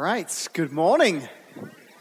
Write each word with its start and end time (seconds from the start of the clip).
right, 0.00 0.48
good 0.54 0.72
morning. 0.72 1.28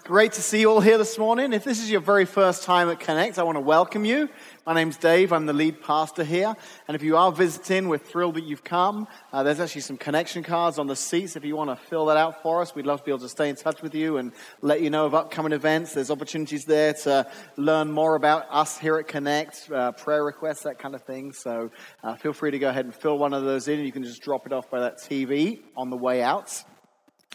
Great 0.05 0.31
to 0.31 0.41
see 0.41 0.61
you 0.61 0.71
all 0.71 0.79
here 0.79 0.97
this 0.97 1.17
morning. 1.17 1.51
If 1.51 1.65
this 1.65 1.83
is 1.83 1.91
your 1.91 1.99
very 1.99 2.23
first 2.23 2.63
time 2.63 2.87
at 2.87 3.01
Connect, 3.01 3.37
I 3.37 3.43
want 3.43 3.57
to 3.57 3.61
welcome 3.61 4.05
you. 4.05 4.29
My 4.65 4.73
name's 4.73 4.95
Dave. 4.95 5.33
I'm 5.33 5.45
the 5.45 5.51
lead 5.51 5.81
pastor 5.81 6.23
here. 6.23 6.55
And 6.87 6.95
if 6.95 7.03
you 7.03 7.17
are 7.17 7.29
visiting, 7.29 7.89
we're 7.89 7.97
thrilled 7.97 8.35
that 8.35 8.45
you've 8.45 8.63
come. 8.63 9.05
Uh, 9.33 9.43
there's 9.43 9.59
actually 9.59 9.81
some 9.81 9.97
connection 9.97 10.43
cards 10.43 10.79
on 10.79 10.87
the 10.87 10.95
seats. 10.95 11.35
If 11.35 11.43
you 11.43 11.57
want 11.57 11.71
to 11.71 11.75
fill 11.75 12.05
that 12.05 12.15
out 12.15 12.41
for 12.41 12.61
us, 12.61 12.73
we'd 12.73 12.85
love 12.85 12.99
to 13.01 13.05
be 13.05 13.11
able 13.11 13.19
to 13.19 13.27
stay 13.27 13.49
in 13.49 13.57
touch 13.57 13.81
with 13.81 13.93
you 13.93 14.15
and 14.15 14.31
let 14.61 14.81
you 14.81 14.89
know 14.89 15.05
of 15.05 15.13
upcoming 15.13 15.51
events. 15.51 15.93
There's 15.93 16.09
opportunities 16.09 16.63
there 16.63 16.93
to 16.93 17.29
learn 17.57 17.91
more 17.91 18.15
about 18.15 18.45
us 18.49 18.77
here 18.77 18.97
at 18.97 19.09
Connect, 19.09 19.69
uh, 19.69 19.91
prayer 19.91 20.23
requests, 20.23 20.61
that 20.61 20.79
kind 20.79 20.95
of 20.95 21.03
thing. 21.03 21.33
So 21.33 21.69
uh, 22.01 22.15
feel 22.15 22.31
free 22.31 22.51
to 22.51 22.59
go 22.59 22.69
ahead 22.69 22.85
and 22.85 22.95
fill 22.95 23.17
one 23.17 23.33
of 23.33 23.43
those 23.43 23.67
in. 23.67 23.81
You 23.81 23.91
can 23.91 24.05
just 24.05 24.21
drop 24.21 24.45
it 24.45 24.53
off 24.53 24.71
by 24.71 24.79
that 24.79 24.99
TV 24.99 25.59
on 25.75 25.89
the 25.89 25.97
way 25.97 26.23
out. 26.23 26.63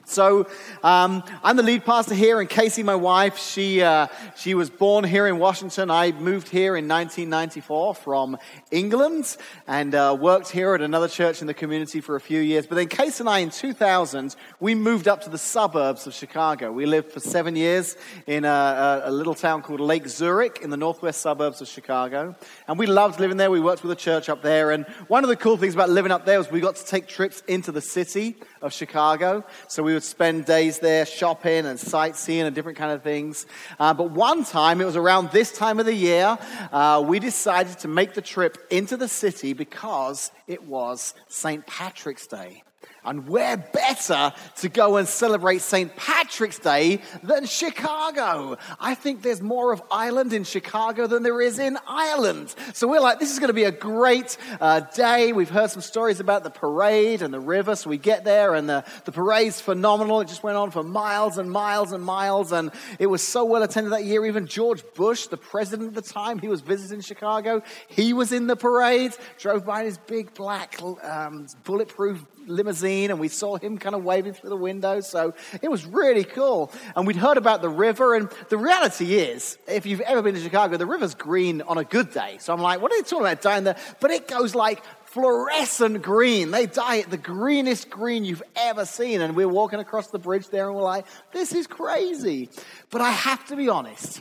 So 0.06 0.46
um, 0.82 1.22
I'm 1.42 1.56
the 1.56 1.62
lead 1.62 1.84
pastor 1.84 2.14
here, 2.14 2.40
and 2.40 2.48
Casey, 2.48 2.82
my 2.82 2.94
wife, 2.94 3.38
she 3.38 3.82
uh, 3.82 4.08
she 4.36 4.54
was 4.54 4.68
born 4.68 5.02
here 5.04 5.26
in 5.26 5.38
Washington. 5.38 5.90
I 5.90 6.12
moved 6.12 6.48
here 6.48 6.76
in 6.76 6.86
1994 6.86 7.94
from 7.94 8.36
England 8.70 9.36
and 9.66 9.94
uh, 9.94 10.16
worked 10.18 10.50
here 10.50 10.74
at 10.74 10.82
another 10.82 11.08
church 11.08 11.40
in 11.40 11.46
the 11.46 11.54
community 11.54 12.02
for 12.02 12.16
a 12.16 12.20
few 12.20 12.40
years. 12.40 12.66
But 12.66 12.74
then 12.74 12.88
Casey 12.88 13.22
and 13.22 13.30
I, 13.30 13.38
in 13.38 13.48
2000, 13.48 14.36
we 14.60 14.74
moved 14.74 15.08
up 15.08 15.22
to 15.22 15.30
the 15.30 15.38
suburbs 15.38 16.06
of 16.06 16.12
Chicago. 16.12 16.70
We 16.70 16.84
lived 16.84 17.10
for 17.10 17.20
seven 17.20 17.56
years 17.56 17.96
in 18.26 18.44
a, 18.44 19.02
a 19.04 19.10
little 19.10 19.34
town 19.34 19.62
called 19.62 19.80
Lake 19.80 20.06
Zurich 20.06 20.60
in 20.62 20.68
the 20.68 20.76
northwest 20.76 21.22
suburbs 21.22 21.62
of 21.62 21.68
Chicago, 21.68 22.36
and 22.68 22.78
we 22.78 22.86
loved 22.86 23.20
living 23.20 23.38
there. 23.38 23.50
We 23.50 23.60
worked 23.60 23.82
with 23.82 23.92
a 23.92 23.96
church 23.96 24.28
up 24.28 24.42
there, 24.42 24.70
and 24.70 24.84
one 25.08 25.24
of 25.24 25.30
the 25.30 25.36
cool 25.36 25.56
things 25.56 25.72
about 25.72 25.88
living 25.88 26.12
up 26.12 26.26
there 26.26 26.36
was 26.36 26.50
we 26.50 26.60
got 26.60 26.76
to 26.76 26.84
take 26.84 27.08
trips 27.08 27.42
into 27.48 27.72
the 27.72 27.80
city 27.80 28.36
of 28.64 28.72
Chicago. 28.72 29.44
So 29.68 29.82
we 29.82 29.92
would 29.92 30.02
spend 30.02 30.46
days 30.46 30.78
there 30.78 31.04
shopping 31.04 31.66
and 31.66 31.78
sightseeing 31.78 32.46
and 32.46 32.54
different 32.54 32.78
kind 32.78 32.90
of 32.90 33.02
things. 33.02 33.46
Uh, 33.78 33.92
but 33.94 34.10
one 34.10 34.44
time, 34.44 34.80
it 34.80 34.86
was 34.86 34.96
around 34.96 35.30
this 35.30 35.52
time 35.52 35.78
of 35.78 35.86
the 35.86 35.94
year, 35.94 36.38
uh, 36.72 37.04
we 37.06 37.18
decided 37.18 37.78
to 37.80 37.88
make 37.88 38.14
the 38.14 38.22
trip 38.22 38.56
into 38.70 38.96
the 38.96 39.06
city 39.06 39.52
because 39.52 40.32
it 40.46 40.64
was 40.64 41.14
St. 41.28 41.64
Patrick's 41.66 42.26
Day. 42.26 42.62
And 43.04 43.28
where 43.28 43.56
better 43.56 44.32
to 44.56 44.68
go 44.68 44.96
and 44.96 45.06
celebrate 45.06 45.60
St. 45.60 45.94
Patrick's 45.94 46.58
Day 46.58 47.00
than 47.22 47.44
Chicago? 47.46 48.56
I 48.80 48.94
think 48.94 49.22
there's 49.22 49.42
more 49.42 49.72
of 49.72 49.82
Ireland 49.90 50.32
in 50.32 50.44
Chicago 50.44 51.06
than 51.06 51.22
there 51.22 51.40
is 51.40 51.58
in 51.58 51.76
Ireland. 51.86 52.54
So 52.72 52.88
we're 52.88 53.00
like, 53.00 53.20
this 53.20 53.32
is 53.32 53.38
going 53.38 53.48
to 53.48 53.54
be 53.54 53.64
a 53.64 53.72
great 53.72 54.36
uh, 54.60 54.80
day. 54.80 55.32
We've 55.32 55.50
heard 55.50 55.70
some 55.70 55.82
stories 55.82 56.20
about 56.20 56.44
the 56.44 56.50
parade 56.50 57.20
and 57.20 57.32
the 57.32 57.40
river. 57.40 57.76
So 57.76 57.90
we 57.90 57.98
get 57.98 58.24
there 58.24 58.54
and 58.54 58.68
the, 58.68 58.84
the 59.04 59.12
parade's 59.12 59.60
phenomenal. 59.60 60.20
It 60.20 60.28
just 60.28 60.42
went 60.42 60.56
on 60.56 60.70
for 60.70 60.82
miles 60.82 61.38
and 61.38 61.50
miles 61.50 61.92
and 61.92 62.02
miles. 62.02 62.52
And 62.52 62.70
it 62.98 63.06
was 63.06 63.22
so 63.22 63.44
well 63.44 63.62
attended 63.62 63.92
that 63.92 64.04
year. 64.04 64.24
Even 64.24 64.46
George 64.46 64.82
Bush, 64.94 65.26
the 65.26 65.36
president 65.36 65.96
at 65.96 66.04
the 66.04 66.12
time, 66.12 66.38
he 66.38 66.48
was 66.48 66.62
visiting 66.62 67.00
Chicago. 67.00 67.62
He 67.88 68.12
was 68.12 68.32
in 68.32 68.46
the 68.46 68.56
parade, 68.56 69.14
drove 69.38 69.66
by 69.66 69.80
in 69.80 69.86
his 69.86 69.98
big 69.98 70.34
black 70.34 70.80
um, 71.02 71.46
bulletproof 71.64 72.24
limousine 72.46 73.10
and 73.10 73.20
we 73.20 73.28
saw 73.28 73.56
him 73.56 73.78
kind 73.78 73.94
of 73.94 74.04
waving 74.04 74.34
through 74.34 74.50
the 74.50 74.56
window. 74.56 75.00
So 75.00 75.34
it 75.62 75.70
was 75.70 75.84
really 75.84 76.24
cool. 76.24 76.72
And 76.96 77.06
we'd 77.06 77.16
heard 77.16 77.36
about 77.36 77.62
the 77.62 77.68
river. 77.68 78.14
And 78.14 78.28
the 78.48 78.58
reality 78.58 79.16
is, 79.16 79.58
if 79.66 79.86
you've 79.86 80.00
ever 80.00 80.22
been 80.22 80.34
to 80.34 80.40
Chicago, 80.40 80.76
the 80.76 80.86
river's 80.86 81.14
green 81.14 81.62
on 81.62 81.78
a 81.78 81.84
good 81.84 82.12
day. 82.12 82.36
So 82.40 82.52
I'm 82.52 82.60
like, 82.60 82.80
what 82.80 82.92
are 82.92 82.96
they 82.96 83.02
talking 83.02 83.26
about 83.26 83.42
down 83.42 83.64
there? 83.64 83.76
But 84.00 84.10
it 84.10 84.28
goes 84.28 84.54
like 84.54 84.82
fluorescent 85.06 86.02
green. 86.02 86.50
They 86.50 86.66
dye 86.66 86.96
it 86.96 87.10
the 87.10 87.16
greenest 87.16 87.88
green 87.88 88.24
you've 88.24 88.42
ever 88.56 88.84
seen. 88.84 89.20
And 89.20 89.36
we're 89.36 89.48
walking 89.48 89.78
across 89.78 90.08
the 90.08 90.18
bridge 90.18 90.48
there 90.48 90.66
and 90.66 90.76
we're 90.76 90.82
like, 90.82 91.06
this 91.32 91.52
is 91.52 91.66
crazy. 91.66 92.50
But 92.90 93.00
I 93.00 93.10
have 93.10 93.46
to 93.46 93.56
be 93.56 93.68
honest, 93.68 94.20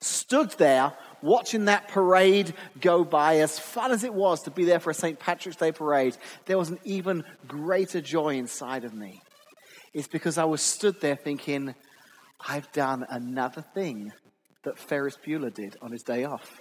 stood 0.00 0.50
there 0.52 0.92
watching 1.24 1.64
that 1.64 1.88
parade 1.88 2.52
go 2.80 3.02
by, 3.02 3.38
as 3.38 3.58
fun 3.58 3.90
as 3.90 4.04
it 4.04 4.12
was 4.12 4.42
to 4.42 4.50
be 4.50 4.64
there 4.64 4.78
for 4.78 4.90
a 4.90 4.94
St. 4.94 5.18
Patrick's 5.18 5.56
Day 5.56 5.72
parade, 5.72 6.16
there 6.44 6.58
was 6.58 6.68
an 6.68 6.78
even 6.84 7.24
greater 7.48 8.00
joy 8.00 8.36
inside 8.36 8.84
of 8.84 8.92
me. 8.92 9.22
It's 9.94 10.06
because 10.06 10.38
I 10.38 10.44
was 10.44 10.60
stood 10.60 11.00
there 11.00 11.16
thinking, 11.16 11.74
I've 12.46 12.70
done 12.72 13.06
another 13.08 13.62
thing 13.62 14.12
that 14.64 14.78
Ferris 14.78 15.16
Bueller 15.16 15.52
did 15.52 15.76
on 15.80 15.92
his 15.92 16.02
day 16.02 16.24
off. 16.24 16.60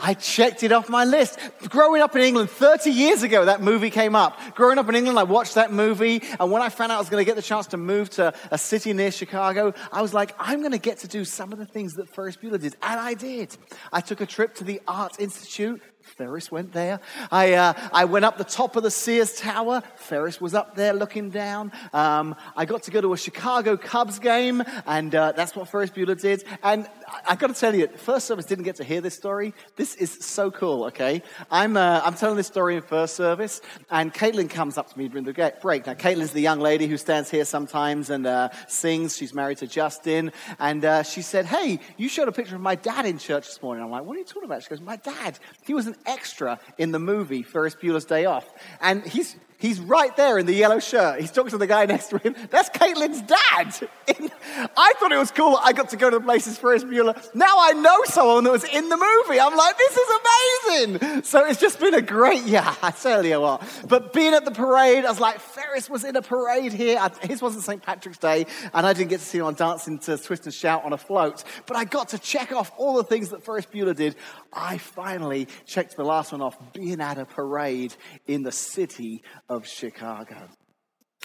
I 0.00 0.14
checked 0.14 0.62
it 0.62 0.72
off 0.72 0.88
my 0.88 1.04
list. 1.04 1.38
Growing 1.68 2.02
up 2.02 2.14
in 2.16 2.22
England, 2.22 2.50
30 2.50 2.90
years 2.90 3.22
ago, 3.22 3.44
that 3.44 3.62
movie 3.62 3.90
came 3.90 4.14
up. 4.14 4.38
Growing 4.54 4.78
up 4.78 4.88
in 4.88 4.94
England, 4.94 5.18
I 5.18 5.22
watched 5.24 5.54
that 5.54 5.72
movie. 5.72 6.22
And 6.38 6.50
when 6.50 6.62
I 6.62 6.68
found 6.68 6.92
out 6.92 6.96
I 6.96 6.98
was 7.00 7.08
going 7.08 7.24
to 7.24 7.26
get 7.28 7.36
the 7.36 7.42
chance 7.42 7.66
to 7.68 7.76
move 7.76 8.10
to 8.10 8.34
a 8.50 8.58
city 8.58 8.92
near 8.92 9.10
Chicago, 9.10 9.74
I 9.92 10.02
was 10.02 10.12
like, 10.12 10.34
I'm 10.38 10.60
going 10.60 10.72
to 10.72 10.78
get 10.78 10.98
to 10.98 11.08
do 11.08 11.24
some 11.24 11.52
of 11.52 11.58
the 11.58 11.66
things 11.66 11.94
that 11.94 12.08
Ferris 12.08 12.36
Bueller 12.36 12.60
did. 12.60 12.76
And 12.82 13.00
I 13.00 13.14
did. 13.14 13.56
I 13.92 14.00
took 14.00 14.20
a 14.20 14.26
trip 14.26 14.54
to 14.56 14.64
the 14.64 14.80
Art 14.86 15.18
Institute 15.18 15.80
Ferris 16.06 16.50
went 16.50 16.72
there. 16.72 17.00
I, 17.30 17.54
uh, 17.54 17.72
I 17.92 18.04
went 18.04 18.24
up 18.24 18.38
the 18.38 18.44
top 18.44 18.76
of 18.76 18.82
the 18.82 18.90
Sears 18.90 19.38
Tower. 19.38 19.82
Ferris 19.96 20.40
was 20.40 20.54
up 20.54 20.76
there 20.76 20.92
looking 20.92 21.30
down. 21.30 21.72
Um, 21.92 22.36
I 22.56 22.64
got 22.64 22.84
to 22.84 22.90
go 22.90 23.00
to 23.00 23.12
a 23.12 23.16
Chicago 23.18 23.76
Cubs 23.76 24.18
game, 24.18 24.62
and 24.86 25.14
uh, 25.14 25.32
that's 25.32 25.56
what 25.56 25.68
Ferris 25.68 25.90
Bueller 25.90 26.18
did. 26.18 26.44
And 26.62 26.88
I, 27.06 27.20
I 27.32 27.36
got 27.36 27.48
to 27.48 27.54
tell 27.54 27.74
you, 27.74 27.88
first 27.88 28.26
service 28.26 28.46
didn't 28.46 28.64
get 28.64 28.76
to 28.76 28.84
hear 28.84 29.00
this 29.00 29.14
story. 29.14 29.54
This 29.76 29.94
is 29.94 30.12
so 30.12 30.50
cool, 30.50 30.84
okay? 30.86 31.22
I'm, 31.50 31.76
uh, 31.76 32.02
I'm 32.04 32.14
telling 32.14 32.36
this 32.36 32.46
story 32.46 32.76
in 32.76 32.82
first 32.82 33.16
service, 33.16 33.60
and 33.90 34.12
Caitlin 34.12 34.50
comes 34.50 34.78
up 34.78 34.90
to 34.92 34.98
me 34.98 35.08
during 35.08 35.24
the 35.24 35.52
break. 35.60 35.86
Now, 35.86 35.94
Caitlin's 35.94 36.32
the 36.32 36.40
young 36.40 36.60
lady 36.60 36.86
who 36.86 36.96
stands 36.96 37.30
here 37.30 37.44
sometimes 37.44 38.10
and 38.10 38.26
uh, 38.26 38.48
sings. 38.68 39.16
She's 39.16 39.34
married 39.34 39.58
to 39.58 39.66
Justin. 39.66 40.32
And 40.58 40.84
uh, 40.84 41.02
she 41.02 41.22
said, 41.22 41.46
Hey, 41.46 41.80
you 41.96 42.08
showed 42.08 42.28
a 42.28 42.32
picture 42.32 42.54
of 42.54 42.60
my 42.60 42.74
dad 42.74 43.06
in 43.06 43.18
church 43.18 43.46
this 43.46 43.62
morning. 43.62 43.84
I'm 43.84 43.90
like, 43.90 44.04
What 44.04 44.16
are 44.16 44.20
you 44.20 44.24
talking 44.24 44.44
about? 44.44 44.62
She 44.62 44.70
goes, 44.70 44.80
My 44.80 44.96
dad. 44.96 45.38
He 45.64 45.74
was 45.74 45.86
an 45.86 45.96
extra 46.06 46.58
in 46.78 46.92
the 46.92 46.98
movie 46.98 47.42
Ferris 47.42 47.74
Bueller's 47.74 48.04
Day 48.04 48.24
Off. 48.24 48.48
And 48.80 49.04
he's, 49.06 49.36
He's 49.58 49.80
right 49.80 50.14
there 50.16 50.38
in 50.38 50.46
the 50.46 50.52
yellow 50.52 50.78
shirt. 50.78 51.20
He's 51.20 51.30
talking 51.30 51.50
to 51.50 51.58
the 51.58 51.66
guy 51.66 51.86
next 51.86 52.08
to 52.08 52.18
him. 52.18 52.34
That's 52.50 52.68
Caitlin's 52.70 53.22
dad. 53.22 53.88
I 54.76 54.92
thought 54.98 55.12
it 55.12 55.18
was 55.18 55.30
cool 55.30 55.52
that 55.52 55.62
I 55.64 55.72
got 55.72 55.90
to 55.90 55.96
go 55.96 56.10
to 56.10 56.18
the 56.18 56.24
places 56.24 56.58
Ferris 56.58 56.84
Bueller. 56.84 57.16
Now 57.34 57.54
I 57.58 57.72
know 57.72 58.04
someone 58.04 58.44
that 58.44 58.52
was 58.52 58.64
in 58.64 58.88
the 58.88 58.96
movie. 58.96 59.40
I'm 59.40 59.56
like, 59.56 59.78
this 59.78 59.96
is 59.96 60.08
amazing. 60.20 61.22
So 61.22 61.44
it's 61.46 61.60
just 61.60 61.80
been 61.80 61.94
a 61.94 62.02
great, 62.02 62.42
yeah, 62.46 62.74
I 62.82 62.90
tell 62.90 63.24
you 63.24 63.40
what. 63.40 63.62
But 63.88 64.12
being 64.12 64.34
at 64.34 64.44
the 64.44 64.50
parade, 64.50 65.04
I 65.04 65.08
was 65.08 65.20
like, 65.20 65.38
Ferris 65.40 65.88
was 65.88 66.04
in 66.04 66.16
a 66.16 66.22
parade 66.22 66.72
here. 66.72 67.00
His 67.22 67.40
wasn't 67.40 67.64
St. 67.64 67.82
Patrick's 67.82 68.18
Day, 68.18 68.46
and 68.74 68.86
I 68.86 68.92
didn't 68.92 69.10
get 69.10 69.20
to 69.20 69.26
see 69.26 69.38
him 69.38 69.46
on 69.46 69.54
dancing 69.54 69.98
to 70.00 70.18
Twist 70.18 70.44
and 70.44 70.54
Shout 70.54 70.84
on 70.84 70.92
a 70.92 70.98
float. 70.98 71.44
But 71.66 71.76
I 71.76 71.84
got 71.84 72.10
to 72.10 72.18
check 72.18 72.52
off 72.52 72.72
all 72.76 72.96
the 72.96 73.04
things 73.04 73.30
that 73.30 73.42
Ferris 73.42 73.66
Bueller 73.66 73.96
did. 73.96 74.16
I 74.52 74.78
finally 74.78 75.48
checked 75.64 75.96
the 75.96 76.04
last 76.04 76.32
one 76.32 76.42
off, 76.42 76.56
being 76.72 77.00
at 77.00 77.18
a 77.18 77.24
parade 77.24 77.94
in 78.26 78.42
the 78.42 78.52
city 78.52 79.22
of 79.48 79.66
Chicago. 79.66 80.48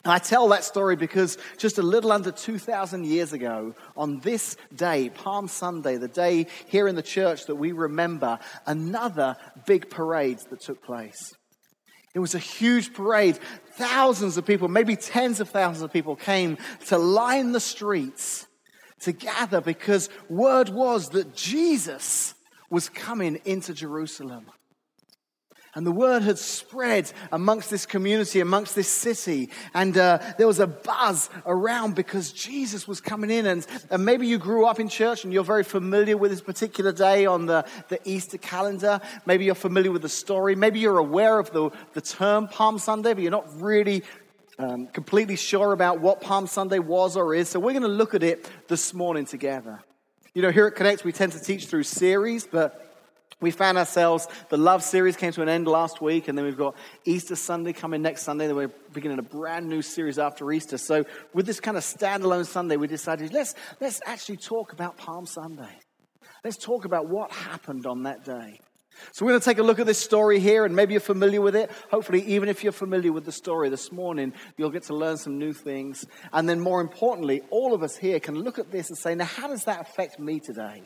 I 0.04 0.18
tell 0.18 0.48
that 0.50 0.64
story 0.64 0.96
because 0.96 1.38
just 1.58 1.78
a 1.78 1.84
little 1.84 2.12
under 2.12 2.32
2,000 2.32 3.06
years 3.06 3.34
ago, 3.34 3.76
on 3.96 4.20
this 4.20 4.58
day, 4.74 5.10
Palm 5.10 5.48
Sunday, 5.48 5.98
the 5.98 6.08
day 6.08 6.48
here 6.66 6.88
in 6.88 6.96
the 6.96 7.04
church 7.04 7.46
that 7.46 7.56
we 7.56 7.72
remember, 7.72 8.40
another 8.66 9.38
big 9.68 9.92
parade 9.92 10.40
that 10.50 10.62
took 10.62 10.84
place. 10.84 11.34
It 12.16 12.20
was 12.20 12.34
a 12.34 12.40
huge 12.40 12.94
parade. 12.94 13.38
Thousands 13.78 14.38
of 14.38 14.46
people, 14.46 14.68
maybe 14.68 14.96
tens 14.96 15.40
of 15.40 15.50
thousands 15.50 15.84
of 15.84 15.94
people 15.94 16.16
came 16.16 16.58
to 16.88 16.98
line 16.98 17.52
the 17.52 17.60
streets 17.60 18.48
to 19.02 19.12
gather 19.12 19.62
because 19.62 20.10
word 20.30 20.70
was 20.70 21.10
that 21.10 21.36
Jesus 21.36 22.34
was 22.70 22.90
coming 22.90 23.40
into 23.46 23.74
Jerusalem. 23.74 24.48
And 25.74 25.88
the 25.88 25.92
word 25.92 26.24
had 26.24 26.38
spread 26.38 27.12
amongst 27.32 27.70
this 27.70 27.86
community, 27.86 28.42
amongst 28.42 28.76
this 28.76 28.90
city. 28.90 29.50
And 29.74 29.98
uh, 29.98 30.20
there 30.38 30.48
was 30.48 30.60
a 30.60 30.68
buzz 30.68 31.30
around 31.46 31.96
because 31.96 32.34
Jesus 32.34 32.90
was 32.90 33.00
coming 33.00 33.30
in. 33.30 33.46
And, 33.46 33.66
and 33.90 34.04
maybe 34.04 34.28
you 34.28 34.38
grew 34.38 34.66
up 34.66 34.82
in 34.82 34.90
church 34.90 35.24
and 35.24 35.32
you're 35.32 35.46
very 35.46 35.64
familiar 35.64 36.18
with 36.18 36.32
this 36.32 36.42
particular 36.42 36.92
day 36.92 37.26
on 37.26 37.46
the, 37.46 37.66
the 37.88 38.00
Easter 38.04 38.38
calendar. 38.38 39.00
Maybe 39.26 39.46
you're 39.46 39.56
familiar 39.56 39.94
with 39.94 40.02
the 40.02 40.10
story. 40.10 40.56
Maybe 40.56 40.80
you're 40.80 40.98
aware 40.98 41.40
of 41.40 41.52
the, 41.52 41.70
the 41.94 42.02
term 42.02 42.50
Palm 42.50 42.78
Sunday, 42.78 43.14
but 43.14 43.24
you're 43.24 43.32
not 43.32 43.62
really 43.62 44.04
um, 44.60 44.88
completely 44.88 45.38
sure 45.38 45.72
about 45.72 46.02
what 46.02 46.20
Palm 46.20 46.48
Sunday 46.48 46.80
was 46.80 47.16
or 47.16 47.34
is. 47.34 47.48
So 47.48 47.62
we're 47.62 47.72
going 47.72 47.84
to 47.84 47.88
look 47.88 48.14
at 48.14 48.24
it 48.24 48.50
this 48.68 48.94
morning 48.94 49.26
together. 49.26 49.82
You 50.34 50.42
know, 50.42 50.52
here 50.52 50.68
at 50.68 50.76
Connect, 50.76 51.06
we 51.06 51.14
tend 51.14 51.32
to 51.32 51.40
teach 51.40 51.68
through 51.68 51.84
series, 51.84 52.46
but 52.46 52.91
we 53.42 53.52
found 53.52 53.78
ourselves, 53.78 54.28
the 54.50 54.58
love 54.58 54.84
series 54.84 55.18
came 55.18 55.32
to 55.34 55.42
an 55.42 55.50
end 55.50 55.68
last 55.68 56.02
week, 56.02 56.28
and 56.28 56.38
then 56.38 56.46
we've 56.46 56.58
got 56.58 56.76
Easter 57.04 57.36
Sunday 57.36 57.74
coming 57.74 58.02
next 58.02 58.22
Sunday. 58.22 58.48
Then 58.48 58.56
we're 58.56 58.72
beginning 58.94 59.20
a 59.20 59.24
brand 59.24 59.68
new 59.68 59.82
series 59.82 60.20
after 60.20 60.52
Easter. 60.52 60.78
So, 60.78 61.06
with 61.34 61.46
this 61.46 61.60
kind 61.60 61.76
of 61.76 61.84
standalone 61.84 62.46
Sunday, 62.46 62.78
we 62.78 62.88
decided 62.88 63.34
let's, 63.34 63.56
let's 63.80 64.00
actually 64.06 64.38
talk 64.38 64.74
about 64.74 64.98
Palm 64.98 65.26
Sunday. 65.26 65.80
Let's 66.44 66.58
talk 66.58 66.86
about 66.86 67.08
what 67.08 67.32
happened 67.32 67.86
on 67.86 68.04
that 68.04 68.24
day. 68.24 68.60
So 69.14 69.26
we're 69.26 69.32
going 69.32 69.42
to 69.42 69.46
take 69.46 69.58
a 69.58 69.64
look 69.64 69.80
at 69.80 69.88
this 69.88 69.98
story 69.98 70.40
here, 70.40 70.66
and 70.66 70.76
maybe 70.76 70.94
you're 70.94 71.02
familiar 71.02 71.42
with 71.42 71.56
it. 71.56 71.72
Hopefully, 71.90 72.24
even 72.28 72.50
if 72.50 72.64
you're 72.64 72.72
familiar 72.72 73.12
with 73.12 73.26
the 73.26 73.32
story 73.32 73.70
this 73.70 73.92
morning, 73.92 74.34
you'll 74.58 74.70
get 74.70 74.84
to 74.84 74.96
learn 74.96 75.18
some 75.18 75.40
new 75.40 75.54
things. 75.54 76.06
And 76.32 76.48
then, 76.48 76.60
more 76.60 76.82
importantly, 76.82 77.42
all 77.50 77.74
of 77.74 77.84
us 77.84 77.98
here 77.98 78.20
can 78.20 78.36
look 78.36 78.60
at 78.60 78.72
this 78.72 78.90
and 78.90 78.98
say, 78.98 79.16
now, 79.16 79.26
how 79.26 79.48
does 79.48 79.64
that 79.64 79.82
affect 79.82 80.20
me 80.20 80.40
today? 80.40 80.84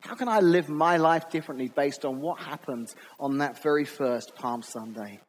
How 0.00 0.14
can 0.14 0.28
I 0.28 0.40
live 0.40 0.68
my 0.68 0.96
life 0.96 1.30
differently 1.30 1.68
based 1.68 2.04
on 2.04 2.20
what 2.20 2.40
happened 2.40 2.94
on 3.18 3.38
that 3.38 3.62
very 3.62 3.84
first 3.84 4.34
Palm 4.34 4.62
Sunday? 4.62 5.20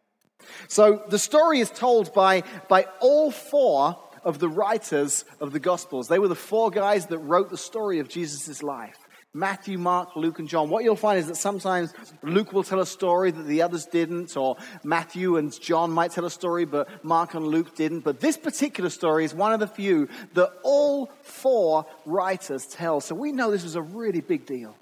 So 0.67 1.03
the 1.09 1.19
story 1.19 1.59
is 1.59 1.69
told 1.69 2.13
by, 2.13 2.43
by 2.67 2.85
all 2.99 3.31
four 3.31 3.97
of 4.23 4.39
the 4.39 4.49
writers 4.49 5.23
of 5.39 5.53
the 5.53 5.59
Gospels. 5.59 6.07
They 6.07 6.19
were 6.19 6.27
the 6.27 6.35
four 6.35 6.71
guys 6.71 7.05
that 7.07 7.19
wrote 7.19 7.49
the 7.49 7.57
story 7.57 7.99
of 7.99 8.09
Jesus' 8.09 8.63
life. 8.63 8.97
Matthew, 9.35 9.77
Mark, 9.77 10.15
Luke, 10.15 10.39
and 10.39 10.47
John. 10.47 10.69
What 10.69 10.85
you'll 10.85 10.95
find 10.95 11.19
is 11.19 11.27
that 11.27 11.35
sometimes 11.35 11.93
Luke 12.23 12.53
will 12.53 12.63
tell 12.63 12.79
a 12.79 12.85
story 12.85 13.31
that 13.31 13.43
the 13.43 13.61
others 13.61 13.85
didn't, 13.85 14.37
or 14.37 14.55
Matthew 14.81 15.35
and 15.35 15.51
John 15.59 15.91
might 15.91 16.11
tell 16.11 16.23
a 16.23 16.31
story, 16.31 16.63
but 16.63 17.03
Mark 17.03 17.33
and 17.33 17.45
Luke 17.45 17.75
didn't. 17.75 17.99
But 17.99 18.21
this 18.21 18.37
particular 18.37 18.89
story 18.89 19.25
is 19.25 19.33
one 19.33 19.51
of 19.51 19.59
the 19.59 19.67
few 19.67 20.07
that 20.35 20.53
all 20.63 21.11
four 21.21 21.85
writers 22.05 22.65
tell. 22.65 23.01
So 23.01 23.13
we 23.13 23.33
know 23.33 23.51
this 23.51 23.63
was 23.63 23.75
a 23.75 23.81
really 23.81 24.21
big 24.21 24.45
deal. 24.45 24.77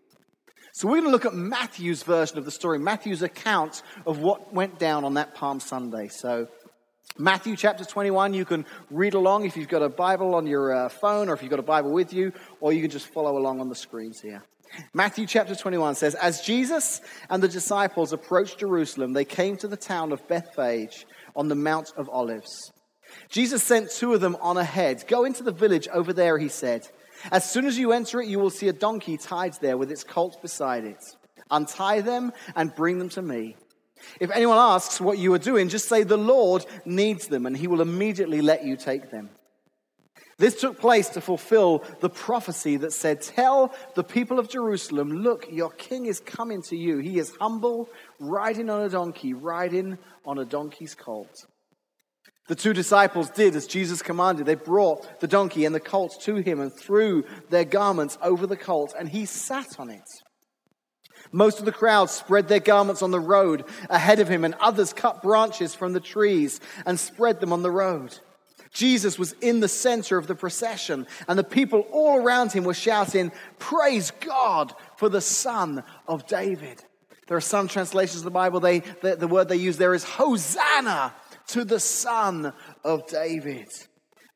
So 0.72 0.88
we're 0.88 1.02
going 1.02 1.06
to 1.06 1.12
look 1.12 1.26
at 1.26 1.34
Matthew's 1.34 2.04
version 2.04 2.38
of 2.38 2.46
the 2.46 2.52
story, 2.52 2.78
Matthew's 2.78 3.24
account 3.24 3.82
of 4.06 4.20
what 4.20 4.54
went 4.54 4.78
down 4.78 5.04
on 5.04 5.16
that 5.16 5.34
Palm 5.34 5.60
Sunday. 5.60 6.10
So 6.10 6.48
Matthew 7.18 7.56
chapter 7.56 7.86
21, 7.86 8.34
you 8.34 8.44
can 8.44 8.66
read 8.90 9.14
along 9.14 9.46
if 9.46 9.56
you've 9.56 9.68
got 9.68 9.84
a 9.84 9.90
Bible 9.90 10.34
on 10.34 10.48
your 10.48 10.74
uh, 10.74 10.90
phone 10.90 11.30
or 11.30 11.34
if 11.34 11.44
you've 11.44 11.52
got 11.52 11.60
a 11.60 11.64
Bible 11.64 11.92
with 11.92 12.12
you, 12.12 12.34
or 12.60 12.74
you 12.74 12.82
can 12.82 12.90
just 12.90 13.06
follow 13.08 13.38
along 13.38 13.60
on 13.60 13.70
the 13.70 13.76
screens 13.76 14.20
here. 14.20 14.44
Matthew 14.96 15.28
chapter 15.28 15.56
21 15.56 15.94
says, 15.94 16.16
As 16.16 16.42
Jesus 16.42 17.02
and 17.30 17.44
the 17.44 17.48
disciples 17.48 18.14
approached 18.14 18.58
Jerusalem, 18.58 19.14
they 19.14 19.26
came 19.26 19.58
to 19.58 19.68
the 19.68 19.78
town 19.78 20.12
of 20.12 20.28
Bethphage 20.28 21.06
on 21.36 21.50
the 21.50 21.56
Mount 21.56 21.94
of 21.98 22.10
Olives. 22.10 22.72
Jesus 23.30 23.62
sent 23.62 23.92
two 23.92 24.16
of 24.16 24.22
them 24.22 24.36
on 24.42 24.58
ahead. 24.58 25.04
Go 25.08 25.26
into 25.26 25.44
the 25.44 25.52
village 25.52 25.88
over 25.90 26.14
there, 26.14 26.40
he 26.40 26.50
said. 26.50 26.88
As 27.32 27.50
soon 27.50 27.66
as 27.66 27.78
you 27.78 27.92
enter 27.92 28.22
it, 28.22 28.28
you 28.28 28.40
will 28.40 28.50
see 28.50 28.70
a 28.70 28.74
donkey 28.74 29.18
tied 29.18 29.54
there 29.62 29.78
with 29.78 29.92
its 29.92 30.04
colt 30.04 30.42
beside 30.42 30.84
it. 30.84 31.04
Untie 31.52 32.02
them 32.02 32.34
and 32.56 32.74
bring 32.74 32.98
them 32.98 33.10
to 33.10 33.22
me. 33.22 33.56
If 34.20 34.32
anyone 34.32 34.58
asks 34.58 35.02
what 35.02 35.18
you 35.18 35.34
are 35.34 35.40
doing, 35.40 35.70
just 35.70 35.90
say, 35.90 36.04
The 36.04 36.18
Lord 36.18 36.66
needs 36.86 37.28
them, 37.28 37.46
and 37.46 37.56
he 37.56 37.68
will 37.68 37.82
immediately 37.82 38.42
let 38.42 38.64
you 38.64 38.76
take 38.76 39.12
them. 39.12 39.30
This 40.38 40.60
took 40.60 40.80
place 40.80 41.10
to 41.10 41.22
fulfill 41.22 41.84
the 42.00 42.10
prophecy 42.10 42.78
that 42.78 42.92
said, 42.92 43.22
Tell 43.22 43.74
the 43.96 44.04
people 44.04 44.40
of 44.40 44.50
Jerusalem, 44.50 45.22
look, 45.22 45.48
your 45.52 45.70
king 45.70 46.06
is 46.06 46.20
coming 46.20 46.62
to 46.64 46.76
you. 46.76 46.98
He 46.98 47.20
is 47.20 47.36
humble, 47.40 47.88
riding 48.20 48.70
on 48.70 48.82
a 48.82 48.90
donkey, 48.90 49.34
riding 49.34 49.98
on 50.26 50.40
a 50.40 50.46
donkey's 50.46 50.96
colt. 50.96 51.46
The 52.48 52.56
two 52.56 52.74
disciples 52.74 53.30
did 53.30 53.56
as 53.56 53.68
Jesus 53.68 54.02
commanded. 54.02 54.46
They 54.46 54.56
brought 54.56 55.22
the 55.22 55.28
donkey 55.28 55.66
and 55.66 55.74
the 55.74 55.80
colt 55.80 56.20
to 56.24 56.36
him 56.36 56.60
and 56.60 56.74
threw 56.74 57.24
their 57.50 57.64
garments 57.64 58.18
over 58.22 58.46
the 58.46 58.58
colt, 58.58 58.94
and 58.98 59.08
he 59.08 59.26
sat 59.26 59.80
on 59.80 59.90
it. 59.90 60.04
Most 61.34 61.60
of 61.60 61.66
the 61.66 61.72
crowd 61.72 62.12
spread 62.12 62.48
their 62.48 62.60
garments 62.60 63.02
on 63.02 63.12
the 63.12 63.20
road 63.20 63.66
ahead 63.90 64.20
of 64.20 64.30
him, 64.30 64.46
and 64.46 64.54
others 64.60 64.94
cut 64.94 65.24
branches 65.24 65.74
from 65.76 65.92
the 65.92 66.00
trees 66.00 66.62
and 66.86 66.98
spread 67.00 67.42
them 67.42 67.52
on 67.52 67.64
the 67.64 67.72
road. 67.72 68.18
Jesus 68.72 69.20
was 69.20 69.34
in 69.42 69.60
the 69.60 69.68
center 69.68 70.18
of 70.18 70.28
the 70.28 70.36
procession, 70.36 71.08
and 71.28 71.38
the 71.38 71.44
people 71.44 71.82
all 71.92 72.18
around 72.18 72.52
him 72.52 72.64
were 72.64 72.74
shouting, 72.74 73.32
Praise 73.60 74.12
God 74.12 74.74
for 74.98 75.10
the 75.10 75.22
Son 75.22 75.84
of 76.08 76.28
David. 76.28 76.84
There 77.28 77.38
are 77.38 77.42
some 77.42 77.68
translations 77.68 78.20
of 78.20 78.26
the 78.26 78.32
Bible, 78.32 78.60
they, 78.60 78.80
the, 78.80 79.16
the 79.16 79.28
word 79.28 79.50
they 79.50 79.56
use 79.56 79.78
there 79.78 79.94
is 79.94 80.04
Hosanna 80.04 81.14
to 81.48 81.64
the 81.64 81.80
Son 81.80 82.54
of 82.84 83.08
David. 83.08 83.70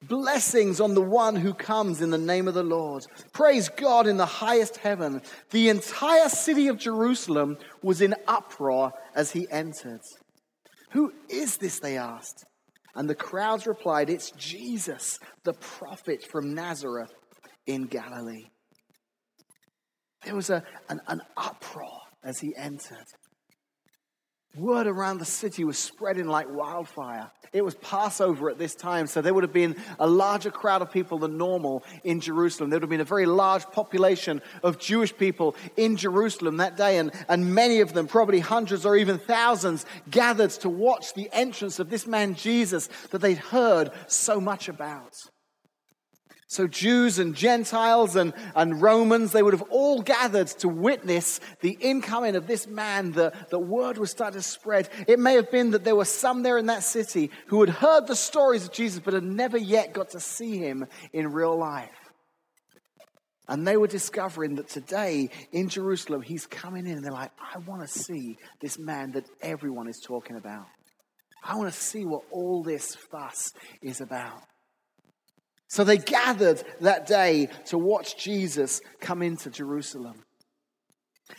Blessings 0.04 0.80
on 0.80 0.94
the 0.94 1.02
one 1.02 1.36
who 1.36 1.54
comes 1.54 2.02
in 2.02 2.12
the 2.12 2.18
name 2.20 2.48
of 2.48 2.54
the 2.54 2.64
Lord. 2.64 3.06
Praise 3.34 3.68
God 3.68 4.06
in 4.06 4.18
the 4.18 4.28
highest 4.28 4.78
heaven. 4.78 5.22
The 5.50 5.70
entire 5.70 6.30
city 6.30 6.68
of 6.68 6.78
Jerusalem 6.78 7.58
was 7.82 8.02
in 8.02 8.14
uproar 8.28 8.92
as 9.16 9.32
he 9.32 9.48
entered. 9.50 10.02
Who 10.92 11.14
is 11.30 11.58
this? 11.58 11.80
They 11.80 11.98
asked. 11.98 12.46
And 12.96 13.10
the 13.10 13.16
crowds 13.16 13.66
replied, 13.66 14.10
It's 14.10 14.32
Jesus, 14.32 15.20
the 15.44 15.54
prophet 15.54 16.24
from 16.24 16.54
Nazareth 16.54 17.14
in 17.66 17.86
Galilee. 17.86 18.46
There 20.24 20.36
was 20.36 20.50
a, 20.50 20.64
an, 20.90 21.02
an 21.08 21.22
uproar 21.36 22.02
as 22.24 22.40
he 22.40 22.56
entered. 22.56 23.06
Word 24.56 24.88
around 24.88 25.20
the 25.20 25.26
city 25.26 25.64
was 25.64 25.78
spreading 25.78 26.28
like 26.28 26.50
wildfire. 26.50 27.30
It 27.54 27.64
was 27.64 27.76
Passover 27.76 28.50
at 28.50 28.58
this 28.58 28.76
time, 28.76 29.08
so 29.08 29.22
there 29.22 29.34
would 29.34 29.44
have 29.44 29.54
been 29.54 29.76
a 30.00 30.08
larger 30.08 30.52
crowd 30.52 30.82
of 30.82 30.92
people 30.92 31.20
than 31.20 31.38
normal 31.38 31.84
in 32.04 32.20
Jerusalem. 32.20 32.70
There 32.70 32.78
would 32.78 32.84
have 32.84 32.90
been 32.90 33.02
a 33.02 33.06
very 33.06 33.26
large 33.26 33.66
population 33.68 34.42
of 34.64 34.80
Jewish 34.80 35.16
people 35.16 35.56
in 35.76 35.96
Jerusalem 35.96 36.58
that 36.58 36.76
day, 36.76 36.98
and, 36.98 37.12
and 37.30 37.54
many 37.54 37.82
of 37.82 37.94
them, 37.94 38.08
probably 38.08 38.40
hundreds 38.40 38.86
or 38.86 38.96
even 38.96 39.20
thousands, 39.20 39.86
gathered 40.10 40.52
to 40.52 40.70
watch 40.70 41.14
the 41.14 41.30
entrance 41.32 41.80
of 41.80 41.90
this 41.90 42.08
man 42.08 42.34
Jesus 42.34 42.90
that 43.12 43.20
they'd 43.20 43.38
heard 43.38 43.92
so 44.08 44.42
much 44.42 44.70
about. 44.70 45.14
So, 46.50 46.66
Jews 46.66 47.20
and 47.20 47.36
Gentiles 47.36 48.16
and, 48.16 48.34
and 48.56 48.82
Romans, 48.82 49.34
they 49.34 49.44
would 49.44 49.54
have 49.54 49.70
all 49.70 50.02
gathered 50.02 50.48
to 50.60 50.70
witness 50.70 51.42
the 51.60 51.78
incoming 51.82 52.38
of 52.38 52.48
this 52.48 52.68
man. 52.68 53.12
The, 53.12 53.34
the 53.50 53.60
word 53.60 53.98
was 53.98 54.12
starting 54.12 54.40
to 54.40 54.48
spread. 54.48 54.88
It 55.10 55.20
may 55.20 55.36
have 55.36 55.52
been 55.52 55.72
that 55.72 55.84
there 55.84 55.96
were 55.96 56.06
some 56.06 56.44
there 56.44 56.58
in 56.58 56.68
that 56.68 56.84
city 56.84 57.32
who 57.48 57.60
had 57.60 57.70
heard 57.70 58.08
the 58.08 58.16
stories 58.16 58.64
of 58.64 58.72
Jesus 58.72 59.02
but 59.04 59.14
had 59.14 59.26
never 59.26 59.58
yet 59.58 59.94
got 59.94 60.12
to 60.12 60.22
see 60.22 60.58
him 60.58 60.88
in 61.12 61.34
real 61.34 61.58
life. 61.58 61.92
And 63.50 63.68
they 63.68 63.76
were 63.76 63.88
discovering 63.88 64.56
that 64.56 64.70
today 64.70 65.30
in 65.52 65.68
Jerusalem, 65.68 66.22
he's 66.22 66.46
coming 66.46 66.88
in 66.88 66.94
and 66.94 67.04
they're 67.04 67.12
like, 67.12 67.32
I 67.54 67.60
want 67.60 67.82
to 67.82 67.88
see 67.88 68.38
this 68.62 68.80
man 68.80 69.12
that 69.12 69.26
everyone 69.42 69.90
is 69.90 70.00
talking 70.00 70.38
about. 70.38 70.66
I 71.44 71.56
want 71.58 71.74
to 71.74 71.78
see 71.78 72.06
what 72.06 72.24
all 72.32 72.64
this 72.64 72.96
fuss 72.96 73.52
is 73.82 74.00
about. 74.00 74.44
So 75.68 75.84
they 75.84 75.98
gathered 75.98 76.64
that 76.82 77.08
day 77.08 77.50
to 77.66 77.78
watch 77.78 78.18
Jesus 78.18 78.82
come 79.02 79.22
into 79.22 79.50
Jerusalem. 79.50 80.24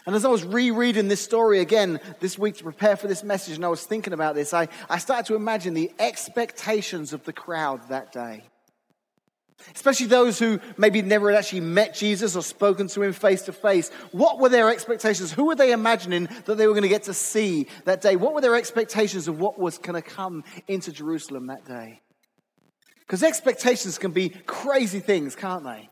And 0.06 0.14
as 0.14 0.25
I 0.25 0.28
was 0.28 0.44
rereading 0.44 1.08
this 1.08 1.22
story 1.22 1.60
again 1.60 1.98
this 2.20 2.38
week 2.38 2.56
to 2.56 2.62
prepare 2.62 2.96
for 2.96 3.08
this 3.08 3.25
message, 3.25 3.56
and 3.56 3.64
I 3.64 3.69
was 3.69 3.84
thinking 3.84 4.12
about 4.12 4.34
this, 4.34 4.52
I, 4.52 4.69
I 4.90 4.98
started 4.98 5.26
to 5.26 5.34
imagine 5.34 5.72
the 5.72 5.90
expectations 5.98 7.14
of 7.14 7.25
the 7.25 7.32
crowd 7.32 7.88
that 7.88 8.12
day. 8.12 8.44
Especially 9.75 10.06
those 10.06 10.38
who 10.38 10.60
maybe 10.76 11.02
never 11.02 11.30
had 11.30 11.38
actually 11.38 11.61
met 11.61 11.94
Jesus 11.94 12.37
or 12.37 12.42
spoken 12.42 12.87
to 12.88 13.02
him 13.02 13.12
face 13.12 13.42
to 13.42 13.52
face. 13.52 13.90
What 14.12 14.38
were 14.38 14.49
their 14.49 14.70
expectations? 14.70 15.32
Who 15.32 15.47
were 15.47 15.56
they 15.56 15.73
imagining 15.73 16.28
that 16.44 16.56
they 16.56 16.66
were 16.66 16.75
going 16.75 16.82
to 16.82 16.88
get 16.88 17.04
to 17.04 17.14
see 17.14 17.66
that 17.85 18.00
day? 18.00 18.14
What 18.14 18.35
were 18.35 18.40
their 18.40 18.54
expectations 18.54 19.26
of 19.26 19.40
what 19.40 19.58
was 19.58 19.78
going 19.78 20.00
to 20.00 20.08
come 20.08 20.44
into 20.68 20.92
Jerusalem 20.92 21.49
that 21.49 21.64
day? 21.64 22.00
Because 23.09 23.23
expectations 23.23 23.97
can 23.97 24.11
be 24.11 24.29
crazy 24.29 25.00
things, 25.00 25.35
can't 25.35 25.65
they? 25.65 25.88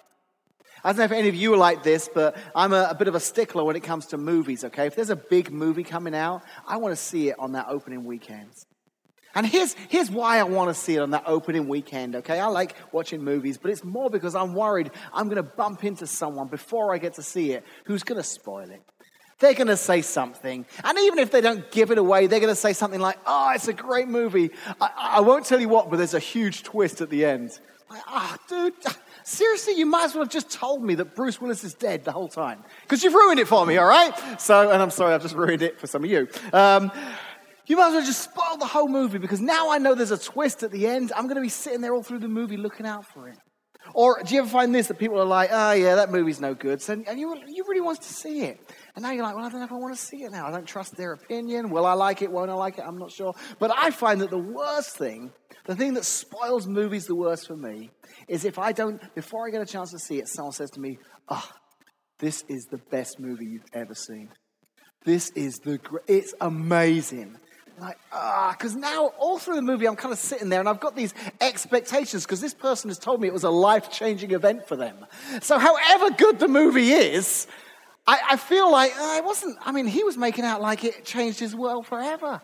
I 0.84 0.90
don't 0.90 0.98
know 0.98 1.04
if 1.04 1.12
any 1.12 1.30
of 1.30 1.34
you 1.34 1.54
are 1.54 1.56
like 1.56 1.82
this, 1.82 2.10
but 2.12 2.36
I'm 2.54 2.74
a, 2.74 2.88
a, 2.90 2.94
bit 2.94 3.08
of 3.08 3.14
a 3.14 3.20
stickler 3.20 3.64
when 3.64 3.74
it 3.74 3.82
comes 3.82 4.06
to 4.08 4.18
movies, 4.18 4.64
okay? 4.64 4.86
If 4.86 4.96
there's 4.96 5.08
a 5.08 5.16
big 5.16 5.50
movie 5.50 5.82
coming 5.82 6.14
out, 6.14 6.42
I 6.68 6.76
want 6.76 6.92
to 6.92 6.96
see 6.96 7.30
it 7.30 7.36
on 7.38 7.52
that 7.52 7.68
opening 7.70 8.04
weekend. 8.04 8.50
And 9.34 9.46
here's, 9.46 9.72
here's 9.88 10.10
why 10.10 10.38
I 10.38 10.42
want 10.42 10.68
to 10.68 10.74
see 10.74 10.94
it 10.94 11.00
on 11.00 11.10
that 11.10 11.24
opening 11.26 11.68
weekend, 11.68 12.16
okay? 12.16 12.38
I 12.38 12.48
like 12.48 12.76
watching 12.92 13.24
movies, 13.24 13.56
but 13.56 13.70
it's 13.70 13.82
more 13.82 14.10
because 14.10 14.34
I'm 14.34 14.54
worried 14.54 14.90
I'm 15.12 15.28
going 15.28 15.42
to 15.42 15.50
bump 15.50 15.84
into 15.84 16.06
someone 16.06 16.48
before 16.48 16.94
I 16.94 16.98
get 16.98 17.14
to 17.14 17.22
see 17.22 17.52
it 17.52 17.64
who's 17.86 18.02
going 18.02 18.20
to 18.20 18.26
spoil 18.28 18.70
it. 18.70 18.82
They're 19.38 19.54
going 19.54 19.66
to 19.66 19.76
say 19.76 20.00
something. 20.00 20.64
And 20.82 20.98
even 20.98 21.18
if 21.18 21.30
they 21.30 21.42
don't 21.42 21.70
give 21.70 21.90
it 21.90 21.98
away, 21.98 22.26
they're 22.26 22.40
going 22.40 22.52
to 22.52 22.60
say 22.60 22.72
something 22.72 23.00
like, 23.00 23.18
oh, 23.26 23.52
it's 23.54 23.68
a 23.68 23.72
great 23.72 24.08
movie. 24.08 24.50
I, 24.80 24.90
I 24.96 25.20
won't 25.20 25.44
tell 25.44 25.60
you 25.60 25.68
what, 25.68 25.90
but 25.90 25.96
there's 25.96 26.14
a 26.14 26.18
huge 26.18 26.62
twist 26.62 27.02
at 27.02 27.10
the 27.10 27.24
end. 27.24 27.58
Like, 27.90 28.02
ah, 28.08 28.36
oh, 28.36 28.44
dude, 28.48 28.74
seriously, 29.24 29.74
you 29.74 29.86
might 29.86 30.06
as 30.06 30.14
well 30.14 30.24
have 30.24 30.32
just 30.32 30.50
told 30.50 30.82
me 30.82 30.94
that 30.96 31.14
Bruce 31.14 31.40
Willis 31.40 31.64
is 31.64 31.74
dead 31.74 32.04
the 32.04 32.12
whole 32.12 32.28
time. 32.28 32.64
Because 32.82 33.04
you've 33.04 33.14
ruined 33.14 33.38
it 33.38 33.46
for 33.46 33.64
me, 33.66 33.76
all 33.76 33.86
right? 33.86 34.40
So, 34.40 34.70
and 34.70 34.82
I'm 34.82 34.90
sorry, 34.90 35.14
I've 35.14 35.22
just 35.22 35.36
ruined 35.36 35.62
it 35.62 35.78
for 35.78 35.86
some 35.86 36.02
of 36.02 36.10
you. 36.10 36.28
Um, 36.52 36.90
you 37.66 37.76
might 37.76 37.88
as 37.88 37.94
well 37.94 38.04
just 38.06 38.22
spoil 38.22 38.56
the 38.56 38.66
whole 38.66 38.88
movie 38.88 39.18
because 39.18 39.40
now 39.40 39.70
I 39.70 39.78
know 39.78 39.94
there's 39.94 40.12
a 40.12 40.18
twist 40.18 40.62
at 40.62 40.70
the 40.70 40.86
end. 40.86 41.12
I'm 41.14 41.24
going 41.24 41.36
to 41.36 41.42
be 41.42 41.48
sitting 41.48 41.80
there 41.80 41.94
all 41.94 42.02
through 42.02 42.20
the 42.20 42.28
movie 42.28 42.56
looking 42.56 42.86
out 42.86 43.04
for 43.04 43.28
it. 43.28 43.36
Or 43.96 44.22
do 44.22 44.34
you 44.34 44.42
ever 44.42 44.50
find 44.50 44.74
this 44.74 44.88
that 44.88 44.98
people 44.98 45.18
are 45.18 45.24
like, 45.24 45.48
oh, 45.50 45.72
yeah, 45.72 45.94
that 45.94 46.10
movie's 46.10 46.38
no 46.38 46.52
good. 46.52 46.82
So, 46.82 46.92
and 46.92 47.18
you, 47.18 47.34
you 47.48 47.64
really 47.66 47.80
want 47.80 48.02
to 48.02 48.12
see 48.12 48.42
it. 48.42 48.60
And 48.94 49.02
now 49.02 49.10
you're 49.10 49.22
like, 49.22 49.34
well, 49.34 49.46
I 49.46 49.48
don't 49.48 49.60
know 49.60 49.64
if 49.64 49.72
I 49.72 49.76
want 49.76 49.96
to 49.96 50.00
see 50.00 50.18
it 50.18 50.32
now. 50.32 50.46
I 50.46 50.50
don't 50.50 50.66
trust 50.66 50.98
their 50.98 51.12
opinion. 51.12 51.70
Will 51.70 51.86
I 51.86 51.94
like 51.94 52.20
it? 52.20 52.30
Won't 52.30 52.50
I 52.50 52.54
like 52.54 52.76
it? 52.76 52.84
I'm 52.86 52.98
not 52.98 53.10
sure. 53.10 53.34
But 53.58 53.72
I 53.74 53.90
find 53.90 54.20
that 54.20 54.28
the 54.28 54.36
worst 54.36 54.98
thing, 54.98 55.32
the 55.64 55.74
thing 55.74 55.94
that 55.94 56.04
spoils 56.04 56.66
movies 56.66 57.06
the 57.06 57.14
worst 57.14 57.46
for 57.46 57.56
me, 57.56 57.90
is 58.28 58.44
if 58.44 58.58
I 58.58 58.72
don't, 58.72 59.00
before 59.14 59.46
I 59.48 59.50
get 59.50 59.62
a 59.62 59.66
chance 59.66 59.92
to 59.92 59.98
see 59.98 60.18
it, 60.18 60.28
someone 60.28 60.52
says 60.52 60.68
to 60.72 60.80
me, 60.80 60.98
oh, 61.30 61.48
this 62.18 62.44
is 62.48 62.66
the 62.66 62.80
best 62.90 63.18
movie 63.18 63.46
you've 63.46 63.64
ever 63.72 63.94
seen. 63.94 64.28
this 65.06 65.30
is 65.30 65.54
the, 65.64 65.78
it's 66.06 66.34
amazing. 66.42 67.38
Like, 67.78 67.98
ah, 68.10 68.54
because 68.56 68.74
now 68.74 69.12
all 69.18 69.38
through 69.38 69.56
the 69.56 69.62
movie, 69.62 69.86
I'm 69.86 69.96
kind 69.96 70.12
of 70.12 70.18
sitting 70.18 70.48
there 70.48 70.60
and 70.60 70.68
I've 70.68 70.80
got 70.80 70.96
these 70.96 71.12
expectations 71.42 72.24
because 72.24 72.40
this 72.40 72.54
person 72.54 72.88
has 72.88 72.98
told 72.98 73.20
me 73.20 73.28
it 73.28 73.34
was 73.34 73.44
a 73.44 73.50
life 73.50 73.90
changing 73.90 74.30
event 74.30 74.66
for 74.66 74.76
them. 74.76 75.04
So, 75.42 75.58
however 75.58 76.10
good 76.10 76.38
the 76.38 76.48
movie 76.48 76.92
is, 76.92 77.46
I, 78.06 78.20
I 78.30 78.36
feel 78.36 78.70
like 78.72 78.96
uh, 78.96 79.20
wasn't, 79.24 79.58
I 79.60 79.72
mean, 79.72 79.86
he 79.86 80.04
was 80.04 80.16
making 80.16 80.44
out 80.44 80.62
like 80.62 80.84
it 80.84 81.04
changed 81.04 81.38
his 81.38 81.54
world 81.54 81.86
forever. 81.86 82.40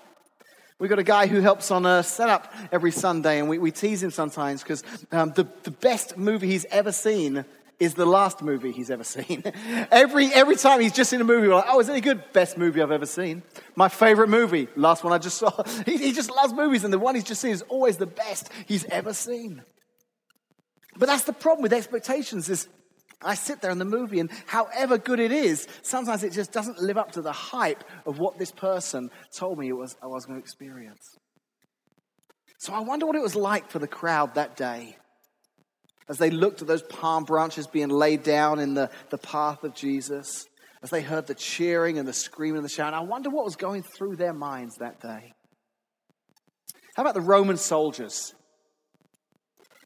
We've 0.78 0.90
got 0.90 0.98
a 0.98 1.04
guy 1.04 1.28
who 1.28 1.40
helps 1.40 1.70
on 1.70 1.86
a 1.86 2.02
setup 2.02 2.52
every 2.72 2.90
Sunday, 2.90 3.38
and 3.38 3.48
we, 3.48 3.58
we 3.58 3.70
tease 3.70 4.02
him 4.02 4.10
sometimes 4.10 4.62
because 4.62 4.82
um, 5.12 5.32
the, 5.32 5.46
the 5.62 5.70
best 5.70 6.18
movie 6.18 6.48
he's 6.48 6.66
ever 6.66 6.92
seen 6.92 7.44
is 7.82 7.94
the 7.94 8.06
last 8.06 8.42
movie 8.42 8.70
he's 8.70 8.90
ever 8.90 9.04
seen. 9.04 9.42
every, 9.90 10.32
every 10.32 10.56
time 10.56 10.80
he's 10.80 10.92
just 10.92 11.12
in 11.12 11.20
a 11.20 11.24
movie, 11.24 11.48
we're 11.48 11.56
like, 11.56 11.64
oh, 11.68 11.80
is 11.80 11.88
it 11.88 12.00
good? 12.00 12.22
Best 12.32 12.56
movie 12.56 12.80
I've 12.80 12.92
ever 12.92 13.06
seen. 13.06 13.42
My 13.74 13.88
favorite 13.88 14.28
movie, 14.28 14.68
last 14.76 15.02
one 15.02 15.12
I 15.12 15.18
just 15.18 15.38
saw. 15.42 15.62
he, 15.84 15.96
he 15.96 16.12
just 16.12 16.30
loves 16.30 16.54
movies, 16.54 16.84
and 16.84 16.92
the 16.92 16.98
one 16.98 17.14
he's 17.14 17.24
just 17.24 17.40
seen 17.40 17.50
is 17.50 17.62
always 17.62 17.96
the 17.96 18.06
best 18.06 18.50
he's 18.66 18.84
ever 18.84 19.12
seen. 19.12 19.62
But 20.96 21.06
that's 21.06 21.24
the 21.24 21.32
problem 21.32 21.62
with 21.62 21.72
expectations 21.72 22.48
is 22.48 22.68
I 23.20 23.34
sit 23.34 23.60
there 23.60 23.70
in 23.70 23.78
the 23.78 23.84
movie, 23.84 24.20
and 24.20 24.30
however 24.46 24.98
good 24.98 25.18
it 25.18 25.32
is, 25.32 25.66
sometimes 25.82 26.22
it 26.22 26.32
just 26.32 26.52
doesn't 26.52 26.78
live 26.80 26.98
up 26.98 27.12
to 27.12 27.22
the 27.22 27.32
hype 27.32 27.82
of 28.06 28.18
what 28.18 28.38
this 28.38 28.52
person 28.52 29.10
told 29.36 29.58
me 29.58 29.68
it 29.68 29.76
was, 29.76 29.96
I 30.02 30.06
was 30.06 30.26
going 30.26 30.38
to 30.38 30.42
experience. 30.42 31.16
So 32.58 32.72
I 32.72 32.80
wonder 32.80 33.06
what 33.06 33.16
it 33.16 33.22
was 33.22 33.34
like 33.34 33.70
for 33.70 33.80
the 33.80 33.88
crowd 33.88 34.36
that 34.36 34.56
day 34.56 34.96
as 36.12 36.18
they 36.18 36.28
looked 36.28 36.60
at 36.60 36.68
those 36.68 36.82
palm 36.82 37.24
branches 37.24 37.66
being 37.66 37.88
laid 37.88 38.22
down 38.22 38.58
in 38.58 38.74
the, 38.74 38.90
the 39.08 39.16
path 39.16 39.64
of 39.64 39.74
Jesus, 39.74 40.44
as 40.82 40.90
they 40.90 41.00
heard 41.00 41.26
the 41.26 41.34
cheering 41.34 41.96
and 41.98 42.06
the 42.06 42.12
screaming 42.12 42.58
and 42.58 42.64
the 42.66 42.68
shouting. 42.68 42.92
I 42.92 43.00
wonder 43.00 43.30
what 43.30 43.46
was 43.46 43.56
going 43.56 43.82
through 43.82 44.16
their 44.16 44.34
minds 44.34 44.76
that 44.76 45.00
day. 45.00 45.32
How 46.96 47.02
about 47.02 47.14
the 47.14 47.22
Roman 47.22 47.56
soldiers? 47.56 48.34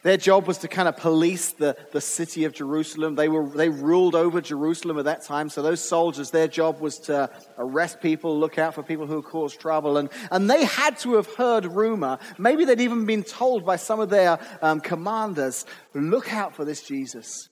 Their 0.06 0.16
job 0.16 0.46
was 0.46 0.58
to 0.58 0.68
kind 0.68 0.86
of 0.86 0.96
police 0.96 1.50
the, 1.50 1.76
the 1.90 2.00
city 2.00 2.44
of 2.44 2.52
Jerusalem. 2.52 3.16
They, 3.16 3.28
were, 3.28 3.48
they 3.48 3.68
ruled 3.68 4.14
over 4.14 4.40
Jerusalem 4.40 5.00
at 5.00 5.06
that 5.06 5.24
time. 5.24 5.48
So 5.48 5.62
those 5.62 5.80
soldiers, 5.80 6.30
their 6.30 6.46
job 6.46 6.80
was 6.80 7.00
to 7.00 7.28
arrest 7.58 8.00
people, 8.00 8.38
look 8.38 8.56
out 8.56 8.72
for 8.72 8.84
people 8.84 9.08
who 9.08 9.20
caused 9.20 9.58
trouble. 9.58 9.96
And, 9.96 10.08
and 10.30 10.48
they 10.48 10.64
had 10.64 10.96
to 11.00 11.14
have 11.14 11.26
heard 11.34 11.66
rumor. 11.66 12.20
Maybe 12.38 12.64
they'd 12.64 12.80
even 12.82 13.04
been 13.04 13.24
told 13.24 13.66
by 13.66 13.74
some 13.74 13.98
of 13.98 14.08
their 14.08 14.38
um, 14.62 14.78
commanders, 14.78 15.66
look 15.92 16.32
out 16.32 16.54
for 16.54 16.64
this 16.64 16.82
Jesus. 16.84 17.48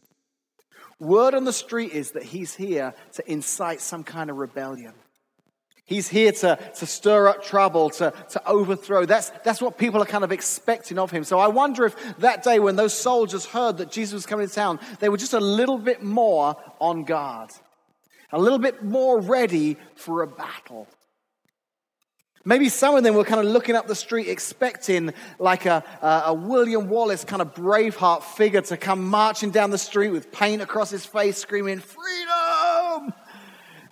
Word 1.01 1.35
on 1.35 1.43
the 1.43 1.53
street 1.53 1.91
is 1.91 2.13
that 2.13 2.23
he's 2.23 2.55
here 2.55 2.95
to 3.15 3.29
incite 3.29 3.81
some 3.81 4.05
kind 4.05 4.31
of 4.31 4.37
rebellion. 4.37 4.95
He's 5.87 6.09
here 6.09 6.33
to, 6.33 6.59
to 6.77 6.87
stir 6.87 7.29
up 7.29 7.45
trouble, 7.45 7.91
to, 7.91 8.13
to 8.31 8.49
overthrow. 8.49 9.05
That's, 9.05 9.31
that's 9.45 9.61
what 9.61 9.77
people 9.77 10.03
are 10.03 10.07
kind 10.07 10.25
of 10.25 10.33
expecting 10.33 10.99
of 10.99 11.11
him. 11.11 11.25
So 11.25 11.39
I 11.39 11.49
wonder 11.49 11.85
if 11.85 12.19
that 12.19 12.43
day 12.43 12.59
when 12.59 12.77
those 12.77 12.95
soldiers 12.95 13.45
heard 13.45 13.77
that 13.79 13.91
Jesus 13.91 14.15
was 14.15 14.25
coming 14.25 14.49
to 14.49 14.55
town, 14.55 14.81
they 15.01 15.11
were 15.11 15.19
just 15.19 15.35
a 15.35 15.41
little 15.41 15.77
bit 15.77 16.03
more 16.03 16.57
on 16.81 17.05
guard, 17.05 17.51
a 18.33 18.41
little 18.41 18.59
bit 18.59 18.83
more 18.83 19.21
ready 19.21 19.77
for 19.95 20.23
a 20.23 20.27
battle. 20.27 20.89
Maybe 22.47 22.69
some 22.69 22.95
of 22.95 23.05
them 23.05 23.15
were 23.15 23.25
kind 23.25 23.41
of 23.41 23.47
looking 23.47 23.75
up 23.75 23.87
the 23.87 23.95
street 23.95 24.29
expecting 24.29 25.13
like 25.39 25.65
a, 25.67 25.83
a, 26.03 26.35
William 26.35 26.89
Wallace 26.89 27.25
kind 27.25 27.41
of 27.41 27.55
braveheart 27.55 28.23
figure 28.23 28.61
to 28.63 28.77
come 28.77 29.05
marching 29.05 29.51
down 29.51 29.71
the 29.71 29.79
street 29.79 30.11
with 30.11 30.31
paint 30.31 30.61
across 30.61 30.91
his 30.91 31.07
face, 31.07 31.39
screaming, 31.39 31.79
Freedom! 31.81 32.54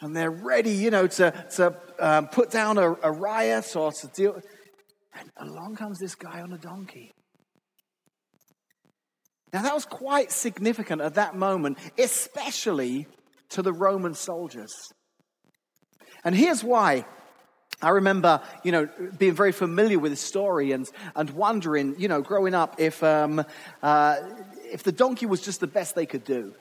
And 0.02 0.14
they're 0.14 0.30
ready, 0.30 0.72
you 0.72 0.90
know, 0.90 1.06
to, 1.06 1.32
to 1.56 1.76
um, 1.98 2.26
put 2.28 2.50
down 2.50 2.76
a, 2.76 2.90
a 3.02 3.10
riot 3.10 3.74
or 3.76 3.92
to 3.92 4.06
deal. 4.08 4.40
And 5.38 5.50
along 5.50 5.76
comes 5.76 5.98
this 5.98 6.14
guy 6.14 6.40
on 6.40 6.52
a 6.52 6.58
donkey. 6.58 7.12
Now, 9.52 9.62
that 9.62 9.74
was 9.74 9.84
quite 9.84 10.32
significant 10.32 11.02
at 11.02 11.14
that 11.14 11.36
moment, 11.36 11.78
especially 11.98 13.06
to 13.50 13.62
the 13.62 13.72
Roman 13.72 14.14
soldiers. 14.14 14.74
And 16.24 16.34
here's 16.34 16.64
why. 16.64 17.04
I 17.82 17.90
remember, 17.90 18.40
you 18.62 18.72
know, 18.72 18.88
being 19.18 19.34
very 19.34 19.52
familiar 19.52 19.98
with 19.98 20.12
this 20.12 20.20
story 20.20 20.72
and, 20.72 20.88
and 21.16 21.30
wondering, 21.30 21.96
you 21.98 22.08
know, 22.08 22.22
growing 22.22 22.54
up, 22.54 22.76
if, 22.78 23.02
um, 23.02 23.44
uh, 23.82 24.16
if 24.72 24.84
the 24.84 24.92
donkey 24.92 25.26
was 25.26 25.42
just 25.42 25.60
the 25.60 25.66
best 25.66 25.94
they 25.94 26.06
could 26.06 26.24
do. 26.24 26.54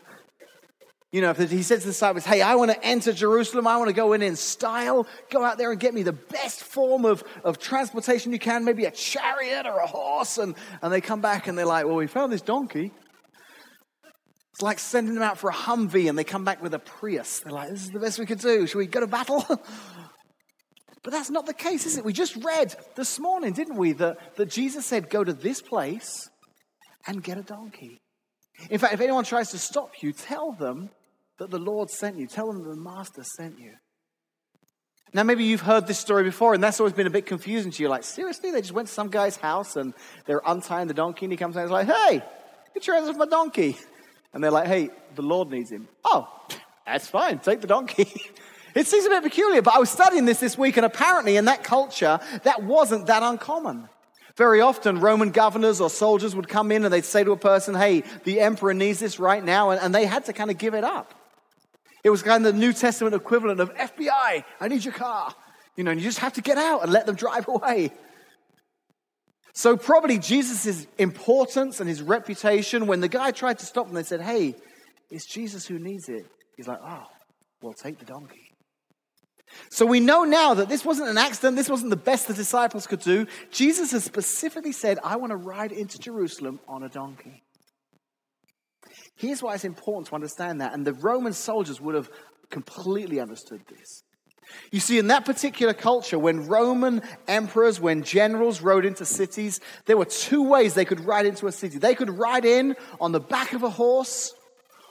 You 1.12 1.20
know, 1.20 1.32
if 1.32 1.52
he 1.52 1.62
says 1.62 1.82
to 1.82 1.88
the 1.88 1.92
disciples, 1.92 2.24
Hey, 2.24 2.42
I 2.42 2.56
want 2.56 2.72
to 2.72 2.84
enter 2.86 3.12
Jerusalem, 3.12 3.68
I 3.68 3.76
want 3.76 3.90
to 3.90 3.94
go 3.94 4.14
in 4.14 4.22
in 4.22 4.38
style, 4.38 5.06
go 5.30 5.44
out 5.44 5.58
there 5.58 5.72
and 5.72 5.80
get 5.80 5.94
me 5.94 6.04
the 6.04 6.14
best 6.14 6.64
form 6.64 7.04
of, 7.04 7.24
of 7.44 7.60
transportation 7.60 8.32
you 8.32 8.40
can, 8.40 8.64
maybe 8.64 8.86
a 8.86 8.92
chariot 8.92 9.66
or 9.66 9.80
a 9.80 9.88
horse. 9.88 10.38
And, 10.38 10.56
and 10.82 10.92
they 10.92 11.02
come 11.02 11.20
back 11.20 11.48
and 11.48 11.58
they're 11.58 11.66
like, 11.66 11.86
Well, 11.86 11.98
we 11.98 12.08
found 12.08 12.32
this 12.32 12.42
donkey. 12.42 12.92
It's 14.54 14.62
like 14.62 14.80
sending 14.80 15.14
them 15.14 15.24
out 15.24 15.38
for 15.38 15.50
a 15.50 15.54
Humvee 15.54 16.08
and 16.08 16.18
they 16.18 16.24
come 16.24 16.46
back 16.46 16.62
with 16.62 16.74
a 16.74 16.80
Prius. 16.80 17.42
They're 17.42 17.52
like, 17.52 17.70
This 17.72 17.84
is 17.84 17.90
the 17.90 18.00
best 18.00 18.18
we 18.18 18.26
could 18.26 18.40
do. 18.40 18.66
Should 18.66 18.78
we 18.78 18.88
go 18.88 19.02
to 19.02 19.08
battle? 19.08 19.44
but 21.04 21.12
that's 21.12 21.30
not 21.30 21.46
the 21.46 21.54
case, 21.54 21.86
is 21.86 21.98
it? 21.98 22.06
We 22.06 22.14
just 22.14 22.38
read 22.38 22.74
this 22.96 23.20
morning, 23.20 23.52
didn't 23.52 23.76
we, 23.76 23.92
that, 23.94 24.38
that 24.38 24.50
Jesus 24.50 24.86
said, 24.86 25.10
Go 25.10 25.26
to 25.26 25.34
this 25.34 25.62
place 25.62 26.30
and 27.06 27.22
get 27.22 27.38
a 27.38 27.44
donkey. 27.44 28.00
In 28.70 28.80
fact, 28.80 28.94
if 28.94 29.02
anyone 29.02 29.26
tries 29.26 29.52
to 29.52 29.58
stop 29.58 30.02
you, 30.02 30.14
tell 30.14 30.54
them 30.54 30.90
that 31.42 31.50
the 31.50 31.58
Lord 31.58 31.90
sent 31.90 32.18
you. 32.18 32.28
Tell 32.28 32.46
them 32.46 32.64
the 32.64 32.76
Master 32.76 33.24
sent 33.24 33.58
you. 33.58 33.72
Now, 35.12 35.24
maybe 35.24 35.44
you've 35.44 35.62
heard 35.62 35.88
this 35.88 35.98
story 35.98 36.24
before, 36.24 36.54
and 36.54 36.64
that's 36.64 36.80
always 36.80 36.94
been 36.94 37.08
a 37.08 37.12
bit 37.12 37.26
confusing 37.26 37.72
to 37.72 37.82
you. 37.82 37.90
Like, 37.90 38.04
seriously? 38.04 38.52
They 38.52 38.62
just 38.62 38.74
went 38.74 38.90
to 38.90 38.94
some 38.94 39.10
guy's 39.10 39.38
house 39.38 39.76
and 39.76 39.96
they're 40.28 40.44
untying 40.46 40.88
the 40.88 40.94
donkey, 40.94 41.26
and 41.26 41.34
he 41.34 41.38
comes 41.38 41.58
out 41.58 41.62
and 41.62 41.70
he's 41.72 41.88
like, 41.88 41.98
hey, 41.98 42.22
get 42.76 42.86
your 42.86 42.96
hands 42.96 43.10
off 43.10 43.18
my 43.18 43.26
donkey. 43.26 43.76
And 44.34 44.44
they're 44.44 44.52
like, 44.52 44.68
hey, 44.68 44.92
the 45.16 45.24
Lord 45.24 45.50
needs 45.50 45.72
him. 45.72 45.88
Oh, 46.06 46.30
that's 46.86 47.08
fine. 47.08 47.40
Take 47.40 47.62
the 47.62 47.68
donkey. 47.68 48.08
it 48.76 48.86
seems 48.86 49.08
a 49.08 49.10
bit 49.10 49.24
peculiar, 49.24 49.64
but 49.64 49.76
I 49.76 49.80
was 49.80 49.90
studying 49.90 50.26
this 50.26 50.40
this 50.40 50.60
week, 50.60 50.78
and 50.78 50.86
apparently 50.86 51.38
in 51.38 51.46
that 51.46 51.64
culture, 51.64 52.20
that 52.44 52.62
wasn't 52.62 53.08
that 53.08 53.24
uncommon. 53.24 53.90
Very 54.38 54.62
often, 54.62 55.00
Roman 55.00 55.32
governors 55.32 55.82
or 55.82 55.90
soldiers 55.90 56.36
would 56.36 56.48
come 56.48 56.72
in 56.72 56.86
and 56.86 56.94
they'd 56.94 57.04
say 57.04 57.24
to 57.24 57.32
a 57.32 57.38
person, 57.38 57.74
Hey, 57.74 58.04
the 58.26 58.40
emperor 58.40 58.76
needs 58.76 59.00
this 59.00 59.20
right 59.20 59.44
now, 59.44 59.72
and, 59.72 59.82
and 59.82 59.94
they 59.94 60.06
had 60.06 60.26
to 60.26 60.34
kind 60.34 60.52
of 60.52 60.60
give 60.60 60.76
it 60.76 60.84
up. 60.84 61.16
It 62.04 62.10
was 62.10 62.24
kind 62.24 62.46
of 62.46 62.54
the 62.54 62.60
New 62.60 62.74
Testament 62.74 63.16
equivalent 63.16 63.60
of 63.60 63.74
FBI, 63.74 64.44
I 64.60 64.68
need 64.68 64.84
your 64.84 64.94
car. 64.94 65.34
You 65.76 65.84
know, 65.84 65.92
and 65.92 66.00
you 66.00 66.06
just 66.06 66.20
have 66.20 66.34
to 66.34 66.42
get 66.42 66.58
out 66.58 66.84
and 66.84 66.92
let 66.92 67.06
them 67.06 67.16
drive 67.16 67.48
away. 67.48 67.92
So, 69.54 69.78
probably 69.78 70.18
Jesus' 70.18 70.88
importance 70.98 71.80
and 71.80 71.90
his 71.90 72.02
reputation, 72.02 72.88
when 72.88 73.02
the 73.02 73.08
guy 73.08 73.32
tried 73.32 73.60
to 73.60 73.66
stop 73.66 73.86
them, 73.86 73.96
they 73.96 74.04
said, 74.04 74.22
Hey, 74.22 74.56
it's 75.10 75.26
Jesus 75.26 75.66
who 75.66 75.78
needs 75.78 76.08
it. 76.08 76.26
He's 76.56 76.68
like, 76.68 76.80
Oh, 76.84 77.04
well, 77.62 77.74
take 77.74 78.00
the 78.00 78.06
donkey. 78.06 78.52
So 79.70 79.86
we 79.86 80.00
know 80.00 80.24
now 80.24 80.54
that 80.54 80.70
this 80.70 80.86
wasn't 80.86 81.10
an 81.10 81.18
accident, 81.18 81.58
this 81.58 81.70
wasn't 81.70 81.90
the 81.90 81.98
best 81.98 82.28
the 82.28 82.34
disciples 82.34 82.88
could 82.88 83.02
do. 83.02 83.28
Jesus 83.52 83.92
has 83.92 84.04
specifically 84.04 84.72
said, 84.72 84.98
I 85.04 85.18
want 85.18 85.32
to 85.32 85.38
ride 85.38 85.72
into 85.72 86.00
Jerusalem 86.00 86.60
on 86.68 86.84
a 86.84 86.90
donkey. 86.90 87.44
Here's 89.22 89.44
why 89.44 89.54
it's 89.54 89.66
important 89.66 90.08
to 90.08 90.16
understand 90.16 90.62
that, 90.62 90.74
and 90.74 90.84
the 90.84 90.94
Roman 90.94 91.34
soldiers 91.34 91.80
would 91.80 91.94
have 91.94 92.10
completely 92.50 93.20
understood 93.20 93.62
this. 93.70 94.02
You 94.72 94.80
see, 94.80 94.98
in 94.98 95.08
that 95.08 95.26
particular 95.26 95.76
culture, 95.76 96.18
when 96.18 96.48
Roman 96.48 97.04
emperors, 97.28 97.80
when 97.80 98.02
generals 98.02 98.62
rode 98.62 98.84
into 98.84 99.06
cities, 99.06 99.60
there 99.86 99.96
were 99.96 100.06
two 100.06 100.42
ways 100.42 100.74
they 100.74 100.86
could 100.86 101.02
ride 101.02 101.28
into 101.28 101.46
a 101.46 101.52
city. 101.52 101.78
They 101.78 101.94
could 101.94 102.10
ride 102.10 102.46
in 102.46 102.76
on 103.00 103.12
the 103.12 103.20
back 103.20 103.54
of 103.54 103.62
a 103.62 103.70
horse 103.70 104.34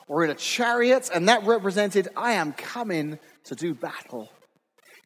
or 0.06 0.22
in 0.22 0.30
a 0.30 0.36
chariot, 0.36 1.10
and 1.12 1.28
that 1.28 1.42
represented, 1.44 2.06
I 2.16 2.34
am 2.34 2.52
coming 2.52 3.18
to 3.46 3.56
do 3.56 3.74
battle. 3.74 4.30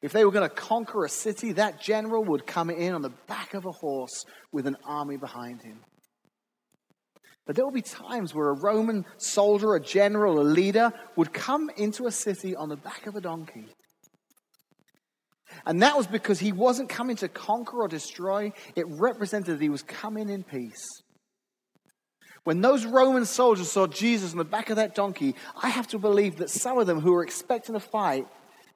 If 0.03 0.13
they 0.13 0.27
were 0.27 0.33
going 0.33 0.47
to 0.47 0.55
conquer 0.55 1.07
a 1.07 1.09
city, 1.09 1.53
that 1.53 1.81
general 1.81 2.23
would 2.25 2.47
come 2.47 2.69
in 2.69 2.93
on 2.93 3.01
the 3.01 3.15
back 3.27 3.55
of 3.55 3.65
a 3.65 3.73
horse 3.73 4.27
with 4.53 4.67
an 4.67 4.77
army 4.85 5.17
behind 5.17 5.63
him. 5.63 5.81
But 7.47 7.57
there 7.57 7.65
will 7.65 7.73
be 7.73 7.83
times 7.83 8.35
where 8.35 8.49
a 8.49 8.59
Roman 8.59 9.05
soldier, 9.19 9.75
a 9.75 9.81
general, 9.81 10.41
a 10.41 10.43
leader 10.43 10.93
would 11.17 11.33
come 11.33 11.71
into 11.77 12.07
a 12.07 12.11
city 12.11 12.57
on 12.57 12.69
the 12.69 12.77
back 12.77 13.07
of 13.07 13.17
a 13.17 13.21
donkey. 13.21 13.67
And 15.67 15.83
that 15.83 15.97
was 15.97 16.07
because 16.07 16.41
he 16.41 16.53
wasn't 16.53 16.89
coming 16.89 17.17
to 17.17 17.29
conquer 17.29 17.83
or 17.83 17.89
destroy, 17.89 18.53
it 18.75 18.87
represented 18.89 19.59
that 19.59 19.63
he 19.63 19.69
was 19.69 19.83
coming 19.83 20.29
in 20.29 20.43
peace. 20.43 20.85
When 22.45 22.61
those 22.61 22.85
Roman 22.85 23.25
soldiers 23.25 23.71
saw 23.71 23.87
Jesus 23.87 24.33
on 24.33 24.39
the 24.39 24.45
back 24.45 24.69
of 24.69 24.77
that 24.77 24.95
donkey, 24.95 25.35
I 25.63 25.71
have 25.71 25.87
to 25.89 25.99
believe 25.99 26.37
that 26.37 26.51
some 26.51 26.79
of 26.79 26.87
them 26.87 27.01
who 27.01 27.13
were 27.13 27.23
expecting 27.23 27.75
a 27.75 27.81
fight 27.81 28.27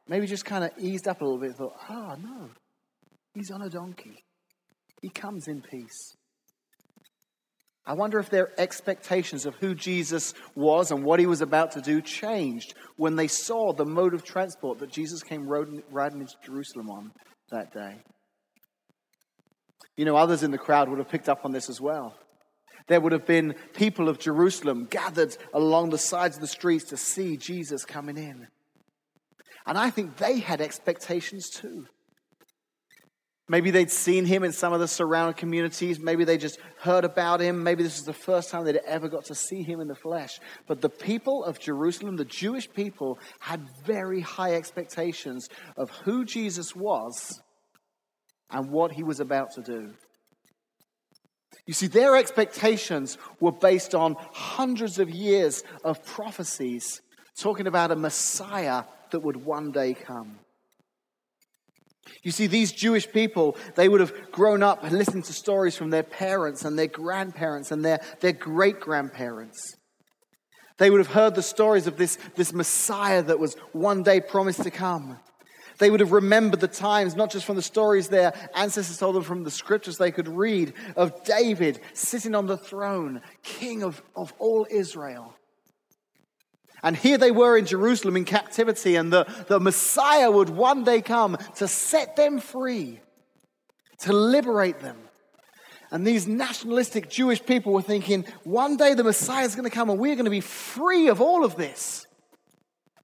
maybe 0.09 0.27
just 0.27 0.45
kind 0.45 0.65
of 0.65 0.71
eased 0.79 1.07
up 1.07 1.21
a 1.21 1.25
little 1.25 1.39
bit 1.39 1.49
and 1.49 1.57
thought, 1.57 1.77
oh, 1.91 2.17
no, 2.23 2.49
he's 3.35 3.51
on 3.51 3.61
a 3.61 3.69
donkey. 3.69 4.25
He 5.03 5.11
comes 5.11 5.49
in 5.49 5.61
peace. 5.61 6.17
I 7.89 7.95
wonder 7.95 8.19
if 8.19 8.29
their 8.29 8.53
expectations 8.61 9.47
of 9.47 9.55
who 9.55 9.75
Jesus 9.75 10.35
was 10.55 10.91
and 10.91 11.03
what 11.03 11.21
he 11.21 11.25
was 11.25 11.41
about 11.41 11.73
to 11.73 11.81
do 11.81 12.03
changed 12.03 12.75
when 12.97 13.17
they 13.17 13.29
saw 13.29 13.73
the 13.73 13.87
mode 13.87 14.13
of 14.13 14.23
transport 14.23 14.79
that 14.81 14.93
Jesus 14.93 15.23
came 15.23 15.49
riding 15.49 16.21
into 16.21 16.35
Jerusalem 16.45 16.91
on 16.91 17.13
that 17.51 17.73
day. 17.73 17.97
You 19.97 20.05
know, 20.05 20.17
others 20.17 20.43
in 20.43 20.51
the 20.51 20.59
crowd 20.59 20.91
would 20.91 20.99
have 20.99 21.09
picked 21.09 21.31
up 21.31 21.47
on 21.47 21.53
this 21.53 21.71
as 21.71 21.81
well. 21.81 22.15
There 22.89 23.01
would 23.01 23.13
have 23.13 23.27
been 23.27 23.55
people 23.73 24.11
of 24.11 24.19
Jerusalem 24.19 24.87
gathered 24.91 25.35
along 25.55 25.89
the 25.89 25.97
sides 25.97 26.37
of 26.37 26.43
the 26.43 26.47
streets 26.47 26.85
to 26.91 26.99
see 26.99 27.39
Jesus 27.39 27.87
coming 27.87 28.19
in. 28.19 28.49
And 29.67 29.79
I 29.79 29.89
think 29.89 30.19
they 30.19 30.41
had 30.41 30.61
expectations 30.61 31.49
too. 31.49 31.87
Maybe 33.51 33.71
they'd 33.71 33.91
seen 33.91 34.27
him 34.27 34.45
in 34.45 34.53
some 34.53 34.75
of 34.75 34.81
the 34.81 34.89
surrounding 34.89 35.35
communities. 35.35 35.99
Maybe 35.99 36.25
they 36.25 36.37
just 36.37 36.59
heard 36.81 37.05
about 37.05 37.41
him. 37.41 37.63
Maybe 37.63 37.83
this 37.83 37.97
was 37.97 38.05
the 38.05 38.13
first 38.13 38.51
time 38.51 38.65
they'd 38.65 38.77
ever 38.77 39.09
got 39.09 39.25
to 39.27 39.35
see 39.35 39.63
him 39.63 39.81
in 39.81 39.89
the 39.89 39.95
flesh. 39.95 40.39
But 40.67 40.83
the 40.83 40.91
people 40.91 41.45
of 41.45 41.59
Jerusalem, 41.59 42.17
the 42.17 42.27
Jewish 42.27 42.71
people, 42.71 43.19
had 43.41 43.67
very 43.87 44.21
high 44.21 44.55
expectations 44.55 45.49
of 45.79 45.91
who 46.05 46.27
Jesus 46.27 46.77
was 46.77 47.41
and 48.51 48.71
what 48.71 48.93
he 48.93 49.03
was 49.03 49.19
about 49.19 49.53
to 49.53 49.63
do. 49.63 49.95
You 51.67 51.73
see, 51.75 51.87
their 51.87 52.17
expectations 52.17 53.17
were 53.41 53.53
based 53.53 53.95
on 53.95 54.17
hundreds 54.33 54.99
of 54.99 55.09
years 55.09 55.63
of 55.85 56.05
prophecies 56.05 57.01
talking 57.39 57.67
about 57.67 57.91
a 57.91 57.97
Messiah 57.97 58.85
that 59.11 59.21
would 59.21 59.45
one 59.45 59.71
day 59.71 59.95
come. 59.95 60.39
You 62.23 62.31
see, 62.31 62.47
these 62.47 62.73
Jewish 62.73 63.11
people, 63.11 63.57
they 63.75 63.89
would 63.89 64.01
have 64.01 64.31
grown 64.31 64.63
up 64.63 64.85
and 64.85 64.97
listened 64.97 65.25
to 65.25 65.33
stories 65.33 65.77
from 65.77 65.91
their 65.91 66.03
parents 66.03 66.65
and 66.65 66.79
their 66.79 66.87
grandparents 66.87 67.71
and 67.71 67.85
their, 67.85 68.01
their 68.21 68.33
great 68.33 68.81
grandparents. 68.81 69.77
They 70.79 70.91
would 70.91 71.01
have 71.01 71.09
heard 71.09 71.35
the 71.35 71.43
stories 71.43 71.87
of 71.87 71.97
this, 71.97 72.19
this 72.37 72.53
Messiah 72.53 73.23
that 73.23 73.39
was 73.39 73.57
one 73.73 74.03
day 74.03 74.21
promised 74.21 74.63
to 74.63 74.71
come. 74.71 75.19
They 75.79 75.91
would 75.91 76.01
have 76.01 76.13
remembered 76.13 76.61
the 76.61 76.69
times, 76.69 77.15
not 77.15 77.31
just 77.31 77.47
from 77.47 77.57
the 77.57 77.63
stories 77.63 78.09
their 78.09 78.33
ancestors 78.55 78.99
told 78.99 79.15
them 79.15 79.23
from 79.23 79.45
the 79.45 79.51
scriptures 79.51 79.97
they 79.97 80.11
could 80.11 80.29
read, 80.29 80.75
of 80.97 81.25
David 81.25 81.81
sitting 81.95 82.35
on 82.35 82.47
the 82.47 82.57
throne, 82.57 83.23
king 83.43 83.83
of, 83.83 84.03
of 84.17 84.33
all 84.39 84.67
Israel. 84.71 85.35
And 86.83 86.97
here 86.97 87.19
they 87.19 87.31
were 87.31 87.57
in 87.57 87.67
Jerusalem 87.67 88.17
in 88.17 88.25
captivity, 88.25 88.97
and 88.97 89.13
the, 89.13 89.27
the 89.49 89.61
Messiah 89.61 90.31
would 90.31 90.49
one 90.49 90.85
day 90.85 91.01
come 91.01 91.37
to 91.57 91.67
set 91.67 92.17
them 92.17 92.39
free, 92.39 93.01
to 94.01 94.13
liberate 94.13 94.81
them. 94.81 94.97
And 95.91 96.07
these 96.07 96.27
nationalistic 96.27 97.09
Jewish 97.09 97.45
people 97.45 97.73
were 97.73 97.83
thinking, 97.83 98.27
one 98.45 98.77
day 98.77 98.95
the 98.95 99.05
Messiah 99.05 99.45
is 99.45 99.55
going 99.55 99.69
to 99.69 99.75
come 99.75 99.89
and 99.89 99.99
we're 99.99 100.17
going 100.17 100.27
to 100.27 100.31
be 100.31 100.41
free 100.41 101.09
of 101.09 101.21
all 101.21 101.45
of 101.45 101.57
this. 101.57 102.07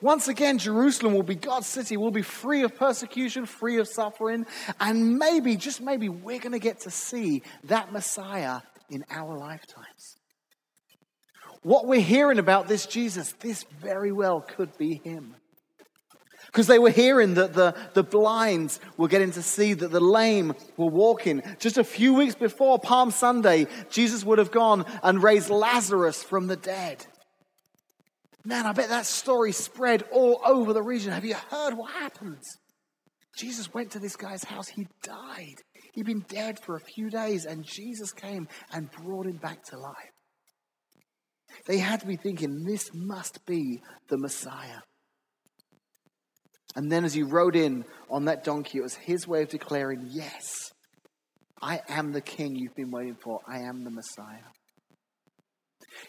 Once 0.02 0.28
again, 0.28 0.59
Jerusalem 0.59 1.14
will 1.14 1.23
be 1.23 1.35
God's 1.35 1.66
city. 1.66 1.97
We'll 1.97 2.11
be 2.11 2.21
free 2.21 2.62
of 2.62 2.76
persecution, 2.76 3.47
free 3.47 3.78
of 3.78 3.88
suffering. 3.88 4.45
And 4.78 5.19
maybe, 5.19 5.57
just 5.57 5.81
maybe, 5.81 6.11
we're 6.11 6.40
going 6.40 6.52
to 6.52 6.59
get 6.59 6.81
to 6.81 6.90
see 6.90 7.43
that 7.64 7.90
Messiah 7.90 8.61
in 8.90 9.07
our 9.11 9.35
lifetimes. 9.35 10.19
What 11.64 11.87
we're 11.87 12.00
hearing 12.00 12.38
about 12.38 12.68
this 12.68 12.85
Jesus, 12.85 13.33
this 13.40 13.64
very 13.80 14.12
well 14.12 14.42
could 14.42 14.76
be 14.76 15.00
him. 15.02 15.35
Because 16.47 16.66
they 16.66 16.78
were 16.78 16.90
hearing 16.90 17.35
that 17.35 17.54
the, 17.54 17.75
the 17.94 18.02
blinds 18.02 18.78
were 18.99 19.09
getting 19.09 19.33
to 19.33 19.42
see, 19.42 19.73
that 19.73 19.90
the 19.90 19.99
lame 19.99 20.52
were 20.76 20.90
walking. 20.90 21.42
Just 21.59 21.78
a 21.78 21.83
few 21.83 22.12
weeks 22.12 22.35
before 22.35 22.78
Palm 22.78 23.11
Sunday, 23.11 23.66
Jesus 23.88 24.25
would 24.25 24.38
have 24.38 24.50
gone 24.50 24.85
and 25.02 25.23
raised 25.23 25.49
Lazarus 25.49 26.23
from 26.23 26.49
the 26.49 26.56
dead. 26.56 27.06
Man, 28.44 28.66
I 28.66 28.73
bet 28.73 28.90
that 28.90 29.06
story 29.06 29.52
spread 29.52 30.04
all 30.12 30.42
over 30.44 30.75
the 30.75 30.83
region. 30.83 31.12
Have 31.12 31.25
you 31.25 31.35
heard 31.50 31.73
what 31.75 31.92
happened? 31.92 32.42
Jesus 33.38 33.73
went 33.73 33.92
to 33.92 33.99
this 33.99 34.16
guy's 34.16 34.44
house. 34.44 34.68
He 34.68 34.87
died. 35.02 35.56
He'd 35.94 36.06
been 36.06 36.26
dead 36.28 36.61
for 36.61 36.76
a 36.76 36.80
few 36.80 37.09
days, 37.09 37.47
and 37.47 37.64
Jesus 37.64 38.12
came 38.12 38.49
and 38.71 38.90
brought 38.90 39.26
him 39.26 39.38
back 39.38 39.64
to 39.71 39.78
life. 39.78 40.13
They 41.67 41.79
had 41.79 42.01
to 42.01 42.07
be 42.07 42.17
thinking, 42.17 42.65
this 42.65 42.91
must 42.95 43.45
be 43.47 43.81
the 44.09 44.19
Messiah. 44.19 44.81
And 46.77 46.90
then 46.90 47.05
as 47.05 47.14
he 47.14 47.23
rode 47.23 47.57
in 47.57 47.85
on 48.11 48.25
that 48.25 48.45
donkey, 48.45 48.79
it 48.79 48.83
was 48.83 48.95
his 48.95 49.29
way 49.29 49.43
of 49.43 49.49
declaring, 49.49 50.09
Yes, 50.11 50.73
I 51.62 51.81
am 51.88 52.12
the 52.12 52.21
king 52.21 52.57
you've 52.57 52.75
been 52.75 52.90
waiting 52.90 53.17
for. 53.23 53.40
I 53.47 53.61
am 53.61 53.85
the 53.85 53.90
Messiah. 53.90 54.51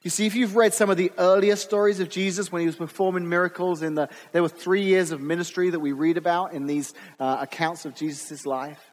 You 0.03 0.09
see, 0.09 0.25
if 0.25 0.35
you've 0.35 0.55
read 0.55 0.73
some 0.73 0.89
of 0.89 0.97
the 0.97 1.11
earlier 1.17 1.55
stories 1.55 1.99
of 1.99 2.09
Jesus 2.09 2.51
when 2.51 2.61
he 2.61 2.65
was 2.65 2.75
performing 2.75 3.29
miracles, 3.29 3.83
in 3.83 3.93
the, 3.93 4.09
there 4.31 4.41
were 4.41 4.49
three 4.49 4.83
years 4.83 5.11
of 5.11 5.21
ministry 5.21 5.69
that 5.69 5.79
we 5.79 5.91
read 5.91 6.17
about 6.17 6.53
in 6.53 6.65
these 6.65 6.93
uh, 7.19 7.37
accounts 7.41 7.85
of 7.85 7.93
Jesus' 7.93 8.45
life. 8.45 8.91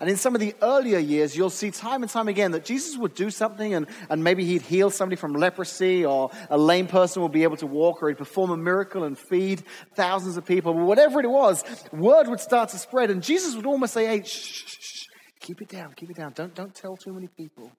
And 0.00 0.08
in 0.08 0.16
some 0.16 0.34
of 0.34 0.40
the 0.40 0.54
earlier 0.62 0.98
years, 0.98 1.36
you'll 1.36 1.50
see 1.50 1.70
time 1.70 2.02
and 2.02 2.10
time 2.10 2.28
again 2.28 2.52
that 2.52 2.64
Jesus 2.64 2.96
would 2.96 3.14
do 3.14 3.30
something 3.30 3.74
and, 3.74 3.86
and 4.10 4.22
maybe 4.22 4.44
he'd 4.44 4.62
heal 4.62 4.90
somebody 4.90 5.16
from 5.16 5.32
leprosy 5.34 6.04
or 6.04 6.30
a 6.50 6.58
lame 6.58 6.86
person 6.86 7.22
would 7.22 7.32
be 7.32 7.42
able 7.42 7.56
to 7.58 7.66
walk 7.66 8.02
or 8.02 8.08
he'd 8.08 8.18
perform 8.18 8.50
a 8.50 8.56
miracle 8.56 9.04
and 9.04 9.18
feed 9.18 9.62
thousands 9.94 10.36
of 10.36 10.44
people. 10.44 10.74
But 10.74 10.84
whatever 10.84 11.20
it 11.20 11.30
was, 11.30 11.64
word 11.92 12.28
would 12.28 12.40
start 12.40 12.70
to 12.70 12.78
spread 12.78 13.10
and 13.10 13.22
Jesus 13.22 13.54
would 13.54 13.66
almost 13.66 13.94
say, 13.94 14.06
hey, 14.06 14.22
shh, 14.22 14.64
shh, 14.64 14.76
shh, 14.80 15.04
keep 15.40 15.60
it 15.62 15.68
down, 15.68 15.92
keep 15.94 16.10
it 16.10 16.16
down. 16.16 16.32
Don't, 16.32 16.54
don't 16.54 16.74
tell 16.74 16.96
too 16.96 17.12
many 17.12 17.28
people. 17.28 17.72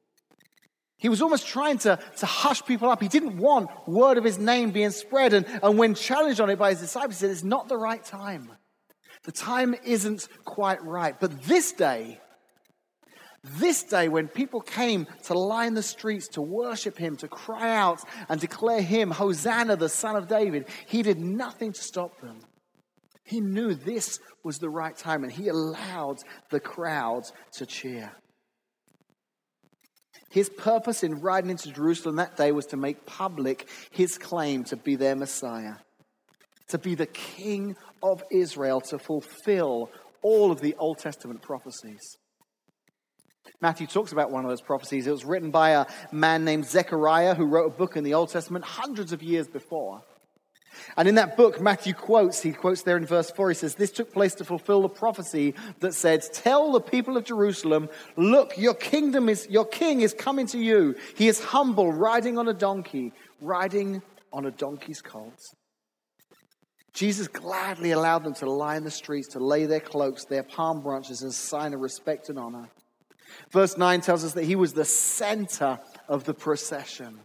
He 0.98 1.10
was 1.10 1.22
almost 1.22 1.46
trying 1.46 1.80
to, 1.80 2.00
to 2.18 2.26
hush 2.26 2.64
people 2.64 2.90
up. 2.90 3.02
He 3.02 3.10
didn't 3.10 3.38
want 3.38 3.70
word 3.86 4.18
of 4.18 4.24
his 4.24 4.40
name 4.40 4.72
being 4.72 4.92
spread. 4.92 5.34
And, 5.34 5.46
and 5.62 5.78
when 5.78 5.96
challenged 5.96 6.40
on 6.40 6.50
it 6.50 6.58
by 6.58 6.70
his 6.70 6.80
disciples, 6.80 7.16
he 7.16 7.20
said, 7.20 7.30
It's 7.30 7.44
not 7.44 7.68
the 7.68 7.76
right 7.76 8.02
time. 8.02 8.50
The 9.24 9.32
time 9.32 9.76
isn't 9.84 10.28
quite 10.44 10.84
right. 10.84 11.18
But 11.20 11.44
this 11.44 11.72
day, 11.72 12.20
this 13.44 13.84
day, 13.84 14.08
when 14.08 14.28
people 14.28 14.62
came 14.62 15.06
to 15.24 15.34
line 15.34 15.74
the 15.74 15.84
streets 15.84 16.30
to 16.30 16.42
worship 16.42 16.98
him, 16.98 17.18
to 17.18 17.28
cry 17.28 17.76
out 17.76 18.00
and 18.30 18.40
declare 18.40 18.82
him, 18.82 19.12
Hosanna, 19.12 19.76
the 19.76 19.90
son 19.90 20.16
of 20.16 20.28
David, 20.28 20.68
he 20.88 21.02
did 21.02 21.20
nothing 21.20 21.74
to 21.74 21.82
stop 21.82 22.20
them. 22.22 22.40
He 23.26 23.42
knew 23.42 23.74
this 23.74 24.20
was 24.44 24.60
the 24.60 24.70
right 24.70 24.96
time 24.96 25.24
and 25.24 25.32
he 25.32 25.48
allowed 25.48 26.18
the 26.52 26.60
crowds 26.60 27.32
to 27.54 27.66
cheer. 27.66 28.12
His 30.30 30.50
purpose 30.50 31.04
in 31.04 31.22
riding 31.22 31.52
into 31.52 31.72
Jerusalem 31.72 32.16
that 32.16 32.38
day 32.38 32.52
was 32.52 32.66
to 32.68 32.78
make 32.78 33.06
public 33.06 33.70
his 33.92 34.18
claim 34.18 34.64
to 34.66 34.76
be 34.76 34.96
their 34.96 35.16
Messiah, 35.16 35.76
to 36.70 36.78
be 36.78 36.96
the 36.96 37.06
King 37.06 37.76
of 38.04 38.24
Israel, 38.30 38.82
to 38.82 39.00
fulfill 39.00 39.90
all 40.22 40.52
of 40.52 40.62
the 40.62 40.76
Old 40.76 41.00
Testament 41.00 41.42
prophecies. 41.42 42.18
Matthew 43.62 43.88
talks 43.88 44.12
about 44.12 44.32
one 44.32 44.44
of 44.44 44.50
those 44.50 44.62
prophecies. 44.62 45.08
It 45.08 45.12
was 45.12 45.26
written 45.26 45.50
by 45.50 45.72
a 45.72 45.86
man 46.12 46.46
named 46.46 46.66
Zechariah 46.66 47.36
who 47.36 47.46
wrote 47.46 47.74
a 47.74 47.78
book 47.78 47.96
in 47.96 48.04
the 48.04 48.14
Old 48.14 48.30
Testament 48.30 48.66
hundreds 48.66 49.14
of 49.14 49.24
years 49.24 49.48
before. 49.48 50.04
And 50.98 51.08
in 51.08 51.16
that 51.16 51.38
book, 51.38 51.62
Matthew 51.62 51.94
quotes, 51.94 52.42
he 52.42 52.52
quotes 52.52 52.82
there 52.82 52.98
in 52.98 53.06
verse 53.06 53.30
4, 53.30 53.50
he 53.50 53.56
says, 53.56 53.76
This 53.76 53.92
took 53.92 54.12
place 54.12 54.36
to 54.36 54.46
fulfill 54.46 54.82
the 54.82 54.90
prophecy 54.90 55.54
that 55.80 55.94
said, 55.94 56.24
Tell 56.34 56.72
the 56.72 56.82
people 56.82 57.16
of 57.16 57.26
Jerusalem, 57.26 57.90
look, 58.18 58.58
your 58.58 58.74
kingdom 58.74 59.30
is, 59.30 59.48
your 59.50 59.66
king 59.66 60.02
is 60.02 60.14
coming 60.14 60.48
to 60.48 60.58
you. 60.58 60.96
He 61.16 61.28
is 61.28 61.44
humble, 61.44 61.92
riding 61.92 62.38
on 62.38 62.48
a 62.48 62.54
donkey, 62.54 63.14
riding 63.40 64.02
on 64.32 64.46
a 64.46 64.52
donkey's 64.52 65.02
colt. 65.02 65.40
Jesus 66.94 67.28
gladly 67.28 67.92
allowed 67.92 68.24
them 68.24 68.36
to 68.36 68.50
lie 68.50 68.78
in 68.78 68.84
the 68.84 68.92
streets, 68.92 69.30
to 69.30 69.40
lay 69.40 69.66
their 69.66 69.80
cloaks, 69.80 70.26
their 70.26 70.44
palm 70.44 70.82
branches 70.82 71.24
as 71.24 71.32
a 71.32 71.38
sign 71.38 71.74
of 71.74 71.80
respect 71.80 72.30
and 72.30 72.38
honor. 72.38 72.70
Verse 73.52 73.78
9 73.78 74.02
tells 74.02 74.24
us 74.24 74.34
that 74.34 74.44
he 74.44 74.56
was 74.56 74.74
the 74.74 74.86
center 74.86 75.80
of 76.08 76.24
the 76.24 76.34
procession. 76.34 77.20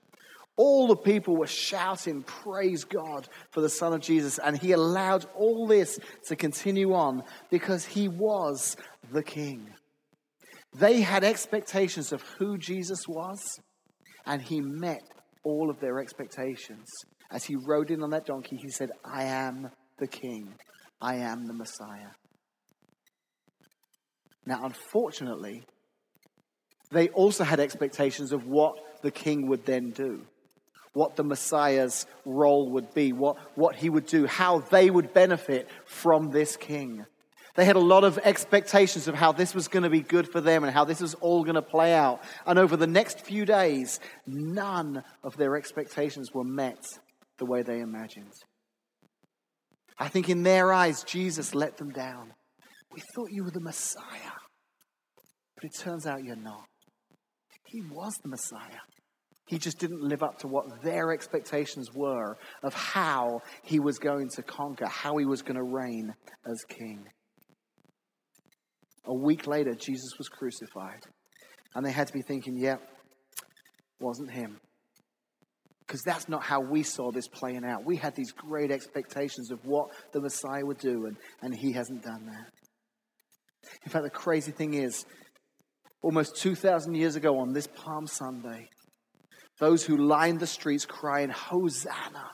All 0.56 0.88
the 0.88 0.96
people 0.96 1.36
were 1.36 1.46
shouting, 1.46 2.22
Praise 2.22 2.84
God 2.84 3.28
for 3.50 3.60
the 3.60 3.68
Son 3.68 3.92
of 3.92 4.00
Jesus. 4.00 4.38
And 4.38 4.58
he 4.58 4.72
allowed 4.72 5.26
all 5.36 5.66
this 5.66 5.98
to 6.26 6.34
continue 6.34 6.94
on 6.94 7.22
because 7.50 7.84
he 7.84 8.08
was 8.08 8.76
the 9.12 9.22
King. 9.22 9.68
They 10.74 11.00
had 11.00 11.24
expectations 11.24 12.12
of 12.12 12.22
who 12.38 12.58
Jesus 12.58 13.06
was, 13.06 13.60
and 14.26 14.42
he 14.42 14.60
met 14.60 15.02
all 15.44 15.70
of 15.70 15.80
their 15.80 16.00
expectations. 16.00 16.88
As 17.30 17.44
he 17.44 17.56
rode 17.56 17.90
in 17.90 18.02
on 18.02 18.10
that 18.10 18.26
donkey, 18.26 18.56
he 18.56 18.70
said, 18.70 18.90
I 19.04 19.24
am 19.24 19.70
the 19.98 20.06
King, 20.06 20.54
I 21.00 21.16
am 21.16 21.46
the 21.46 21.52
Messiah. 21.52 22.12
Now, 24.46 24.64
unfortunately, 24.64 25.64
they 26.90 27.08
also 27.10 27.44
had 27.44 27.60
expectations 27.60 28.32
of 28.32 28.46
what 28.46 28.76
the 29.02 29.10
king 29.10 29.46
would 29.48 29.66
then 29.66 29.90
do 29.90 30.26
what 30.98 31.14
the 31.14 31.22
Messiah's 31.22 32.06
role 32.24 32.70
would 32.72 32.92
be, 32.92 33.12
what, 33.12 33.36
what 33.56 33.76
he 33.76 33.88
would 33.88 34.06
do, 34.06 34.26
how 34.26 34.58
they 34.58 34.90
would 34.90 35.14
benefit 35.14 35.68
from 35.86 36.30
this 36.30 36.56
king. 36.56 37.06
They 37.54 37.64
had 37.64 37.76
a 37.76 37.80
lot 37.80 38.02
of 38.04 38.18
expectations 38.18 39.06
of 39.06 39.14
how 39.14 39.30
this 39.30 39.54
was 39.54 39.68
going 39.68 39.84
to 39.84 39.90
be 39.90 40.00
good 40.00 40.28
for 40.28 40.40
them 40.40 40.64
and 40.64 40.72
how 40.72 40.84
this 40.84 41.00
was 41.00 41.14
all 41.14 41.44
going 41.44 41.54
to 41.54 41.62
play 41.62 41.94
out. 41.94 42.20
And 42.46 42.58
over 42.58 42.76
the 42.76 42.86
next 42.86 43.20
few 43.20 43.44
days, 43.44 44.00
none 44.26 45.04
of 45.22 45.36
their 45.36 45.56
expectations 45.56 46.34
were 46.34 46.44
met 46.44 46.84
the 47.38 47.46
way 47.46 47.62
they 47.62 47.80
imagined. 47.80 48.32
I 49.98 50.08
think 50.08 50.28
in 50.28 50.42
their 50.42 50.72
eyes, 50.72 51.02
Jesus 51.02 51.54
let 51.54 51.76
them 51.76 51.90
down. 51.90 52.32
We 52.92 53.00
thought 53.14 53.30
you 53.30 53.44
were 53.44 53.50
the 53.50 53.60
Messiah, 53.60 54.36
but 55.54 55.64
it 55.64 55.72
turns 55.78 56.06
out 56.06 56.24
you're 56.24 56.36
not. 56.36 56.66
He 57.66 57.82
was 57.82 58.14
the 58.22 58.28
Messiah. 58.28 58.80
He 59.46 59.58
just 59.58 59.78
didn't 59.78 60.02
live 60.02 60.22
up 60.22 60.38
to 60.40 60.48
what 60.48 60.82
their 60.82 61.12
expectations 61.12 61.88
were 61.94 62.36
of 62.62 62.74
how 62.74 63.40
he 63.62 63.80
was 63.80 63.98
going 63.98 64.28
to 64.36 64.42
conquer, 64.42 64.86
how 64.86 65.16
he 65.16 65.24
was 65.24 65.42
going 65.42 65.56
to 65.56 65.62
reign 65.62 66.14
as 66.46 66.64
king. 66.68 67.06
A 69.06 69.14
week 69.14 69.46
later, 69.46 69.74
Jesus 69.74 70.10
was 70.18 70.28
crucified. 70.28 71.00
And 71.74 71.84
they 71.84 71.92
had 71.92 72.06
to 72.08 72.12
be 72.12 72.22
thinking, 72.22 72.58
yep, 72.58 72.80
yeah, 72.80 72.96
wasn't 74.00 74.30
him. 74.30 74.58
Because 75.88 76.02
that's 76.02 76.28
not 76.28 76.42
how 76.42 76.60
we 76.60 76.82
saw 76.82 77.10
this 77.10 77.26
playing 77.26 77.64
out. 77.64 77.86
We 77.86 77.96
had 77.96 78.14
these 78.14 78.30
great 78.30 78.70
expectations 78.70 79.50
of 79.50 79.64
what 79.64 79.88
the 80.12 80.20
Messiah 80.20 80.64
would 80.64 80.76
do, 80.76 81.06
and, 81.06 81.16
and 81.40 81.54
he 81.54 81.72
hasn't 81.72 82.02
done 82.02 82.26
that. 82.26 82.50
In 83.86 83.90
fact, 83.90 84.04
the 84.04 84.10
crazy 84.10 84.52
thing 84.52 84.74
is, 84.74 85.06
almost 86.02 86.36
2,000 86.36 86.94
years 86.94 87.16
ago 87.16 87.38
on 87.38 87.54
this 87.54 87.66
Palm 87.66 88.06
Sunday, 88.06 88.68
those 89.58 89.82
who 89.82 89.96
lined 89.96 90.40
the 90.40 90.46
streets 90.46 90.84
crying, 90.84 91.30
Hosanna, 91.30 92.32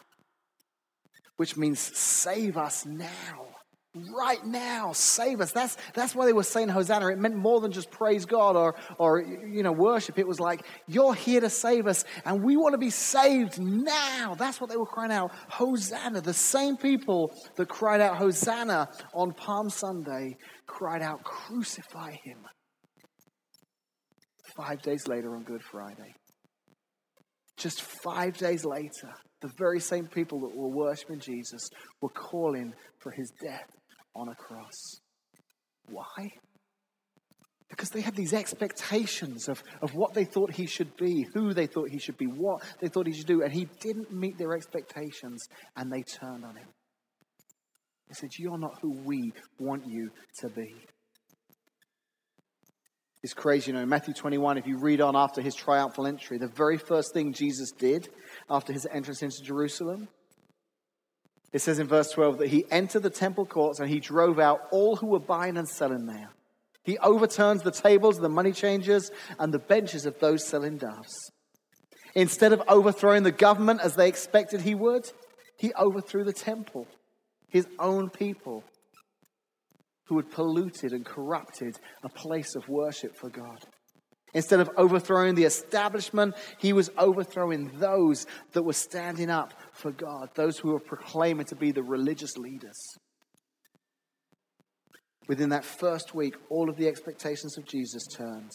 which 1.37 1.57
means 1.57 1.79
save 1.97 2.57
us 2.57 2.85
now 2.85 3.54
right 3.95 4.45
now, 4.45 4.93
save 4.93 5.41
us. 5.41 5.53
That's, 5.53 5.77
that's 5.95 6.15
why 6.15 6.27
they 6.27 6.33
were 6.33 6.43
saying 6.43 6.69
Hosanna. 6.69 7.09
It 7.09 7.19
meant 7.19 7.37
more 7.37 7.61
than 7.61 7.71
just 7.71 7.91
praise 7.91 8.25
God 8.25 8.57
or, 8.57 8.75
or, 8.99 9.23
you 9.23 9.63
know, 9.63 9.73
worship. 9.73 10.19
It 10.19 10.27
was 10.27 10.41
like, 10.41 10.65
you're 10.87 11.15
here 11.15 11.41
to 11.41 11.51
save 11.51 11.87
us 11.87 12.05
and 12.25 12.43
we 12.43 12.57
want 12.57 12.73
to 12.73 12.79
be 12.79 12.91
saved 12.91 13.61
now. 13.61 14.35
That's 14.37 14.61
what 14.61 14.71
they 14.71 14.77
were 14.77 14.87
crying 14.87 15.13
out. 15.13 15.33
Hosanna. 15.49 16.21
The 16.21 16.35
same 16.35 16.77
people 16.77 17.33
that 17.57 17.69
cried 17.69 18.01
out 18.01 18.17
Hosanna 18.17 18.89
on 19.15 19.33
Palm 19.33 19.71
Sunday 19.71 20.37
cried 20.67 21.03
out, 21.03 21.23
crucify 21.23 22.13
him. 22.25 22.39
Five 24.57 24.83
days 24.83 25.07
later 25.09 25.35
on 25.35 25.43
Good 25.43 25.63
Friday. 25.63 26.15
Just 27.57 27.83
five 28.03 28.37
days 28.37 28.65
later, 28.65 29.13
the 29.41 29.51
very 29.59 29.79
same 29.79 30.07
people 30.07 30.41
that 30.41 30.57
were 30.57 30.69
worshiping 30.69 31.21
Jesus 31.21 31.69
were 32.01 32.09
calling 32.09 32.73
for 33.01 33.13
his 33.13 33.31
death 33.43 33.69
on 34.15 34.29
a 34.29 34.35
cross. 34.35 35.01
Why? 35.89 36.31
Because 37.69 37.91
they 37.91 38.01
had 38.01 38.15
these 38.15 38.33
expectations 38.33 39.49
of, 39.49 39.63
of 39.81 39.95
what 39.95 40.15
they 40.15 40.25
thought 40.25 40.53
he 40.53 40.67
should 40.67 40.97
be, 40.97 41.27
who 41.35 41.55
they 41.55 41.67
thought 41.67 41.91
he 41.91 41.99
should 41.99 42.17
be, 42.17 42.27
what 42.27 42.63
they 42.81 42.89
thought 42.89 43.07
he 43.07 43.13
should 43.13 43.27
do, 43.27 43.43
and 43.43 43.53
he 43.53 43.69
didn't 43.81 44.13
meet 44.13 44.39
their 44.39 44.55
expectations, 44.55 45.49
and 45.77 45.93
they 45.93 46.03
turned 46.03 46.45
on 46.45 46.57
him. 46.57 46.69
They 48.09 48.15
said, 48.15 48.31
You're 48.39 48.59
not 48.59 48.79
who 48.81 48.93
we 49.05 49.33
want 49.59 49.87
you 49.87 50.11
to 50.41 50.49
be. 50.49 50.75
It's 53.23 53.33
crazy, 53.33 53.73
you 53.73 53.79
know, 53.79 53.87
Matthew 53.87 54.13
21, 54.13 54.59
if 54.59 54.67
you 54.67 54.79
read 54.79 55.01
on 55.01 55.17
after 55.17 55.41
his 55.41 55.55
triumphal 55.55 56.07
entry, 56.07 56.37
the 56.37 56.47
very 56.47 56.77
first 56.77 57.15
thing 57.15 57.33
Jesus 57.33 57.71
did 57.73 58.11
after 58.51 58.71
his 58.71 58.87
entrance 58.93 59.23
into 59.23 59.43
Jerusalem 59.43 60.09
it 61.55 61.63
says 61.63 61.79
in 61.79 61.87
verse 61.87 62.11
12 62.11 62.39
that 62.39 62.49
he 62.49 62.67
entered 62.69 63.05
the 63.05 63.11
temple 63.11 63.47
courts 63.47 63.79
and 63.79 63.89
he 63.89 64.01
drove 64.01 64.41
out 64.41 64.63
all 64.73 64.97
who 64.97 65.07
were 65.07 65.21
buying 65.21 65.57
and 65.57 65.69
selling 65.69 66.05
there. 66.05 66.31
He 66.83 66.99
overturns 66.99 67.63
the 67.63 67.71
tables 67.71 68.17
of 68.17 68.23
the 68.23 68.29
money 68.29 68.51
changers 68.51 69.13
and 69.39 69.55
the 69.55 69.61
benches 69.61 70.05
of 70.05 70.19
those 70.19 70.45
selling 70.45 70.79
doves. 70.79 71.15
Instead 72.17 72.53
of 72.53 72.63
overthrowing 72.67 73.23
the 73.23 73.31
government 73.31 73.81
as 73.83 73.95
they 73.95 74.09
expected 74.09 74.63
he 74.63 74.75
would, 74.75 75.09
he 75.57 75.73
overthrew 75.75 76.25
the 76.25 76.33
temple, 76.33 76.89
his 77.49 77.69
own 77.79 78.11
people, 78.11 78.65
who 80.07 80.17
had 80.17 80.33
polluted 80.33 80.93
and 80.93 81.07
corrupted 81.07 81.79
a 82.03 82.09
place 82.09 82.57
of 82.57 82.69
worship 82.69 83.17
for 83.17 83.31
God. 83.31 83.65
Instead 84.35 84.59
of 84.59 84.69
overthrowing 84.77 85.37
the 85.37 85.45
establishment, 85.45 86.35
he 86.59 86.73
was 86.73 86.91
overthrowing 86.99 87.71
those 87.79 88.27
that 88.53 88.65
were 88.65 88.73
standing 88.73 89.31
up 89.31 89.55
for 89.75 89.91
God, 89.91 90.31
those 90.35 90.59
who 90.59 90.73
were 90.73 90.81
proclaiming 90.81 91.47
to 91.47 91.57
be 91.57 91.73
the 91.73 91.83
religious 91.83 92.37
leaders. 92.37 92.79
Within 95.29 95.49
that 95.51 95.65
first 95.65 96.15
week, 96.15 96.35
all 96.51 96.69
of 96.69 96.77
the 96.77 96.87
expectations 96.87 97.57
of 97.59 97.67
Jesus 97.67 98.07
turned. 98.07 98.51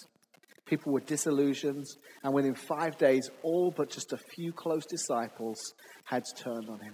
People 0.66 0.94
were 0.94 1.00
disillusioned, 1.00 1.86
and 2.24 2.34
within 2.34 2.54
five 2.54 2.98
days, 2.98 3.30
all 3.42 3.74
but 3.76 3.90
just 3.90 4.14
a 4.14 4.18
few 4.18 4.54
close 4.54 4.86
disciples 4.86 5.58
had 6.06 6.24
turned 6.38 6.70
on 6.70 6.80
him. 6.80 6.94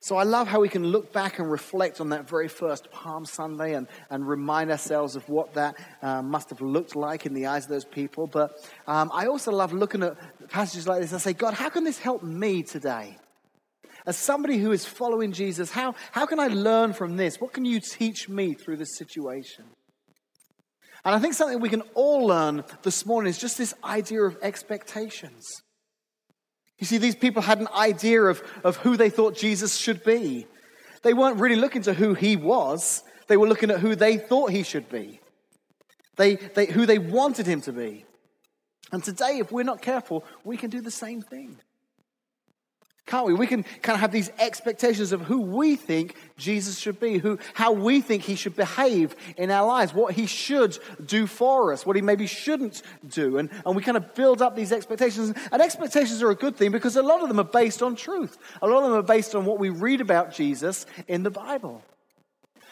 So 0.00 0.16
I 0.16 0.24
love 0.24 0.48
how 0.48 0.60
we 0.60 0.68
can 0.68 0.84
look 0.84 1.12
back 1.12 1.38
and 1.38 1.50
reflect 1.50 2.00
on 2.00 2.10
that 2.10 2.28
very 2.28 2.48
first 2.48 2.90
Palm 2.90 3.24
Sunday 3.24 3.74
and, 3.74 3.86
and 4.10 4.26
remind 4.26 4.70
ourselves 4.70 5.16
of 5.16 5.28
what 5.28 5.54
that 5.54 5.76
uh, 6.02 6.22
must 6.22 6.50
have 6.50 6.60
looked 6.60 6.96
like 6.96 7.26
in 7.26 7.34
the 7.34 7.46
eyes 7.46 7.64
of 7.64 7.70
those 7.70 7.84
people. 7.84 8.26
But 8.26 8.52
um, 8.86 9.10
I 9.12 9.26
also 9.26 9.52
love 9.52 9.72
looking 9.72 10.02
at 10.02 10.16
passages 10.48 10.86
like 10.86 11.00
this 11.00 11.12
and 11.12 11.20
say, 11.20 11.32
God, 11.32 11.54
how 11.54 11.68
can 11.68 11.84
this 11.84 11.98
help 11.98 12.22
me 12.22 12.62
today? 12.62 13.16
As 14.06 14.16
somebody 14.16 14.58
who 14.58 14.72
is 14.72 14.84
following 14.84 15.32
Jesus, 15.32 15.70
how, 15.70 15.94
how 16.12 16.26
can 16.26 16.38
I 16.38 16.48
learn 16.48 16.92
from 16.92 17.16
this? 17.16 17.40
What 17.40 17.52
can 17.52 17.64
you 17.64 17.80
teach 17.80 18.28
me 18.28 18.52
through 18.52 18.76
this 18.76 18.96
situation? 18.98 19.64
And 21.04 21.14
I 21.14 21.18
think 21.18 21.34
something 21.34 21.60
we 21.60 21.68
can 21.68 21.82
all 21.94 22.26
learn 22.26 22.64
this 22.82 23.04
morning 23.04 23.30
is 23.30 23.38
just 23.38 23.58
this 23.58 23.74
idea 23.84 24.22
of 24.22 24.36
expectations. 24.42 25.44
You 26.78 26.86
see, 26.86 26.98
these 26.98 27.14
people 27.14 27.42
had 27.42 27.60
an 27.60 27.68
idea 27.74 28.22
of, 28.22 28.42
of 28.62 28.76
who 28.78 28.96
they 28.96 29.10
thought 29.10 29.36
Jesus 29.36 29.76
should 29.76 30.02
be. 30.04 30.46
They 31.02 31.14
weren't 31.14 31.38
really 31.38 31.56
looking 31.56 31.82
to 31.82 31.94
who 31.94 32.14
he 32.14 32.36
was, 32.36 33.04
they 33.26 33.36
were 33.36 33.48
looking 33.48 33.70
at 33.70 33.80
who 33.80 33.94
they 33.94 34.16
thought 34.16 34.50
he 34.50 34.62
should 34.62 34.88
be, 34.88 35.20
they, 36.16 36.36
they, 36.36 36.66
who 36.66 36.86
they 36.86 36.98
wanted 36.98 37.46
him 37.46 37.60
to 37.62 37.72
be. 37.72 38.04
And 38.92 39.02
today, 39.02 39.38
if 39.38 39.50
we're 39.50 39.64
not 39.64 39.82
careful, 39.82 40.24
we 40.44 40.56
can 40.56 40.70
do 40.70 40.80
the 40.80 40.90
same 40.90 41.22
thing. 41.22 41.58
Can't 43.14 43.28
we? 43.28 43.34
We 43.34 43.46
can 43.46 43.62
kind 43.80 43.94
of 43.94 44.00
have 44.00 44.10
these 44.10 44.28
expectations 44.40 45.12
of 45.12 45.20
who 45.20 45.40
we 45.42 45.76
think 45.76 46.16
Jesus 46.36 46.76
should 46.76 46.98
be, 46.98 47.18
who, 47.18 47.38
how 47.52 47.70
we 47.70 48.00
think 48.00 48.24
he 48.24 48.34
should 48.34 48.56
behave 48.56 49.14
in 49.36 49.52
our 49.52 49.64
lives, 49.64 49.94
what 49.94 50.14
he 50.14 50.26
should 50.26 50.76
do 51.06 51.28
for 51.28 51.72
us, 51.72 51.86
what 51.86 51.94
he 51.94 52.02
maybe 52.02 52.26
shouldn't 52.26 52.82
do. 53.06 53.38
And, 53.38 53.50
and 53.64 53.76
we 53.76 53.82
kind 53.84 53.96
of 53.96 54.16
build 54.16 54.42
up 54.42 54.56
these 54.56 54.72
expectations. 54.72 55.32
And 55.52 55.62
expectations 55.62 56.24
are 56.24 56.30
a 56.30 56.34
good 56.34 56.56
thing 56.56 56.72
because 56.72 56.96
a 56.96 57.04
lot 57.04 57.22
of 57.22 57.28
them 57.28 57.38
are 57.38 57.44
based 57.44 57.84
on 57.84 57.94
truth. 57.94 58.36
A 58.60 58.66
lot 58.66 58.78
of 58.78 58.90
them 58.90 58.98
are 58.98 59.02
based 59.02 59.36
on 59.36 59.44
what 59.44 59.60
we 59.60 59.68
read 59.68 60.00
about 60.00 60.34
Jesus 60.34 60.84
in 61.06 61.22
the 61.22 61.30
Bible. 61.30 61.84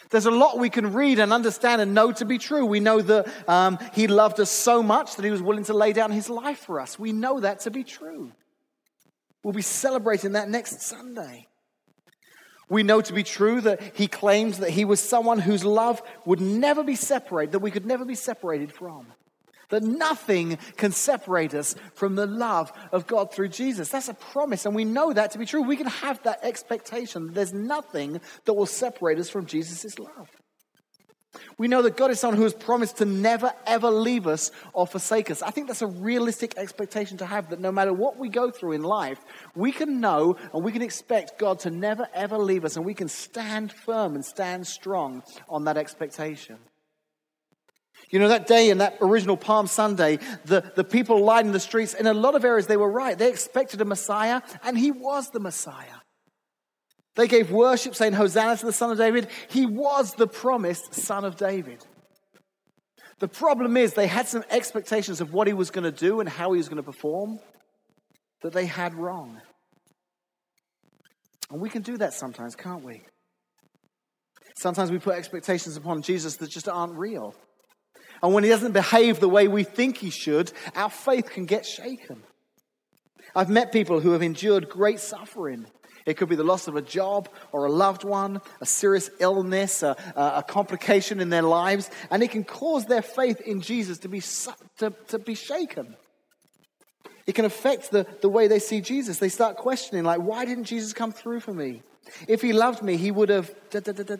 There's 0.09 0.25
a 0.25 0.31
lot 0.31 0.59
we 0.59 0.69
can 0.69 0.91
read 0.91 1.19
and 1.19 1.31
understand 1.31 1.81
and 1.81 1.93
know 1.93 2.11
to 2.11 2.25
be 2.25 2.37
true. 2.37 2.65
We 2.65 2.81
know 2.81 3.01
that 3.01 3.29
um, 3.47 3.79
he 3.93 4.07
loved 4.07 4.41
us 4.41 4.51
so 4.51 4.83
much 4.83 5.15
that 5.15 5.23
he 5.23 5.31
was 5.31 5.41
willing 5.41 5.63
to 5.63 5.73
lay 5.73 5.93
down 5.93 6.11
his 6.11 6.29
life 6.29 6.59
for 6.59 6.81
us. 6.81 6.99
We 6.99 7.13
know 7.13 7.39
that 7.39 7.61
to 7.61 7.71
be 7.71 7.85
true. 7.85 8.33
We'll 9.43 9.53
be 9.53 9.61
celebrating 9.61 10.33
that 10.33 10.49
next 10.49 10.81
Sunday. 10.81 11.47
We 12.69 12.83
know 12.83 13.01
to 13.01 13.13
be 13.13 13.23
true 13.23 13.61
that 13.61 13.95
he 13.95 14.07
claims 14.07 14.59
that 14.59 14.69
he 14.69 14.85
was 14.85 14.99
someone 14.99 15.39
whose 15.39 15.65
love 15.65 16.01
would 16.25 16.39
never 16.39 16.83
be 16.83 16.95
separated, 16.95 17.51
that 17.51 17.59
we 17.59 17.71
could 17.71 17.85
never 17.85 18.05
be 18.05 18.15
separated 18.15 18.71
from. 18.71 19.07
That 19.69 19.83
nothing 19.83 20.57
can 20.77 20.91
separate 20.91 21.53
us 21.53 21.75
from 21.93 22.15
the 22.15 22.25
love 22.25 22.71
of 22.91 23.05
God 23.05 23.33
through 23.33 23.49
Jesus. 23.49 23.89
That's 23.89 24.07
a 24.07 24.13
promise, 24.13 24.65
and 24.65 24.75
we 24.75 24.85
know 24.85 25.11
that 25.11 25.31
to 25.31 25.37
be 25.37 25.45
true. 25.45 25.61
We 25.61 25.77
can 25.77 25.87
have 25.87 26.21
that 26.23 26.39
expectation. 26.43 27.27
that 27.27 27.35
There's 27.35 27.53
nothing 27.53 28.21
that 28.45 28.53
will 28.53 28.65
separate 28.65 29.19
us 29.19 29.29
from 29.29 29.45
Jesus' 29.45 29.99
love. 29.99 30.29
We 31.57 31.67
know 31.67 31.81
that 31.83 31.97
God 31.97 32.11
is 32.11 32.19
someone 32.19 32.37
who 32.37 32.43
has 32.43 32.53
promised 32.53 32.97
to 32.97 33.05
never, 33.05 33.53
ever 33.65 33.89
leave 33.89 34.27
us 34.27 34.51
or 34.73 34.87
forsake 34.87 35.29
us. 35.31 35.41
I 35.41 35.51
think 35.51 35.67
that's 35.67 35.81
a 35.81 35.87
realistic 35.87 36.57
expectation 36.57 37.17
to 37.17 37.25
have 37.25 37.49
that 37.49 37.59
no 37.59 37.71
matter 37.71 37.93
what 37.93 38.17
we 38.17 38.29
go 38.29 38.51
through 38.51 38.73
in 38.73 38.83
life, 38.83 39.19
we 39.55 39.71
can 39.71 39.99
know 39.99 40.37
and 40.53 40.63
we 40.63 40.71
can 40.71 40.81
expect 40.81 41.39
God 41.39 41.59
to 41.59 41.69
never, 41.69 42.07
ever 42.13 42.37
leave 42.37 42.65
us, 42.65 42.75
and 42.75 42.85
we 42.85 42.93
can 42.93 43.07
stand 43.07 43.71
firm 43.71 44.15
and 44.15 44.25
stand 44.25 44.67
strong 44.67 45.23
on 45.49 45.65
that 45.65 45.77
expectation. 45.77 46.57
You 48.09 48.19
know, 48.19 48.27
that 48.27 48.47
day 48.47 48.69
in 48.69 48.77
that 48.79 48.97
original 49.01 49.37
Palm 49.37 49.67
Sunday, 49.67 50.19
the, 50.45 50.71
the 50.75 50.83
people 50.83 51.23
lining 51.23 51.51
the 51.51 51.59
streets, 51.59 51.93
in 51.93 52.05
a 52.05 52.13
lot 52.13 52.35
of 52.35 52.45
areas, 52.45 52.67
they 52.67 52.77
were 52.77 52.91
right. 52.91 53.17
They 53.17 53.29
expected 53.29 53.81
a 53.81 53.85
Messiah, 53.85 54.41
and 54.63 54.77
he 54.77 54.91
was 54.91 55.29
the 55.29 55.39
Messiah. 55.39 56.02
They 57.15 57.27
gave 57.27 57.51
worship 57.51 57.95
saying, 57.95 58.13
Hosanna 58.13 58.57
to 58.57 58.65
the 58.65 58.73
Son 58.73 58.91
of 58.91 58.97
David. 58.97 59.27
He 59.49 59.65
was 59.65 60.13
the 60.13 60.27
promised 60.27 60.95
Son 60.95 61.25
of 61.25 61.35
David. 61.37 61.85
The 63.19 63.27
problem 63.27 63.77
is, 63.77 63.93
they 63.93 64.07
had 64.07 64.27
some 64.27 64.43
expectations 64.49 65.21
of 65.21 65.31
what 65.31 65.47
he 65.47 65.53
was 65.53 65.69
going 65.69 65.83
to 65.83 65.91
do 65.91 66.19
and 66.19 66.27
how 66.27 66.51
he 66.51 66.57
was 66.57 66.67
going 66.67 66.77
to 66.77 66.83
perform 66.83 67.39
that 68.41 68.53
they 68.53 68.65
had 68.65 68.95
wrong. 68.95 69.39
And 71.51 71.61
we 71.61 71.69
can 71.69 71.83
do 71.83 71.97
that 71.97 72.13
sometimes, 72.13 72.55
can't 72.55 72.83
we? 72.83 73.03
Sometimes 74.57 74.91
we 74.91 74.99
put 74.99 75.15
expectations 75.15 75.77
upon 75.77 76.01
Jesus 76.01 76.37
that 76.37 76.49
just 76.49 76.67
aren't 76.67 76.97
real. 76.97 77.35
And 78.21 78.33
when 78.33 78.43
he 78.43 78.49
doesn't 78.49 78.71
behave 78.71 79.19
the 79.19 79.29
way 79.29 79.47
we 79.47 79.63
think 79.63 79.97
he 79.97 80.09
should, 80.09 80.51
our 80.75 80.89
faith 80.89 81.29
can 81.29 81.45
get 81.45 81.65
shaken. 81.65 82.23
I've 83.35 83.49
met 83.49 83.71
people 83.71 83.99
who 83.99 84.11
have 84.11 84.21
endured 84.21 84.69
great 84.69 84.99
suffering. 84.99 85.65
It 86.05 86.15
could 86.17 86.29
be 86.29 86.35
the 86.35 86.43
loss 86.43 86.67
of 86.67 86.75
a 86.75 86.81
job 86.81 87.29
or 87.51 87.65
a 87.65 87.71
loved 87.71 88.03
one, 88.03 88.41
a 88.61 88.65
serious 88.65 89.09
illness, 89.19 89.83
a, 89.83 89.95
a 90.15 90.43
complication 90.47 91.19
in 91.19 91.29
their 91.29 91.41
lives, 91.41 91.89
and 92.11 92.21
it 92.23 92.31
can 92.31 92.43
cause 92.43 92.85
their 92.85 93.01
faith 93.01 93.41
in 93.41 93.61
Jesus 93.61 93.99
to 93.99 94.09
be, 94.09 94.21
to, 94.77 94.93
to 95.07 95.19
be 95.19 95.35
shaken. 95.35 95.95
It 97.25 97.35
can 97.35 97.45
affect 97.45 97.91
the, 97.91 98.05
the 98.21 98.29
way 98.29 98.47
they 98.47 98.59
see 98.59 98.81
Jesus. 98.81 99.19
They 99.19 99.29
start 99.29 99.55
questioning, 99.55 100.03
like, 100.03 100.19
why 100.19 100.45
didn't 100.45 100.65
Jesus 100.65 100.91
come 100.93 101.11
through 101.11 101.39
for 101.39 101.53
me? 101.53 101.81
If 102.27 102.41
he 102.41 102.51
loved 102.51 102.83
me, 102.83 102.97
he 102.97 103.11
would 103.11 103.29
have. 103.29 103.53
Da, 103.69 103.79
da, 103.79 103.93
da, 103.93 104.17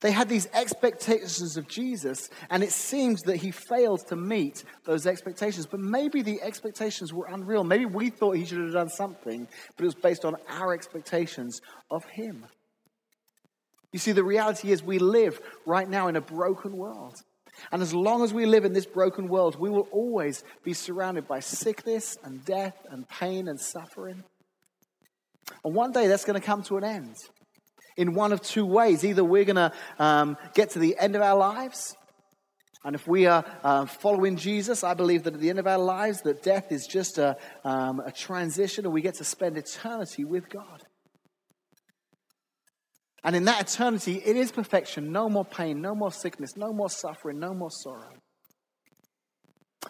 they 0.00 0.12
had 0.12 0.28
these 0.28 0.46
expectations 0.54 1.56
of 1.56 1.66
Jesus, 1.66 2.30
and 2.50 2.62
it 2.62 2.70
seems 2.70 3.22
that 3.22 3.36
he 3.36 3.50
failed 3.50 4.06
to 4.08 4.16
meet 4.16 4.62
those 4.84 5.06
expectations. 5.06 5.66
But 5.66 5.80
maybe 5.80 6.22
the 6.22 6.40
expectations 6.40 7.12
were 7.12 7.26
unreal. 7.26 7.64
Maybe 7.64 7.84
we 7.84 8.10
thought 8.10 8.36
he 8.36 8.44
should 8.44 8.60
have 8.60 8.72
done 8.72 8.90
something, 8.90 9.48
but 9.76 9.82
it 9.82 9.86
was 9.86 9.96
based 9.96 10.24
on 10.24 10.36
our 10.48 10.72
expectations 10.72 11.60
of 11.90 12.04
him. 12.04 12.46
You 13.92 13.98
see, 13.98 14.12
the 14.12 14.22
reality 14.22 14.70
is 14.70 14.82
we 14.84 14.98
live 14.98 15.40
right 15.66 15.88
now 15.88 16.06
in 16.06 16.14
a 16.14 16.20
broken 16.20 16.76
world. 16.76 17.16
And 17.72 17.82
as 17.82 17.92
long 17.92 18.22
as 18.22 18.32
we 18.32 18.46
live 18.46 18.64
in 18.64 18.74
this 18.74 18.86
broken 18.86 19.26
world, 19.26 19.58
we 19.58 19.68
will 19.68 19.88
always 19.90 20.44
be 20.62 20.74
surrounded 20.74 21.26
by 21.26 21.40
sickness 21.40 22.16
and 22.22 22.44
death 22.44 22.76
and 22.88 23.08
pain 23.08 23.48
and 23.48 23.58
suffering. 23.58 24.22
And 25.64 25.74
one 25.74 25.90
day 25.90 26.06
that's 26.06 26.24
going 26.24 26.40
to 26.40 26.46
come 26.46 26.62
to 26.64 26.76
an 26.76 26.84
end 26.84 27.16
in 27.98 28.14
one 28.14 28.32
of 28.32 28.40
two 28.40 28.64
ways. 28.64 29.04
Either 29.04 29.22
we're 29.22 29.44
going 29.44 29.56
to 29.56 29.72
um, 29.98 30.38
get 30.54 30.70
to 30.70 30.78
the 30.78 30.96
end 30.98 31.14
of 31.14 31.20
our 31.20 31.36
lives, 31.36 31.94
and 32.84 32.94
if 32.94 33.06
we 33.06 33.26
are 33.26 33.44
uh, 33.64 33.84
following 33.84 34.36
Jesus, 34.36 34.84
I 34.84 34.94
believe 34.94 35.24
that 35.24 35.34
at 35.34 35.40
the 35.40 35.50
end 35.50 35.58
of 35.58 35.66
our 35.66 35.78
lives, 35.78 36.22
that 36.22 36.42
death 36.42 36.70
is 36.70 36.86
just 36.86 37.18
a, 37.18 37.36
um, 37.64 38.00
a 38.00 38.12
transition, 38.12 38.86
and 38.86 38.94
we 38.94 39.02
get 39.02 39.16
to 39.16 39.24
spend 39.24 39.58
eternity 39.58 40.24
with 40.24 40.48
God. 40.48 40.82
And 43.24 43.34
in 43.34 43.44
that 43.44 43.68
eternity, 43.68 44.22
it 44.24 44.36
is 44.36 44.52
perfection. 44.52 45.10
No 45.10 45.28
more 45.28 45.44
pain, 45.44 45.82
no 45.82 45.94
more 45.94 46.12
sickness, 46.12 46.56
no 46.56 46.72
more 46.72 46.88
suffering, 46.88 47.40
no 47.40 47.52
more 47.52 47.70
sorrow. 47.70 48.14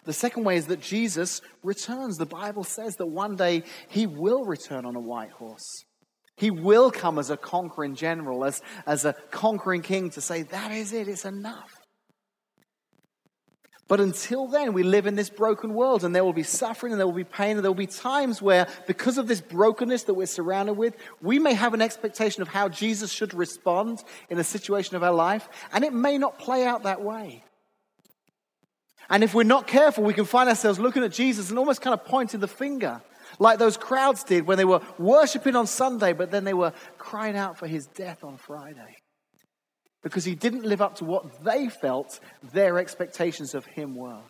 The 0.04 0.14
second 0.14 0.44
way 0.44 0.56
is 0.56 0.66
that 0.68 0.80
Jesus 0.80 1.42
returns. 1.62 2.16
The 2.16 2.26
Bible 2.26 2.64
says 2.64 2.96
that 2.96 3.06
one 3.06 3.36
day 3.36 3.64
he 3.88 4.06
will 4.06 4.44
return 4.44 4.86
on 4.86 4.96
a 4.96 5.00
white 5.00 5.30
horse. 5.30 5.84
He 6.38 6.52
will 6.52 6.92
come 6.92 7.18
as 7.18 7.30
a 7.30 7.36
conquering 7.36 7.96
general, 7.96 8.44
as, 8.44 8.62
as 8.86 9.04
a 9.04 9.12
conquering 9.32 9.82
king 9.82 10.10
to 10.10 10.20
say, 10.20 10.42
that 10.42 10.70
is 10.70 10.92
it, 10.92 11.08
it's 11.08 11.24
enough. 11.24 11.74
But 13.88 14.00
until 14.00 14.46
then, 14.46 14.72
we 14.72 14.84
live 14.84 15.06
in 15.06 15.16
this 15.16 15.30
broken 15.30 15.74
world, 15.74 16.04
and 16.04 16.14
there 16.14 16.22
will 16.22 16.32
be 16.32 16.44
suffering, 16.44 16.92
and 16.92 17.00
there 17.00 17.08
will 17.08 17.14
be 17.14 17.24
pain, 17.24 17.56
and 17.56 17.64
there 17.64 17.72
will 17.72 17.76
be 17.76 17.88
times 17.88 18.40
where, 18.40 18.68
because 18.86 19.18
of 19.18 19.26
this 19.26 19.40
brokenness 19.40 20.04
that 20.04 20.14
we're 20.14 20.26
surrounded 20.26 20.74
with, 20.74 20.94
we 21.20 21.40
may 21.40 21.54
have 21.54 21.74
an 21.74 21.82
expectation 21.82 22.40
of 22.40 22.48
how 22.48 22.68
Jesus 22.68 23.10
should 23.10 23.34
respond 23.34 24.04
in 24.30 24.38
a 24.38 24.44
situation 24.44 24.94
of 24.94 25.02
our 25.02 25.12
life, 25.12 25.48
and 25.72 25.82
it 25.84 25.92
may 25.92 26.18
not 26.18 26.38
play 26.38 26.64
out 26.64 26.84
that 26.84 27.02
way. 27.02 27.42
And 29.10 29.24
if 29.24 29.34
we're 29.34 29.42
not 29.42 29.66
careful, 29.66 30.04
we 30.04 30.14
can 30.14 30.26
find 30.26 30.48
ourselves 30.48 30.78
looking 30.78 31.02
at 31.02 31.10
Jesus 31.10 31.50
and 31.50 31.58
almost 31.58 31.80
kind 31.80 31.94
of 31.94 32.04
pointing 32.04 32.38
the 32.38 32.46
finger 32.46 33.00
like 33.38 33.58
those 33.58 33.76
crowds 33.76 34.24
did 34.24 34.46
when 34.46 34.58
they 34.58 34.64
were 34.64 34.80
worshiping 34.98 35.56
on 35.56 35.66
Sunday, 35.66 36.12
but 36.12 36.30
then 36.30 36.44
they 36.44 36.54
were 36.54 36.72
crying 36.96 37.36
out 37.36 37.58
for 37.58 37.66
his 37.66 37.86
death 37.86 38.24
on 38.24 38.36
Friday. 38.36 38.96
Because 40.02 40.24
he 40.24 40.34
didn't 40.34 40.64
live 40.64 40.80
up 40.80 40.96
to 40.96 41.04
what 41.04 41.44
they 41.44 41.68
felt 41.68 42.20
their 42.52 42.78
expectations 42.78 43.54
of 43.54 43.66
him 43.66 43.96
were. 43.96 44.20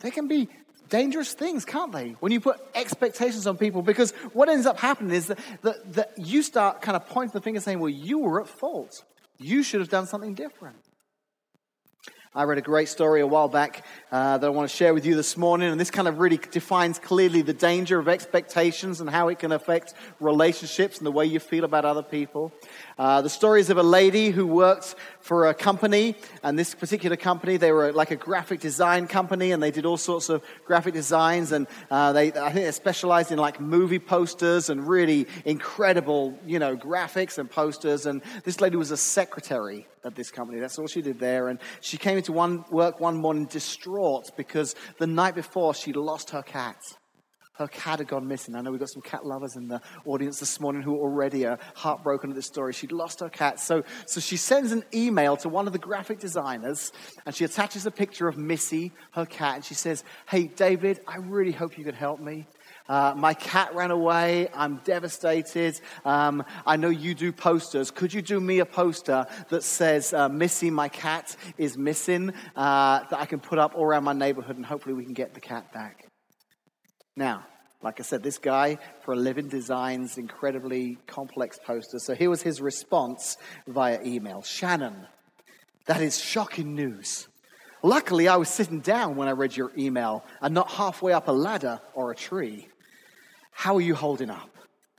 They 0.00 0.10
can 0.10 0.28
be 0.28 0.48
dangerous 0.88 1.32
things, 1.34 1.64
can't 1.64 1.92
they? 1.92 2.10
When 2.20 2.32
you 2.32 2.40
put 2.40 2.60
expectations 2.74 3.46
on 3.46 3.56
people, 3.56 3.82
because 3.82 4.12
what 4.32 4.48
ends 4.48 4.66
up 4.66 4.78
happening 4.78 5.14
is 5.14 5.28
that, 5.28 5.38
that, 5.62 5.92
that 5.94 6.12
you 6.16 6.42
start 6.42 6.82
kind 6.82 6.96
of 6.96 7.06
pointing 7.08 7.32
the 7.32 7.40
finger 7.40 7.60
saying, 7.60 7.78
well, 7.78 7.88
you 7.88 8.18
were 8.18 8.40
at 8.40 8.48
fault. 8.48 9.04
You 9.38 9.62
should 9.62 9.80
have 9.80 9.90
done 9.90 10.06
something 10.06 10.34
different. 10.34 10.78
I 12.36 12.42
read 12.42 12.58
a 12.58 12.60
great 12.60 12.90
story 12.90 13.22
a 13.22 13.26
while 13.26 13.48
back 13.48 13.82
uh, 14.12 14.36
that 14.36 14.46
I 14.46 14.50
want 14.50 14.68
to 14.68 14.76
share 14.76 14.92
with 14.92 15.06
you 15.06 15.16
this 15.16 15.38
morning, 15.38 15.70
and 15.70 15.80
this 15.80 15.90
kind 15.90 16.06
of 16.06 16.18
really 16.18 16.36
defines 16.36 16.98
clearly 16.98 17.40
the 17.40 17.54
danger 17.54 17.98
of 17.98 18.08
expectations 18.08 19.00
and 19.00 19.08
how 19.08 19.28
it 19.28 19.38
can 19.38 19.52
affect 19.52 19.94
relationships 20.20 20.98
and 20.98 21.06
the 21.06 21.10
way 21.10 21.24
you 21.24 21.40
feel 21.40 21.64
about 21.64 21.86
other 21.86 22.02
people. 22.02 22.52
Uh, 22.98 23.22
the 23.22 23.30
story 23.30 23.60
is 23.60 23.70
of 23.70 23.78
a 23.78 23.82
lady 23.82 24.28
who 24.28 24.46
worked 24.46 24.96
for 25.20 25.48
a 25.48 25.54
company, 25.54 26.14
and 26.42 26.58
this 26.58 26.74
particular 26.74 27.16
company, 27.16 27.56
they 27.56 27.72
were 27.72 27.90
like 27.90 28.10
a 28.10 28.16
graphic 28.16 28.60
design 28.60 29.06
company, 29.06 29.52
and 29.52 29.62
they 29.62 29.70
did 29.70 29.86
all 29.86 29.96
sorts 29.96 30.28
of 30.28 30.42
graphic 30.66 30.92
designs, 30.92 31.52
and 31.52 31.66
uh, 31.90 32.12
they, 32.12 32.28
I 32.32 32.52
think 32.52 32.66
they 32.66 32.72
specialized 32.72 33.32
in 33.32 33.38
like 33.38 33.62
movie 33.62 33.98
posters 33.98 34.68
and 34.68 34.86
really 34.86 35.26
incredible, 35.46 36.38
you 36.44 36.58
know, 36.58 36.76
graphics 36.76 37.38
and 37.38 37.50
posters. 37.50 38.04
And 38.04 38.20
this 38.44 38.60
lady 38.60 38.76
was 38.76 38.90
a 38.90 38.98
secretary 38.98 39.86
at 40.06 40.14
this 40.14 40.30
company. 40.30 40.60
That's 40.60 40.78
all 40.78 40.86
she 40.86 41.02
did 41.02 41.18
there. 41.18 41.48
And 41.48 41.58
she 41.80 41.96
came 41.96 42.16
into 42.16 42.32
one 42.32 42.64
work 42.70 43.00
one 43.00 43.16
morning 43.16 43.46
distraught 43.46 44.30
because 44.36 44.74
the 44.98 45.06
night 45.06 45.34
before 45.34 45.74
she'd 45.74 45.96
lost 45.96 46.30
her 46.30 46.42
cat. 46.42 46.76
Her 47.58 47.68
cat 47.68 48.00
had 48.00 48.08
gone 48.08 48.28
missing. 48.28 48.54
I 48.54 48.60
know 48.60 48.70
we've 48.70 48.80
got 48.80 48.90
some 48.90 49.00
cat 49.00 49.24
lovers 49.24 49.56
in 49.56 49.66
the 49.68 49.80
audience 50.04 50.38
this 50.38 50.60
morning 50.60 50.82
who 50.82 50.94
already 50.94 51.46
are 51.46 51.58
heartbroken 51.74 52.28
at 52.28 52.36
this 52.36 52.44
story. 52.44 52.74
She'd 52.74 52.92
lost 52.92 53.20
her 53.20 53.30
cat. 53.30 53.58
So, 53.60 53.82
so 54.04 54.20
she 54.20 54.36
sends 54.36 54.72
an 54.72 54.84
email 54.92 55.38
to 55.38 55.48
one 55.48 55.66
of 55.66 55.72
the 55.72 55.78
graphic 55.78 56.18
designers 56.18 56.92
and 57.24 57.34
she 57.34 57.44
attaches 57.44 57.86
a 57.86 57.90
picture 57.90 58.28
of 58.28 58.36
Missy, 58.36 58.92
her 59.12 59.24
cat, 59.24 59.54
and 59.56 59.64
she 59.64 59.72
says, 59.72 60.04
Hey, 60.28 60.48
David, 60.48 61.00
I 61.08 61.16
really 61.16 61.52
hope 61.52 61.78
you 61.78 61.84
could 61.84 61.94
help 61.94 62.20
me. 62.20 62.46
Uh, 62.88 63.14
my 63.16 63.34
cat 63.34 63.74
ran 63.74 63.90
away. 63.90 64.48
I'm 64.54 64.76
devastated. 64.84 65.80
Um, 66.04 66.44
I 66.64 66.76
know 66.76 66.88
you 66.88 67.14
do 67.14 67.32
posters. 67.32 67.90
Could 67.90 68.12
you 68.12 68.22
do 68.22 68.40
me 68.40 68.60
a 68.60 68.66
poster 68.66 69.26
that 69.48 69.62
says, 69.62 70.12
uh, 70.12 70.28
Missy, 70.28 70.70
my 70.70 70.88
cat 70.88 71.36
is 71.58 71.76
missing, 71.76 72.32
uh, 72.54 73.00
that 73.10 73.18
I 73.18 73.26
can 73.26 73.40
put 73.40 73.58
up 73.58 73.74
all 73.74 73.84
around 73.84 74.04
my 74.04 74.12
neighborhood 74.12 74.56
and 74.56 74.64
hopefully 74.64 74.94
we 74.94 75.04
can 75.04 75.14
get 75.14 75.34
the 75.34 75.40
cat 75.40 75.72
back? 75.72 76.04
Now, 77.16 77.44
like 77.82 78.00
I 78.00 78.02
said, 78.02 78.22
this 78.22 78.38
guy 78.38 78.78
for 79.04 79.14
a 79.14 79.16
living 79.16 79.48
designs 79.48 80.18
incredibly 80.18 80.98
complex 81.06 81.58
posters. 81.64 82.04
So 82.04 82.14
here 82.14 82.30
was 82.30 82.42
his 82.42 82.60
response 82.60 83.36
via 83.66 84.02
email 84.04 84.42
Shannon, 84.42 85.06
that 85.86 86.00
is 86.00 86.18
shocking 86.18 86.74
news. 86.74 87.28
Luckily, 87.82 88.26
I 88.26 88.36
was 88.36 88.48
sitting 88.48 88.80
down 88.80 89.16
when 89.16 89.28
I 89.28 89.32
read 89.32 89.56
your 89.56 89.70
email 89.78 90.24
and 90.40 90.54
not 90.54 90.70
halfway 90.70 91.12
up 91.12 91.28
a 91.28 91.32
ladder 91.32 91.80
or 91.94 92.10
a 92.10 92.16
tree. 92.16 92.68
How 93.58 93.76
are 93.76 93.80
you 93.80 93.94
holding 93.94 94.28
up? 94.28 94.50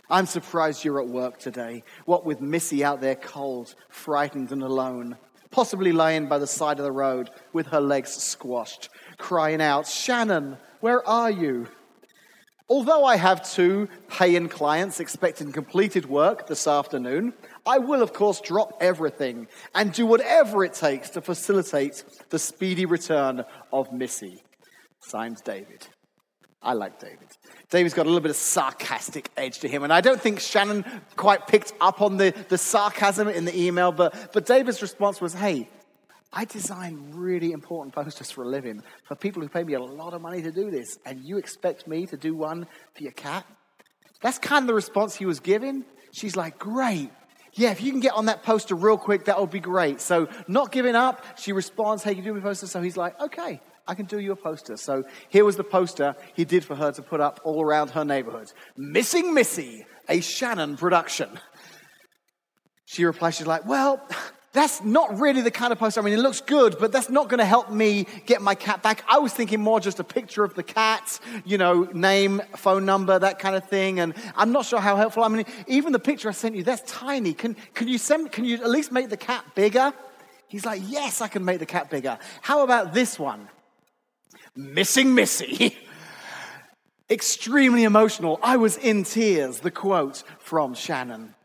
I'm 0.10 0.26
surprised 0.26 0.84
you're 0.84 1.00
at 1.00 1.08
work 1.08 1.38
today. 1.38 1.84
What 2.06 2.26
with 2.26 2.41
Missy 2.41 2.84
out 2.84 3.02
there 3.02 3.15
cold, 3.15 3.76
frightened, 3.88 4.52
and 4.52 4.63
alone, 4.63 5.15
possibly 5.52 5.91
lying 5.91 6.28
by 6.28 6.39
the 6.39 6.48
side 6.48 6.80
of 6.80 6.84
the 6.84 6.91
road 6.91 7.30
with 7.54 7.67
her 7.67 7.80
legs 7.80 8.15
squashed, 8.15 8.89
crying 9.20 9.62
out, 9.62 9.88
Shannon, 9.88 10.58
where 10.80 11.08
are 11.08 11.30
you? 11.30 11.67
Although 12.67 13.06
I 13.06 13.17
have 13.17 13.48
two 13.48 13.89
paying 14.10 14.50
clients 14.50 15.00
expecting 15.00 15.52
completed 15.52 16.08
work 16.08 16.48
this 16.48 16.65
afternoon, 16.65 17.34
I 17.63 17.78
will, 17.78 18.02
of 18.02 18.12
course, 18.12 18.41
drop 18.41 18.74
everything 18.82 19.48
and 19.76 19.93
do 19.93 20.08
whatever 20.08 20.65
it 20.65 20.74
takes 20.74 21.12
to 21.12 21.22
facilitate 21.22 22.04
the 22.32 22.39
speedy 22.39 22.88
return 22.88 23.46
of 23.72 23.93
Missy. 23.93 24.41
Signed 25.00 25.43
David. 25.46 25.88
I 26.60 26.74
like 26.74 27.00
David. 27.00 27.30
David's 27.70 27.94
got 27.94 28.06
a 28.06 28.10
little 28.10 28.22
bit 28.22 28.32
of 28.32 28.38
sarcastic 28.38 29.30
edge 29.36 29.60
to 29.60 29.68
him. 29.68 29.84
And 29.84 29.92
I 29.92 30.00
don't 30.00 30.22
think 30.22 30.40
Shannon 30.40 30.86
quite 31.18 31.48
picked 31.48 31.74
up 31.82 32.02
on 32.02 32.18
the, 32.18 32.34
the 32.48 32.58
sarcasm 32.58 33.28
in 33.28 33.44
the 33.44 33.58
email, 33.60 33.92
but, 33.92 34.32
but 34.32 34.46
David's 34.46 34.82
response 34.82 35.20
was, 35.20 35.34
hey, 35.34 35.68
I 36.32 36.46
design 36.46 37.12
really 37.12 37.52
important 37.52 37.94
posters 37.94 38.32
for 38.32 38.44
a 38.44 38.48
living 38.48 38.84
for 39.04 39.16
people 39.16 39.42
who 39.42 39.50
pay 39.50 39.64
me 39.64 39.74
a 39.74 39.82
lot 39.82 40.14
of 40.14 40.22
money 40.22 40.42
to 40.42 40.52
do 40.52 40.72
this, 40.72 40.98
and 41.06 41.24
you 41.24 41.38
expect 41.38 41.88
me 41.88 42.06
to 42.06 42.18
do 42.18 42.36
one 42.36 42.68
for 42.96 43.04
your 43.04 43.14
cat? 43.14 43.46
That's 44.22 44.40
kind 44.40 44.64
of 44.64 44.68
the 44.68 44.74
response 44.74 45.16
he 45.16 45.26
was 45.26 45.40
giving. 45.40 45.86
She's 46.14 46.36
like, 46.36 46.58
great. 46.58 47.12
Yeah, 47.54 47.72
if 47.72 47.82
you 47.82 47.92
can 47.92 48.00
get 48.00 48.14
on 48.14 48.26
that 48.26 48.44
poster 48.44 48.76
real 48.76 48.98
quick, 48.98 49.26
that 49.26 49.40
would 49.40 49.50
be 49.50 49.60
great. 49.60 50.00
So, 50.00 50.28
not 50.48 50.72
giving 50.72 50.96
up, 50.96 51.26
she 51.40 51.54
responds, 51.54 52.04
Hey, 52.04 52.14
you 52.14 52.22
do 52.22 52.32
me 52.32 52.40
a 52.40 52.44
poster? 52.44 52.68
So 52.68 52.82
he's 52.82 52.98
like, 52.98 53.20
Okay, 53.20 53.60
I 53.88 53.95
can 53.95 54.06
do 54.06 54.19
you 54.19 54.32
a 54.32 54.36
poster. 54.36 54.78
So 54.78 55.06
here 55.30 55.45
was 55.45 55.56
the 55.56 55.63
poster 55.63 56.15
he 56.34 56.45
did 56.45 56.65
for 56.65 56.76
her 56.76 56.91
to 56.91 57.02
put 57.02 57.21
up 57.21 57.39
all 57.43 57.62
around 57.62 57.91
her 57.91 58.04
neighborhood 58.04 58.52
Missing 58.76 59.34
Missy, 59.34 59.86
a 60.10 60.21
Shannon 60.21 60.78
production. 60.78 61.30
She 62.86 63.06
replies, 63.06 63.36
She's 63.36 63.47
like, 63.47 63.65
Well, 63.65 64.02
that's 64.54 64.84
not 64.84 65.19
really 65.19 65.41
the 65.41 65.52
kind 65.52 65.71
of 65.71 65.78
poster. 65.78 66.00
I 66.00 66.04
mean, 66.04 66.15
it 66.15 66.19
looks 66.19 66.41
good, 66.41 66.78
but 66.80 66.91
that's 66.91 67.10
not 67.10 67.30
going 67.30 67.38
to 67.38 67.45
help 67.45 67.69
me 67.69 68.08
get 68.26 68.41
my 68.41 68.56
cat 68.56 68.82
back. 68.82 69.04
I 69.08 69.19
was 69.19 69.32
thinking 69.32 69.62
more 69.62 69.80
just 69.80 70.00
a 70.00 70.04
picture 70.04 70.43
of 70.43 70.56
the 70.56 70.63
cat, 70.63 71.19
you 71.45 71.60
know, 71.60 71.84
name, 71.93 72.41
phone 72.56 72.84
number, 72.84 73.19
that 73.19 73.38
kind 73.38 73.56
of 73.56 73.69
thing. 73.69 74.00
And 74.00 74.15
I'm 74.36 74.52
not 74.52 74.65
sure 74.65 74.80
how 74.80 74.95
helpful. 74.95 75.23
I 75.23 75.28
mean, 75.28 75.45
even 75.67 75.93
the 75.93 76.00
picture 76.00 76.28
I 76.28 76.32
sent 76.32 76.56
you, 76.56 76.63
that's 76.63 76.89
tiny. 76.91 77.34
Can, 77.34 77.56
can 77.76 77.88
you 77.88 78.00
send, 78.00 78.32
can 78.32 78.45
you 78.45 78.56
at 78.56 78.69
least 78.69 78.91
make 78.91 79.10
the 79.10 79.17
cat 79.17 79.45
bigger? 79.54 79.93
He's 80.47 80.65
like, 80.65 80.82
yes, 80.86 81.21
I 81.21 81.28
can 81.28 81.45
make 81.45 81.60
the 81.60 81.65
cat 81.65 81.91
bigger. 81.91 82.17
How 82.41 82.63
about 82.63 82.93
this 82.93 83.19
one? 83.19 83.50
Missing 84.58 85.13
Missy. 85.13 85.78
Extremely 87.10 87.84
emotional. 87.84 88.39
I 88.43 88.58
was 88.58 88.76
in 88.76 89.04
tears. 89.04 89.60
The 89.60 89.72
quote 89.72 90.24
from 90.39 90.74
Shannon. 90.74 91.36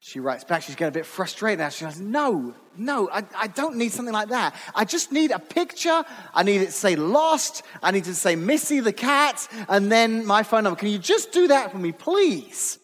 She 0.00 0.18
writes 0.18 0.42
back, 0.42 0.62
she's 0.62 0.74
getting 0.74 0.88
a 0.88 0.98
bit 0.98 1.06
frustrated 1.06 1.60
now. 1.60 1.68
She 1.68 1.84
goes, 1.84 2.00
No, 2.00 2.54
no, 2.76 3.08
I, 3.10 3.22
I 3.36 3.46
don't 3.46 3.76
need 3.76 3.92
something 3.92 4.12
like 4.12 4.30
that. 4.30 4.54
I 4.74 4.84
just 4.84 5.12
need 5.12 5.30
a 5.30 5.38
picture. 5.38 6.04
I 6.34 6.42
need 6.42 6.60
it 6.60 6.66
to 6.66 6.72
say 6.72 6.96
lost. 6.96 7.62
I 7.80 7.92
need 7.92 8.04
to 8.04 8.14
say 8.14 8.34
Missy 8.34 8.80
the 8.80 8.92
cat, 8.92 9.46
and 9.68 9.92
then 9.92 10.26
my 10.26 10.42
phone 10.42 10.64
number. 10.64 10.78
Can 10.78 10.88
you 10.88 10.98
just 10.98 11.30
do 11.30 11.46
that 11.48 11.70
for 11.70 11.78
me, 11.78 11.92
please? 11.92 12.80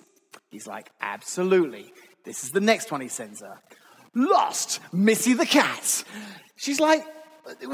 He's 0.53 0.69
like, 0.69 0.91
Absolutely. 1.01 1.93
This 2.25 2.45
is 2.45 2.53
the 2.53 2.61
next 2.61 2.93
one 2.93 3.01
he 3.01 3.09
sends 3.09 3.41
her. 3.41 3.59
Lost, 4.15 4.79
Missy 4.93 5.35
the 5.35 5.47
cat. 5.47 6.05
She's 6.57 6.79
like, 6.79 7.03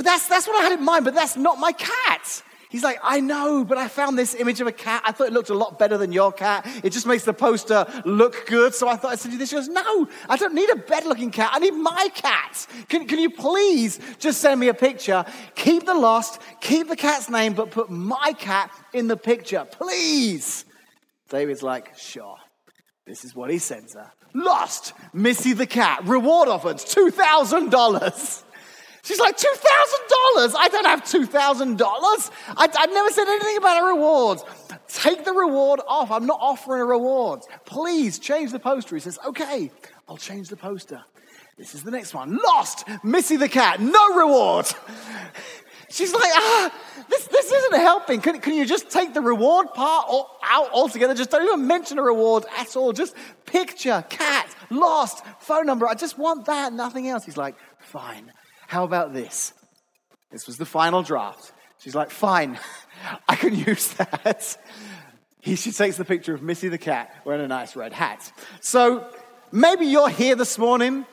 that's, 0.03 0.29
that's 0.29 0.47
what 0.47 0.61
I 0.61 0.69
had 0.69 0.79
in 0.79 0.85
mind, 0.85 1.05
but 1.05 1.15
that's 1.15 1.37
not 1.37 1.59
my 1.59 1.73
cat. 1.73 2.43
He's 2.75 2.83
like, 2.83 2.99
I 3.05 3.21
know, 3.21 3.65
but 3.65 3.79
I 3.79 3.87
found 3.87 4.19
this 4.19 4.35
image 4.35 4.61
of 4.61 4.67
a 4.67 4.73
cat. 4.73 5.03
I 5.05 5.13
thought 5.13 5.29
it 5.29 5.33
looked 5.33 5.51
a 5.51 5.55
lot 5.55 5.79
better 5.79 5.97
than 5.97 6.11
your 6.11 6.33
cat. 6.33 6.67
It 6.83 6.91
just 6.91 7.07
makes 7.07 7.23
the 7.23 7.33
poster 7.33 7.87
look 8.05 8.47
good. 8.47 8.75
So 8.75 8.89
I 8.89 8.97
thought 8.97 9.13
I'd 9.13 9.21
send 9.21 9.33
you 9.33 9.39
this. 9.39 9.51
She 9.51 9.55
goes, 9.55 9.69
No, 9.69 10.09
I 10.29 10.37
don't 10.37 10.55
need 10.55 10.69
a 10.71 10.75
better 10.75 11.07
looking 11.07 11.31
cat. 11.31 11.51
I 11.53 11.61
need 11.61 11.71
my 11.71 12.09
cat. 12.13 12.67
Can, 12.89 13.07
can 13.07 13.21
you 13.21 13.31
please 13.31 14.01
just 14.19 14.41
send 14.41 14.59
me 14.59 14.67
a 14.67 14.75
picture? 14.75 15.25
Keep 15.55 15.87
the 15.87 15.95
lost, 15.95 16.41
keep 16.61 16.89
the 16.89 16.97
cat's 16.97 17.31
name, 17.31 17.53
but 17.53 17.71
put 17.71 17.91
my 17.91 18.35
cat 18.37 18.73
in 18.93 19.07
the 19.07 19.17
picture, 19.17 19.65
please. 19.71 20.65
David's 21.29 21.63
like, 21.63 21.97
Sure. 21.97 22.39
This 23.07 23.25
is 23.25 23.37
what 23.37 23.51
he 23.51 23.59
sends 23.59 23.95
her. 23.95 24.11
Lost, 24.35 24.95
Missy 25.13 25.53
the 25.53 25.67
cat. 25.67 26.05
Reward 26.07 26.49
offered, 26.49 26.79
$2,000. 26.79 28.43
She's 29.05 29.21
like, 29.21 29.37
$2,000? 29.37 29.45
I 30.57 30.69
don't 30.73 30.87
have 30.87 31.05
$2,000. 31.05 32.31
I've 32.57 32.91
never 32.91 33.11
said 33.11 33.29
anything 33.29 33.59
about 33.59 33.83
a 33.83 33.87
reward. 33.87 34.39
Take 34.89 35.27
the 35.27 35.33
reward 35.33 35.81
off. 35.87 36.11
I'm 36.11 36.25
not 36.25 36.39
offering 36.41 36.81
a 36.81 36.87
reward. 36.87 37.43
Please 37.67 38.19
change 38.19 38.51
the 38.51 38.59
poster. 38.59 38.97
He 38.97 39.01
says, 39.01 39.19
okay, 39.27 39.71
I'll 40.09 40.17
change 40.17 40.49
the 40.49 40.57
poster. 40.57 41.05
This 41.59 41.75
is 41.75 41.83
the 41.83 41.91
next 41.91 42.15
one. 42.15 42.39
Lost, 42.47 42.89
Missy 43.05 43.37
the 43.37 43.49
cat, 43.49 43.79
no 43.79 44.17
reward. 44.17 44.67
She's 45.91 46.13
like, 46.15 46.33
ah, 46.35 46.73
this, 47.09 47.27
this 47.27 47.53
isn't 47.53 47.75
helping. 47.75 48.23
Can, 48.23 48.41
can 48.41 48.55
you 48.55 48.65
just 48.65 48.91
take 48.91 49.13
the 49.13 49.21
reward 49.21 49.73
part 49.75 50.07
out 50.43 50.71
altogether? 50.73 51.15
Just 51.15 51.31
don't 51.31 51.45
even 51.45 51.67
mention 51.67 51.99
a 51.99 52.03
reward 52.03 52.47
at 52.57 52.75
all. 52.75 52.95
Just 52.95 53.15
picture, 53.45 54.03
cat, 54.09 54.49
lost, 54.71 55.25
phone 55.41 55.67
number. 55.67 55.87
I 55.87 55.95
just 55.95 56.17
want 56.17 56.47
that, 56.47 56.73
nothing 56.73 57.07
else. 57.07 57.27
He's 57.27 57.37
like, 57.37 57.55
fine. 57.79 58.33
How 58.67 58.85
about 58.85 59.13
this? 59.13 59.53
This 60.31 60.47
was 60.47 60.57
the 60.57 60.67
final 60.67 61.03
draft. 61.03 61.53
She's 61.79 61.95
like, 61.95 62.11
fine, 62.11 62.59
I 63.29 63.37
can 63.37 63.55
use 63.55 63.89
that. 63.95 64.57
He, 65.41 65.57
she 65.57 65.73
takes 65.73 65.97
the 65.97 66.05
picture 66.05 66.35
of 66.35 66.43
Missy 66.43 66.69
the 66.69 66.79
cat 66.79 67.15
wearing 67.25 67.45
a 67.45 67.49
nice 67.49 67.77
red 67.77 67.93
hat. 67.93 68.33
So 68.61 69.07
maybe 69.53 69.87
you're 69.87 70.09
here 70.09 70.35
this 70.35 70.57
morning 70.59 71.05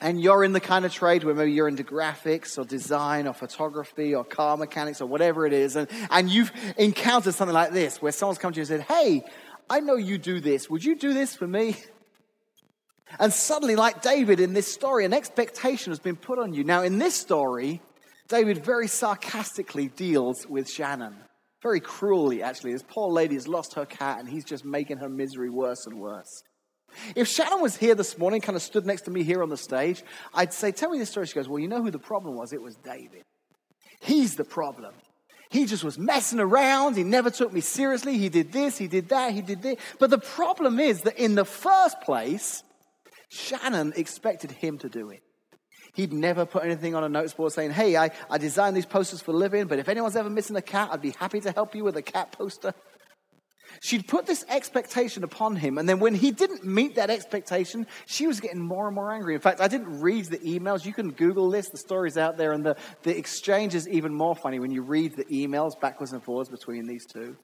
and 0.00 0.20
you're 0.20 0.42
in 0.42 0.52
the 0.52 0.60
kind 0.60 0.84
of 0.84 0.92
trade 0.92 1.22
where 1.22 1.34
maybe 1.34 1.52
you're 1.52 1.68
into 1.68 1.84
graphics 1.84 2.58
or 2.58 2.64
design 2.64 3.28
or 3.28 3.32
photography 3.32 4.14
or 4.14 4.24
car 4.24 4.56
mechanics 4.56 5.00
or 5.00 5.06
whatever 5.06 5.46
it 5.46 5.52
is, 5.52 5.76
and, 5.76 5.88
and 6.10 6.28
you've 6.28 6.52
encountered 6.76 7.34
something 7.34 7.54
like 7.54 7.70
this 7.70 8.02
where 8.02 8.10
someone's 8.10 8.38
come 8.38 8.52
to 8.52 8.56
you 8.56 8.62
and 8.62 8.68
said, 8.68 8.80
Hey, 8.80 9.22
I 9.70 9.80
know 9.80 9.94
you 9.94 10.18
do 10.18 10.40
this. 10.40 10.68
Would 10.68 10.84
you 10.84 10.96
do 10.96 11.14
this 11.14 11.36
for 11.36 11.46
me? 11.46 11.76
And 13.18 13.32
suddenly, 13.32 13.76
like 13.76 14.02
David 14.02 14.40
in 14.40 14.52
this 14.52 14.72
story, 14.72 15.04
an 15.04 15.12
expectation 15.12 15.90
has 15.90 15.98
been 15.98 16.16
put 16.16 16.38
on 16.38 16.54
you. 16.54 16.64
Now, 16.64 16.82
in 16.82 16.98
this 16.98 17.14
story, 17.14 17.80
David 18.28 18.64
very 18.64 18.88
sarcastically 18.88 19.88
deals 19.88 20.46
with 20.46 20.68
Shannon. 20.68 21.16
Very 21.62 21.80
cruelly, 21.80 22.42
actually. 22.42 22.72
This 22.72 22.82
poor 22.82 23.10
lady 23.10 23.34
has 23.34 23.46
lost 23.46 23.74
her 23.74 23.86
cat 23.86 24.18
and 24.18 24.28
he's 24.28 24.44
just 24.44 24.64
making 24.64 24.98
her 24.98 25.08
misery 25.08 25.50
worse 25.50 25.86
and 25.86 26.00
worse. 26.00 26.42
If 27.14 27.28
Shannon 27.28 27.60
was 27.60 27.76
here 27.76 27.94
this 27.94 28.18
morning, 28.18 28.40
kind 28.40 28.56
of 28.56 28.62
stood 28.62 28.84
next 28.84 29.02
to 29.02 29.10
me 29.10 29.22
here 29.22 29.42
on 29.42 29.48
the 29.48 29.56
stage, 29.56 30.02
I'd 30.34 30.52
say, 30.52 30.72
Tell 30.72 30.90
me 30.90 30.98
this 30.98 31.10
story. 31.10 31.26
She 31.26 31.34
goes, 31.34 31.48
Well, 31.48 31.58
you 31.58 31.68
know 31.68 31.82
who 31.82 31.90
the 31.90 31.98
problem 31.98 32.34
was? 32.34 32.52
It 32.52 32.60
was 32.60 32.76
David. 32.76 33.22
He's 34.00 34.34
the 34.34 34.44
problem. 34.44 34.92
He 35.48 35.66
just 35.66 35.84
was 35.84 35.98
messing 35.98 36.40
around. 36.40 36.96
He 36.96 37.04
never 37.04 37.30
took 37.30 37.52
me 37.52 37.60
seriously. 37.60 38.18
He 38.18 38.30
did 38.30 38.52
this, 38.52 38.78
he 38.78 38.88
did 38.88 39.10
that, 39.10 39.32
he 39.32 39.42
did 39.42 39.62
this. 39.62 39.76
But 39.98 40.10
the 40.10 40.18
problem 40.18 40.80
is 40.80 41.02
that 41.02 41.18
in 41.18 41.34
the 41.34 41.44
first 41.44 42.00
place, 42.00 42.62
Shannon 43.32 43.94
expected 43.96 44.50
him 44.50 44.78
to 44.78 44.88
do 44.88 45.10
it. 45.10 45.22
He'd 45.94 46.12
never 46.12 46.46
put 46.46 46.64
anything 46.64 46.94
on 46.94 47.04
a 47.04 47.08
notes 47.08 47.34
board 47.34 47.52
saying, 47.52 47.70
Hey, 47.72 47.96
I, 47.96 48.10
I 48.30 48.38
designed 48.38 48.76
these 48.76 48.86
posters 48.86 49.20
for 49.20 49.32
a 49.32 49.34
living, 49.34 49.66
but 49.66 49.78
if 49.78 49.88
anyone's 49.88 50.16
ever 50.16 50.30
missing 50.30 50.56
a 50.56 50.62
cat, 50.62 50.90
I'd 50.92 51.02
be 51.02 51.10
happy 51.10 51.40
to 51.40 51.52
help 51.52 51.74
you 51.74 51.84
with 51.84 51.96
a 51.96 52.02
cat 52.02 52.32
poster. 52.32 52.74
She'd 53.80 54.06
put 54.06 54.26
this 54.26 54.44
expectation 54.48 55.24
upon 55.24 55.56
him, 55.56 55.78
and 55.78 55.88
then 55.88 55.98
when 55.98 56.14
he 56.14 56.30
didn't 56.30 56.64
meet 56.64 56.96
that 56.96 57.08
expectation, 57.08 57.86
she 58.06 58.26
was 58.26 58.40
getting 58.40 58.60
more 58.60 58.86
and 58.86 58.94
more 58.94 59.10
angry. 59.10 59.34
In 59.34 59.40
fact, 59.40 59.60
I 59.60 59.68
didn't 59.68 60.00
read 60.00 60.26
the 60.26 60.38
emails. 60.38 60.84
You 60.84 60.92
can 60.92 61.10
Google 61.10 61.50
this, 61.50 61.70
the 61.70 61.78
story's 61.78 62.18
out 62.18 62.36
there, 62.36 62.52
and 62.52 62.64
the, 62.64 62.76
the 63.02 63.16
exchange 63.16 63.74
is 63.74 63.88
even 63.88 64.14
more 64.14 64.36
funny 64.36 64.60
when 64.60 64.72
you 64.72 64.82
read 64.82 65.16
the 65.16 65.24
emails 65.24 65.78
backwards 65.80 66.12
and 66.12 66.22
forwards 66.22 66.50
between 66.50 66.86
these 66.86 67.06
two. 67.06 67.36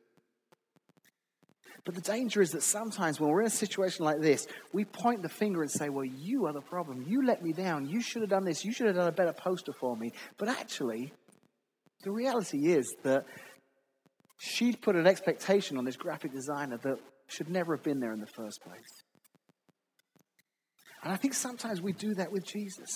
But 1.84 1.94
the 1.94 2.00
danger 2.00 2.42
is 2.42 2.50
that 2.50 2.62
sometimes 2.62 3.20
when 3.20 3.30
we're 3.30 3.40
in 3.40 3.46
a 3.46 3.50
situation 3.50 4.04
like 4.04 4.20
this, 4.20 4.46
we 4.72 4.84
point 4.84 5.22
the 5.22 5.28
finger 5.28 5.62
and 5.62 5.70
say, 5.70 5.88
Well, 5.88 6.04
you 6.04 6.46
are 6.46 6.52
the 6.52 6.60
problem. 6.60 7.04
You 7.06 7.24
let 7.24 7.42
me 7.42 7.52
down. 7.52 7.88
You 7.88 8.00
should 8.00 8.22
have 8.22 8.30
done 8.30 8.44
this. 8.44 8.64
You 8.64 8.72
should 8.72 8.86
have 8.86 8.96
done 8.96 9.08
a 9.08 9.12
better 9.12 9.32
poster 9.32 9.72
for 9.72 9.96
me. 9.96 10.12
But 10.36 10.48
actually, 10.48 11.12
the 12.04 12.10
reality 12.10 12.72
is 12.72 12.94
that 13.04 13.24
she'd 14.38 14.80
put 14.80 14.96
an 14.96 15.06
expectation 15.06 15.78
on 15.78 15.84
this 15.84 15.96
graphic 15.96 16.32
designer 16.32 16.78
that 16.78 16.98
should 17.26 17.48
never 17.48 17.76
have 17.76 17.84
been 17.84 18.00
there 18.00 18.12
in 18.12 18.20
the 18.20 18.26
first 18.26 18.60
place. 18.62 18.80
And 21.02 21.12
I 21.12 21.16
think 21.16 21.34
sometimes 21.34 21.80
we 21.80 21.92
do 21.92 22.14
that 22.14 22.32
with 22.32 22.44
Jesus. 22.44 22.88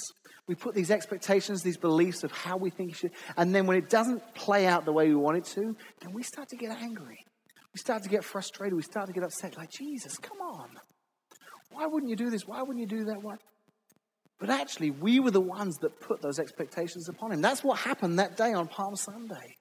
We 0.48 0.54
put 0.56 0.74
these 0.74 0.90
expectations, 0.90 1.62
these 1.62 1.76
beliefs 1.76 2.24
of 2.24 2.32
how 2.32 2.56
we 2.56 2.70
think 2.70 2.90
he 2.90 2.94
should, 2.94 3.12
and 3.36 3.54
then 3.54 3.66
when 3.66 3.76
it 3.76 3.88
doesn't 3.88 4.34
play 4.34 4.66
out 4.66 4.84
the 4.84 4.92
way 4.92 5.08
we 5.08 5.14
want 5.14 5.38
it 5.38 5.44
to, 5.54 5.76
then 6.00 6.12
we 6.12 6.22
start 6.24 6.48
to 6.48 6.56
get 6.56 6.76
angry. 6.76 7.18
We 7.74 7.78
start 7.78 8.02
to 8.02 8.08
get 8.08 8.24
frustrated. 8.24 8.74
We 8.74 8.82
start 8.82 9.06
to 9.06 9.12
get 9.12 9.24
upset. 9.24 9.56
Like, 9.56 9.70
Jesus, 9.70 10.18
come 10.18 10.40
on. 10.40 10.68
Why 11.70 11.86
wouldn't 11.86 12.10
you 12.10 12.16
do 12.16 12.30
this? 12.30 12.46
Why 12.46 12.60
wouldn't 12.60 12.80
you 12.80 12.86
do 12.86 13.04
that? 13.06 13.22
Why? 13.22 13.36
But 14.38 14.50
actually, 14.50 14.90
we 14.90 15.20
were 15.20 15.30
the 15.30 15.40
ones 15.40 15.78
that 15.78 16.00
put 16.00 16.20
those 16.20 16.38
expectations 16.38 17.08
upon 17.08 17.32
him. 17.32 17.40
That's 17.40 17.62
what 17.62 17.78
happened 17.78 18.18
that 18.18 18.36
day 18.36 18.52
on 18.52 18.66
Palm 18.66 18.96
Sunday. 18.96 19.56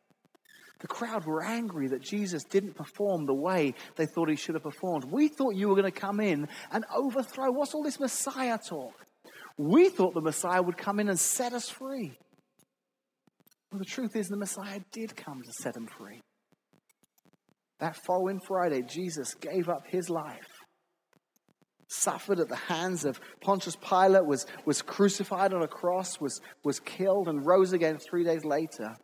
The 0.80 0.88
crowd 0.88 1.26
were 1.26 1.44
angry 1.44 1.88
that 1.90 2.02
Jesus 2.02 2.44
didn't 2.44 2.76
perform 2.76 3.28
the 3.28 3.36
way 3.36 3.76
they 3.96 4.08
thought 4.08 4.30
he 4.30 4.36
should 4.36 4.56
have 4.56 4.64
performed. 4.64 5.06
We 5.06 5.28
thought 5.28 5.56
you 5.56 5.70
were 5.70 5.76
going 5.76 5.92
to 5.92 6.00
come 6.00 6.20
in 6.20 6.48
and 6.72 6.84
overthrow. 6.94 7.52
What's 7.52 7.76
all 7.76 7.84
this 7.84 8.00
Messiah 8.00 8.58
talk? 8.58 8.94
We 9.58 9.90
thought 9.90 10.16
the 10.16 10.22
Messiah 10.22 10.62
would 10.62 10.78
come 10.78 11.00
in 11.00 11.08
and 11.08 11.20
set 11.20 11.54
us 11.54 11.70
free. 11.70 12.18
Well, 13.72 13.80
the 13.80 13.86
truth 13.86 14.16
is, 14.16 14.28
the 14.28 14.38
Messiah 14.38 14.80
did 14.92 15.16
come 15.16 15.44
to 15.44 15.54
set 15.54 15.76
him 15.76 15.88
free. 15.88 16.20
That 17.82 17.96
following 17.96 18.40
Friday, 18.40 18.84
Jesus 18.84 19.34
gave 19.34 19.68
up 19.68 19.88
his 19.88 20.08
life, 20.08 20.48
suffered 21.90 22.40
at 22.40 22.48
the 22.48 22.56
hands 22.56 23.06
of 23.06 23.20
Pontius 23.42 23.76
Pilate, 23.76 24.26
was, 24.26 24.46
was 24.66 24.84
crucified 24.84 25.52
on 25.52 25.64
a 25.64 25.68
cross, 25.68 26.22
was, 26.22 26.40
was 26.64 26.80
killed, 26.80 27.28
and 27.28 27.44
rose 27.44 27.74
again 27.74 27.98
three 27.98 28.24
days 28.24 28.46
later 28.46 28.96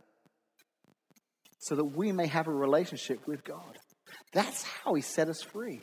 so 1.60 1.76
that 1.76 1.86
we 1.86 2.12
may 2.12 2.28
have 2.28 2.48
a 2.48 2.54
relationship 2.54 3.28
with 3.28 3.44
God. 3.44 3.80
That's 4.32 4.62
how 4.62 4.94
he 4.94 5.02
set 5.02 5.28
us 5.28 5.42
free. 5.42 5.82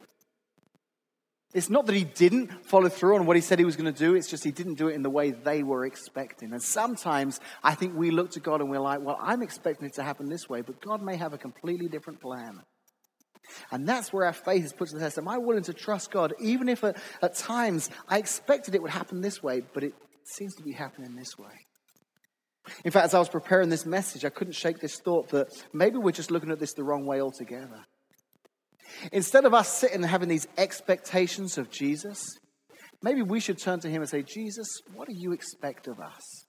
It's 1.52 1.70
not 1.70 1.86
that 1.86 1.96
he 1.96 2.04
didn't 2.04 2.64
follow 2.64 2.88
through 2.88 3.16
on 3.16 3.26
what 3.26 3.36
he 3.36 3.42
said 3.42 3.58
he 3.58 3.64
was 3.64 3.76
going 3.76 3.92
to 3.92 3.98
do, 3.98 4.14
it's 4.14 4.30
just 4.30 4.44
he 4.44 4.52
didn't 4.52 4.74
do 4.74 4.86
it 4.86 4.94
in 4.94 5.02
the 5.02 5.10
way 5.10 5.32
they 5.32 5.64
were 5.64 5.84
expecting. 5.84 6.52
And 6.52 6.62
sometimes 6.62 7.40
I 7.62 7.74
think 7.74 7.96
we 7.96 8.12
look 8.12 8.30
to 8.32 8.40
God 8.40 8.60
and 8.60 8.70
we're 8.70 8.78
like, 8.78 9.00
well, 9.00 9.18
I'm 9.20 9.42
expecting 9.42 9.86
it 9.86 9.94
to 9.94 10.04
happen 10.04 10.28
this 10.28 10.48
way, 10.48 10.62
but 10.62 10.80
God 10.80 11.02
may 11.02 11.16
have 11.16 11.32
a 11.32 11.38
completely 11.38 11.88
different 11.88 12.20
plan. 12.20 12.60
And 13.70 13.86
that's 13.86 14.12
where 14.12 14.26
our 14.26 14.32
faith 14.32 14.64
is 14.64 14.72
put 14.72 14.88
to 14.88 14.94
the 14.94 15.00
test. 15.00 15.18
Am 15.18 15.28
I 15.28 15.38
willing 15.38 15.62
to 15.64 15.74
trust 15.74 16.10
God, 16.10 16.32
even 16.40 16.68
if 16.68 16.82
at, 16.84 16.96
at 17.22 17.34
times 17.34 17.90
I 18.08 18.18
expected 18.18 18.74
it 18.74 18.82
would 18.82 18.90
happen 18.90 19.20
this 19.20 19.42
way, 19.42 19.62
but 19.72 19.82
it 19.82 19.94
seems 20.24 20.54
to 20.56 20.62
be 20.62 20.72
happening 20.72 21.14
this 21.14 21.38
way? 21.38 21.52
In 22.84 22.90
fact, 22.90 23.06
as 23.06 23.14
I 23.14 23.18
was 23.18 23.28
preparing 23.28 23.68
this 23.68 23.84
message, 23.84 24.24
I 24.24 24.30
couldn't 24.30 24.54
shake 24.54 24.80
this 24.80 24.98
thought 24.98 25.28
that 25.30 25.48
maybe 25.72 25.98
we're 25.98 26.12
just 26.12 26.30
looking 26.30 26.50
at 26.50 26.58
this 26.58 26.72
the 26.72 26.84
wrong 26.84 27.04
way 27.04 27.20
altogether. 27.20 27.84
Instead 29.12 29.44
of 29.44 29.54
us 29.54 29.68
sitting 29.68 29.96
and 29.96 30.06
having 30.06 30.28
these 30.28 30.46
expectations 30.56 31.58
of 31.58 31.70
Jesus, 31.70 32.22
maybe 33.02 33.22
we 33.22 33.40
should 33.40 33.58
turn 33.58 33.80
to 33.80 33.88
him 33.88 34.00
and 34.02 34.08
say, 34.08 34.22
Jesus, 34.22 34.66
what 34.94 35.08
do 35.08 35.14
you 35.14 35.32
expect 35.32 35.88
of 35.88 36.00
us? 36.00 36.46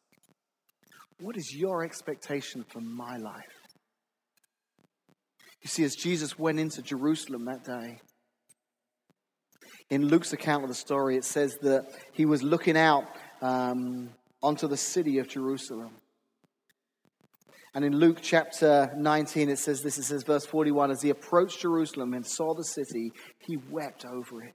What 1.20 1.38
is 1.38 1.54
your 1.54 1.84
expectation 1.84 2.66
for 2.70 2.82
my 2.82 3.18
life? 3.18 3.55
You 5.66 5.70
see, 5.70 5.84
as 5.84 5.96
Jesus 5.96 6.38
went 6.38 6.60
into 6.60 6.84
Jerusalem 6.84 7.46
that 7.46 7.64
day, 7.64 8.00
in 9.90 10.10
Luke's 10.10 10.32
account 10.32 10.62
of 10.62 10.70
the 10.70 10.76
story, 10.76 11.18
it 11.18 11.26
says 11.26 11.58
that 11.64 11.88
he 12.14 12.28
was 12.28 12.44
looking 12.44 12.78
out 12.78 13.06
um, 13.42 14.12
onto 14.44 14.68
the 14.68 14.78
city 14.78 15.18
of 15.18 15.28
Jerusalem. 15.28 15.96
And 17.74 17.84
in 17.84 17.98
Luke 17.98 18.20
chapter 18.22 18.92
19, 18.96 19.50
it 19.50 19.58
says 19.58 19.82
this 19.82 19.98
it 19.98 20.04
says, 20.04 20.22
verse 20.22 20.46
41 20.46 20.92
As 20.92 21.02
he 21.02 21.10
approached 21.10 21.62
Jerusalem 21.62 22.14
and 22.14 22.24
saw 22.28 22.54
the 22.54 22.64
city, 22.64 23.10
he 23.40 23.58
wept 23.72 24.06
over 24.06 24.44
it. 24.44 24.54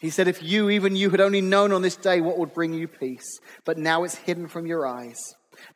He 0.00 0.10
said, 0.10 0.28
If 0.28 0.42
you, 0.42 0.68
even 0.68 0.96
you, 0.96 1.08
had 1.08 1.22
only 1.22 1.40
known 1.40 1.72
on 1.72 1.80
this 1.80 1.96
day 1.96 2.20
what 2.20 2.36
would 2.36 2.52
bring 2.52 2.74
you 2.74 2.88
peace, 2.88 3.38
but 3.64 3.78
now 3.78 4.04
it's 4.04 4.16
hidden 4.16 4.48
from 4.48 4.66
your 4.66 4.86
eyes. 4.86 5.16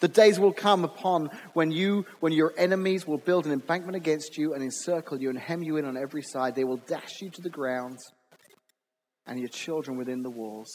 The 0.01 0.09
days 0.09 0.39
will 0.39 0.53
come 0.53 0.85
upon 0.85 1.31
when 1.55 1.71
you, 1.71 2.07
when 2.21 2.33
your 2.33 2.53
enemies 2.57 3.07
will 3.07 3.19
build 3.19 3.47
an 3.47 3.53
embankment 3.53 3.97
against 3.97 4.37
you 4.37 4.55
and 4.55 4.63
encircle 4.63 5.21
you 5.21 5.31
and 5.31 5.39
hem 5.39 5.63
you 5.63 5.77
in 5.77 5.85
on 5.85 5.97
every 5.97 6.23
side. 6.23 6.55
They 6.55 6.65
will 6.65 6.81
dash 6.87 7.21
you 7.21 7.31
to 7.31 7.43
the 7.43 7.51
ground 7.51 7.99
and 9.27 9.39
your 9.39 9.49
children 9.49 9.97
within 9.97 10.23
the 10.23 10.31
walls. 10.31 10.71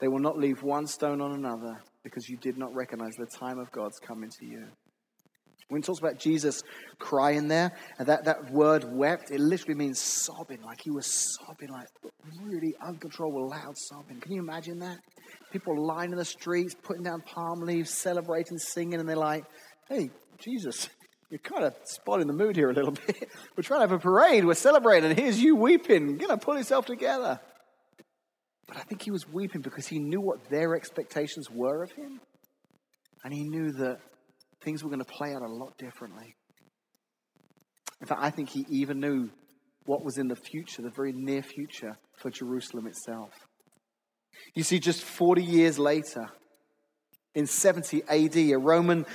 They 0.00 0.08
will 0.08 0.18
not 0.18 0.38
leave 0.38 0.62
one 0.62 0.86
stone 0.86 1.20
on 1.20 1.32
another 1.32 1.80
because 2.02 2.28
you 2.28 2.36
did 2.36 2.58
not 2.58 2.74
recognize 2.74 3.14
the 3.16 3.26
time 3.26 3.58
of 3.58 3.70
God's 3.70 3.98
coming 3.98 4.30
to 4.40 4.46
you. 4.46 4.66
When 5.72 5.80
it 5.80 5.86
talks 5.86 6.00
about 6.00 6.18
Jesus 6.18 6.62
crying 6.98 7.48
there, 7.48 7.72
and 7.98 8.06
that, 8.08 8.26
that 8.26 8.50
word 8.52 8.84
wept, 8.84 9.30
it 9.30 9.40
literally 9.40 9.74
means 9.74 9.98
sobbing, 9.98 10.60
like 10.60 10.82
he 10.82 10.90
was 10.90 11.06
sobbing, 11.06 11.70
like 11.70 11.88
really 12.42 12.74
uncontrollable, 12.86 13.48
loud 13.48 13.74
sobbing. 13.78 14.20
Can 14.20 14.32
you 14.32 14.42
imagine 14.42 14.80
that? 14.80 14.98
People 15.50 15.82
lining 15.82 16.16
the 16.16 16.26
streets, 16.26 16.74
putting 16.82 17.04
down 17.04 17.22
palm 17.22 17.60
leaves, 17.60 17.90
celebrating, 17.90 18.58
singing, 18.58 19.00
and 19.00 19.08
they're 19.08 19.16
like, 19.16 19.46
hey, 19.88 20.10
Jesus, 20.38 20.90
you're 21.30 21.38
kind 21.38 21.64
of 21.64 21.74
spoiling 21.84 22.26
the 22.26 22.34
mood 22.34 22.54
here 22.54 22.68
a 22.68 22.74
little 22.74 22.90
bit. 23.06 23.30
We're 23.56 23.62
trying 23.62 23.78
to 23.80 23.88
have 23.88 23.92
a 23.92 23.98
parade, 23.98 24.44
we're 24.44 24.52
celebrating, 24.52 25.08
and 25.08 25.18
here's 25.18 25.40
you 25.40 25.56
weeping. 25.56 26.10
You're 26.10 26.28
going 26.28 26.38
to 26.38 26.44
pull 26.44 26.58
yourself 26.58 26.84
together. 26.84 27.40
But 28.68 28.76
I 28.76 28.80
think 28.80 29.00
he 29.00 29.10
was 29.10 29.26
weeping 29.26 29.62
because 29.62 29.86
he 29.86 29.98
knew 29.98 30.20
what 30.20 30.50
their 30.50 30.76
expectations 30.76 31.50
were 31.50 31.82
of 31.82 31.92
him. 31.92 32.20
And 33.24 33.32
he 33.32 33.44
knew 33.44 33.72
that 33.72 34.00
things 34.62 34.82
were 34.82 34.90
going 34.90 35.04
to 35.04 35.04
play 35.04 35.34
out 35.34 35.42
a 35.42 35.48
lot 35.48 35.76
differently. 35.78 36.34
In 38.00 38.06
fact, 38.06 38.20
I 38.22 38.30
think 38.30 38.48
he 38.48 38.66
even 38.68 39.00
knew 39.00 39.30
what 39.84 40.04
was 40.04 40.18
in 40.18 40.28
the 40.28 40.36
future, 40.36 40.82
the 40.82 40.90
very 40.90 41.12
near 41.12 41.42
future 41.42 41.96
for 42.16 42.30
Jerusalem 42.30 42.86
itself. 42.86 43.30
You 44.54 44.62
see, 44.62 44.78
just 44.78 45.02
40 45.02 45.42
years 45.42 45.78
later, 45.78 46.28
in 47.34 47.46
70 47.46 48.02
AD, 48.08 48.36
a 48.36 48.56
Roman 48.56 49.06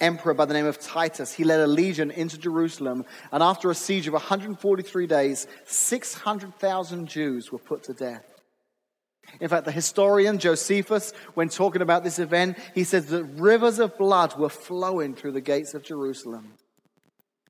emperor 0.00 0.34
by 0.34 0.44
the 0.44 0.54
name 0.54 0.66
of 0.66 0.80
Titus, 0.80 1.32
he 1.32 1.44
led 1.44 1.60
a 1.60 1.66
legion 1.66 2.10
into 2.10 2.36
Jerusalem, 2.36 3.04
and 3.30 3.42
after 3.42 3.70
a 3.70 3.74
siege 3.74 4.08
of 4.08 4.12
143 4.12 5.06
days, 5.06 5.46
600,000 5.66 7.06
Jews 7.06 7.52
were 7.52 7.58
put 7.58 7.84
to 7.84 7.92
death. 7.92 8.29
In 9.38 9.48
fact, 9.48 9.64
the 9.64 9.72
historian 9.72 10.38
Josephus, 10.38 11.12
when 11.34 11.48
talking 11.48 11.82
about 11.82 12.04
this 12.04 12.18
event, 12.18 12.58
he 12.74 12.84
says 12.84 13.06
that 13.06 13.24
rivers 13.24 13.78
of 13.78 13.96
blood 13.96 14.38
were 14.38 14.48
flowing 14.48 15.14
through 15.14 15.32
the 15.32 15.40
gates 15.40 15.74
of 15.74 15.84
Jerusalem. 15.84 16.54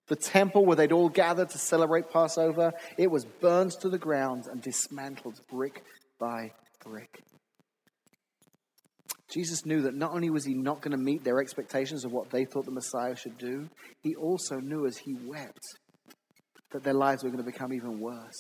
The 0.09 0.17
temple 0.17 0.67
where 0.67 0.77
they'd 0.77 0.93
all 0.93 1.09
gathered 1.09 1.51
to 1.51 1.59
celebrate 1.59 2.11
Passover, 2.11 2.73
it 2.99 3.11
was 3.11 3.25
burned 3.25 3.73
to 3.81 3.89
the 3.89 3.99
ground 3.99 4.45
and 4.51 4.61
dismantled 4.61 5.41
brick 5.49 5.85
by 6.19 6.51
brick. 6.85 7.23
Jesus 9.33 9.65
knew 9.65 9.83
that 9.83 9.95
not 9.95 10.13
only 10.13 10.29
was 10.29 10.45
he 10.45 10.55
not 10.55 10.83
going 10.83 10.91
to 10.91 10.99
meet 10.99 11.23
their 11.23 11.41
expectations 11.41 12.05
of 12.05 12.11
what 12.11 12.31
they 12.31 12.45
thought 12.45 12.65
the 12.65 12.73
Messiah 12.73 13.15
should 13.15 13.39
do, 13.39 13.69
he 14.03 14.17
also 14.17 14.57
knew 14.57 14.87
as 14.87 14.99
he 14.99 15.15
wept 15.15 15.61
that 16.73 16.83
their 16.83 16.95
lives 16.95 17.23
were 17.23 17.31
going 17.31 17.45
to 17.45 17.51
become 17.51 17.73
even 17.73 18.01
worse. 18.01 18.39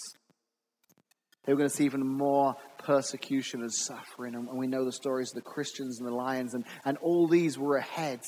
They 1.44 1.52
were 1.52 1.58
going 1.58 1.70
to 1.70 1.76
see 1.76 1.84
even 1.84 2.06
more 2.06 2.54
persecution 2.82 3.60
and 3.60 3.72
suffering. 3.72 4.34
And 4.34 4.48
we 4.48 4.66
know 4.66 4.84
the 4.84 4.92
stories 4.92 5.30
of 5.30 5.36
the 5.36 5.50
Christians 5.50 5.98
and 5.98 6.08
the 6.08 6.14
lions, 6.14 6.54
and, 6.54 6.64
and 6.84 6.96
all 6.98 7.28
these 7.28 7.58
were 7.58 7.76
ahead 7.76 8.20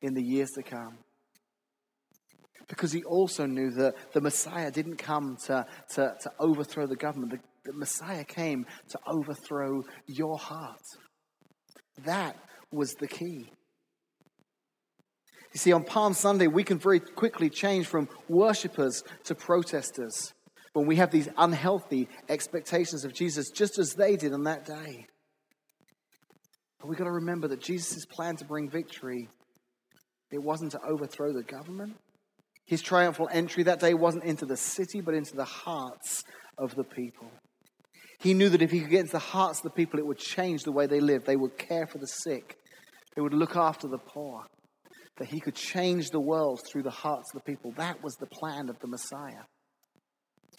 in 0.00 0.14
the 0.14 0.22
years 0.22 0.50
to 0.56 0.62
come. 0.62 0.98
Because 2.68 2.92
he 2.92 3.04
also 3.04 3.46
knew 3.46 3.70
that 3.72 3.94
the 4.12 4.20
Messiah 4.20 4.70
didn't 4.70 4.96
come 4.96 5.36
to, 5.46 5.66
to, 5.94 6.14
to 6.20 6.32
overthrow 6.38 6.86
the 6.86 6.96
government, 6.96 7.32
the, 7.32 7.70
the 7.70 7.76
Messiah 7.76 8.24
came 8.24 8.66
to 8.90 8.98
overthrow 9.06 9.82
your 10.06 10.38
heart. 10.38 10.82
That 12.04 12.36
was 12.70 12.94
the 12.94 13.08
key. 13.08 13.50
You 15.52 15.58
see, 15.58 15.72
on 15.72 15.84
Palm 15.84 16.14
Sunday, 16.14 16.46
we 16.46 16.64
can 16.64 16.78
very 16.78 17.00
quickly 17.00 17.50
change 17.50 17.86
from 17.86 18.08
worshippers 18.28 19.04
to 19.24 19.34
protesters 19.34 20.32
when 20.72 20.86
we 20.86 20.96
have 20.96 21.10
these 21.10 21.28
unhealthy 21.36 22.08
expectations 22.28 23.04
of 23.04 23.12
Jesus, 23.12 23.50
just 23.50 23.78
as 23.78 23.94
they 23.94 24.16
did 24.16 24.32
on 24.32 24.44
that 24.44 24.64
day. 24.64 25.06
But 26.80 26.88
we've 26.88 26.98
got 26.98 27.04
to 27.04 27.12
remember 27.12 27.48
that 27.48 27.60
Jesus' 27.60 28.06
plan 28.06 28.36
to 28.36 28.44
bring 28.44 28.68
victory, 28.70 29.28
it 30.30 30.42
wasn't 30.42 30.72
to 30.72 30.80
overthrow 30.82 31.32
the 31.32 31.42
government. 31.42 31.96
His 32.66 32.80
triumphal 32.80 33.28
entry 33.30 33.64
that 33.64 33.80
day 33.80 33.92
wasn't 33.92 34.24
into 34.24 34.46
the 34.46 34.56
city, 34.56 35.00
but 35.00 35.14
into 35.14 35.36
the 35.36 35.44
hearts 35.44 36.22
of 36.58 36.74
the 36.74 36.84
people. 36.84 37.30
He 38.20 38.34
knew 38.34 38.48
that 38.48 38.62
if 38.62 38.70
he 38.70 38.80
could 38.80 38.90
get 38.90 39.00
into 39.00 39.12
the 39.12 39.18
hearts 39.18 39.58
of 39.58 39.64
the 39.64 39.70
people, 39.70 39.98
it 39.98 40.06
would 40.06 40.18
change 40.18 40.62
the 40.62 40.72
way 40.72 40.86
they 40.86 41.00
lived. 41.00 41.26
They 41.26 41.36
would 41.36 41.58
care 41.58 41.86
for 41.86 41.98
the 41.98 42.06
sick, 42.06 42.56
they 43.14 43.20
would 43.20 43.34
look 43.34 43.56
after 43.56 43.88
the 43.88 43.98
poor, 43.98 44.44
that 45.18 45.28
he 45.28 45.40
could 45.40 45.54
change 45.54 46.10
the 46.10 46.20
world 46.20 46.60
through 46.66 46.84
the 46.84 46.90
hearts 46.90 47.30
of 47.34 47.42
the 47.42 47.52
people. 47.52 47.72
That 47.76 48.02
was 48.02 48.14
the 48.14 48.26
plan 48.26 48.68
of 48.68 48.78
the 48.80 48.88
Messiah. 48.88 49.44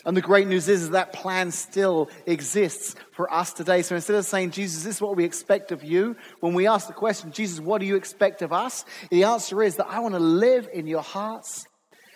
And 0.05 0.17
the 0.17 0.21
great 0.21 0.47
news 0.47 0.67
is 0.67 0.89
that 0.89 1.13
plan 1.13 1.51
still 1.51 2.09
exists 2.25 2.95
for 3.13 3.31
us 3.33 3.53
today. 3.53 3.81
So 3.83 3.95
instead 3.95 4.17
of 4.17 4.25
saying, 4.25 4.51
Jesus, 4.51 4.83
this 4.83 4.97
is 4.97 5.01
what 5.01 5.15
we 5.15 5.23
expect 5.23 5.71
of 5.71 5.83
you, 5.83 6.17
when 6.41 6.53
we 6.53 6.67
ask 6.67 6.87
the 6.87 6.93
question, 6.93 7.31
Jesus, 7.31 7.61
what 7.61 7.79
do 7.79 7.87
you 7.87 7.95
expect 7.95 8.41
of 8.41 8.51
us? 8.51 8.83
The 9.11 9.23
answer 9.23 9.63
is 9.63 9.77
that 9.77 9.87
I 9.87 9.99
want 9.99 10.15
to 10.15 10.19
live 10.19 10.67
in 10.73 10.87
your 10.87 11.01
hearts 11.01 11.65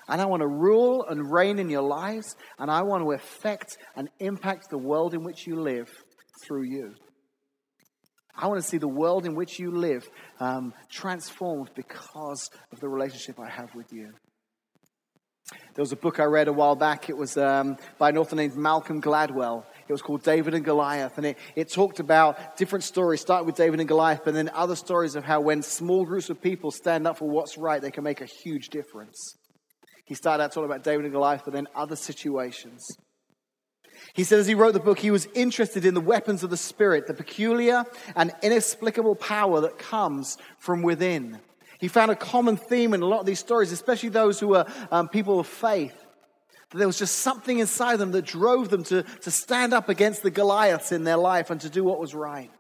and 0.09 0.21
I 0.21 0.25
want 0.25 0.41
to 0.41 0.47
rule 0.47 1.05
and 1.07 1.31
reign 1.31 1.59
in 1.59 1.69
your 1.69 1.81
lives 1.81 2.35
and 2.59 2.69
I 2.69 2.81
want 2.81 3.03
to 3.03 3.11
affect 3.11 3.77
and 3.95 4.09
impact 4.19 4.69
the 4.69 4.77
world 4.77 5.13
in 5.13 5.23
which 5.23 5.47
you 5.47 5.55
live 5.55 5.89
through 6.45 6.63
you. 6.63 6.93
I 8.35 8.47
want 8.47 8.61
to 8.61 8.67
see 8.67 8.77
the 8.77 8.87
world 8.87 9.25
in 9.25 9.33
which 9.33 9.59
you 9.59 9.71
live 9.71 10.07
um, 10.39 10.73
transformed 10.91 11.71
because 11.75 12.49
of 12.71 12.79
the 12.79 12.87
relationship 12.87 13.39
I 13.39 13.49
have 13.49 13.73
with 13.73 13.91
you. 13.91 14.11
There 15.51 15.81
was 15.83 15.91
a 15.91 15.95
book 15.95 16.19
I 16.19 16.23
read 16.23 16.47
a 16.47 16.53
while 16.53 16.75
back. 16.75 17.09
It 17.09 17.15
was 17.15 17.37
um, 17.37 17.77
by 17.97 18.09
an 18.09 18.17
author 18.17 18.35
named 18.35 18.55
Malcolm 18.55 19.01
Gladwell. 19.01 19.63
It 19.87 19.91
was 19.91 20.01
called 20.01 20.23
David 20.23 20.53
and 20.53 20.65
Goliath. 20.65 21.17
And 21.17 21.27
it, 21.27 21.37
it 21.55 21.71
talked 21.71 21.99
about 21.99 22.57
different 22.57 22.83
stories, 22.83 23.21
starting 23.21 23.45
with 23.45 23.55
David 23.55 23.79
and 23.79 23.87
Goliath, 23.87 24.21
but 24.25 24.33
then 24.33 24.49
other 24.53 24.75
stories 24.75 25.15
of 25.15 25.23
how 25.23 25.39
when 25.39 25.61
small 25.61 26.03
groups 26.03 26.29
of 26.29 26.41
people 26.41 26.71
stand 26.71 27.07
up 27.07 27.17
for 27.17 27.29
what's 27.29 27.57
right, 27.57 27.81
they 27.81 27.91
can 27.91 28.03
make 28.03 28.21
a 28.21 28.25
huge 28.25 28.69
difference. 28.69 29.35
He 30.05 30.15
started 30.15 30.43
out 30.43 30.51
talking 30.51 30.69
about 30.69 30.83
David 30.83 31.05
and 31.05 31.13
Goliath, 31.13 31.43
but 31.45 31.53
then 31.53 31.67
other 31.75 31.95
situations. 31.95 32.85
He 34.13 34.23
said 34.23 34.39
as 34.39 34.47
he 34.47 34.55
wrote 34.55 34.73
the 34.73 34.79
book, 34.79 34.99
he 34.99 35.11
was 35.11 35.27
interested 35.33 35.85
in 35.85 35.93
the 35.93 36.01
weapons 36.01 36.43
of 36.43 36.49
the 36.49 36.57
Spirit, 36.57 37.07
the 37.07 37.13
peculiar 37.13 37.85
and 38.15 38.33
inexplicable 38.41 39.15
power 39.15 39.61
that 39.61 39.77
comes 39.77 40.37
from 40.59 40.81
within. 40.81 41.39
He 41.79 41.87
found 41.87 42.11
a 42.11 42.15
common 42.15 42.57
theme 42.57 42.93
in 42.93 43.01
a 43.01 43.05
lot 43.05 43.19
of 43.19 43.25
these 43.25 43.39
stories, 43.39 43.71
especially 43.71 44.09
those 44.09 44.39
who 44.39 44.49
were 44.49 44.65
um, 44.91 45.07
people 45.09 45.39
of 45.39 45.47
faith. 45.47 45.95
That 46.69 46.79
there 46.79 46.87
was 46.87 46.97
just 46.97 47.19
something 47.19 47.59
inside 47.59 47.97
them 47.97 48.11
that 48.11 48.25
drove 48.25 48.69
them 48.69 48.83
to, 48.85 49.03
to 49.03 49.31
stand 49.31 49.73
up 49.73 49.87
against 49.87 50.23
the 50.23 50.31
Goliaths 50.31 50.91
in 50.91 51.03
their 51.03 51.17
life 51.17 51.49
and 51.49 51.61
to 51.61 51.69
do 51.69 51.83
what 51.83 51.99
was 51.99 52.13
right. 52.13 52.51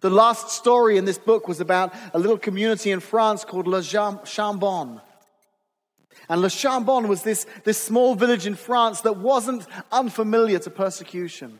The 0.00 0.10
last 0.10 0.50
story 0.50 0.96
in 0.96 1.04
this 1.04 1.18
book 1.18 1.48
was 1.48 1.60
about 1.60 1.94
a 2.14 2.18
little 2.18 2.38
community 2.38 2.90
in 2.90 3.00
France 3.00 3.44
called 3.44 3.66
Le 3.66 3.80
Chambon. 3.80 5.00
And 6.28 6.40
Le 6.40 6.48
Chambon 6.48 7.08
was 7.08 7.22
this, 7.22 7.46
this 7.64 7.78
small 7.78 8.14
village 8.14 8.46
in 8.46 8.54
France 8.54 9.00
that 9.00 9.16
wasn't 9.16 9.66
unfamiliar 9.90 10.58
to 10.60 10.70
persecution. 10.70 11.58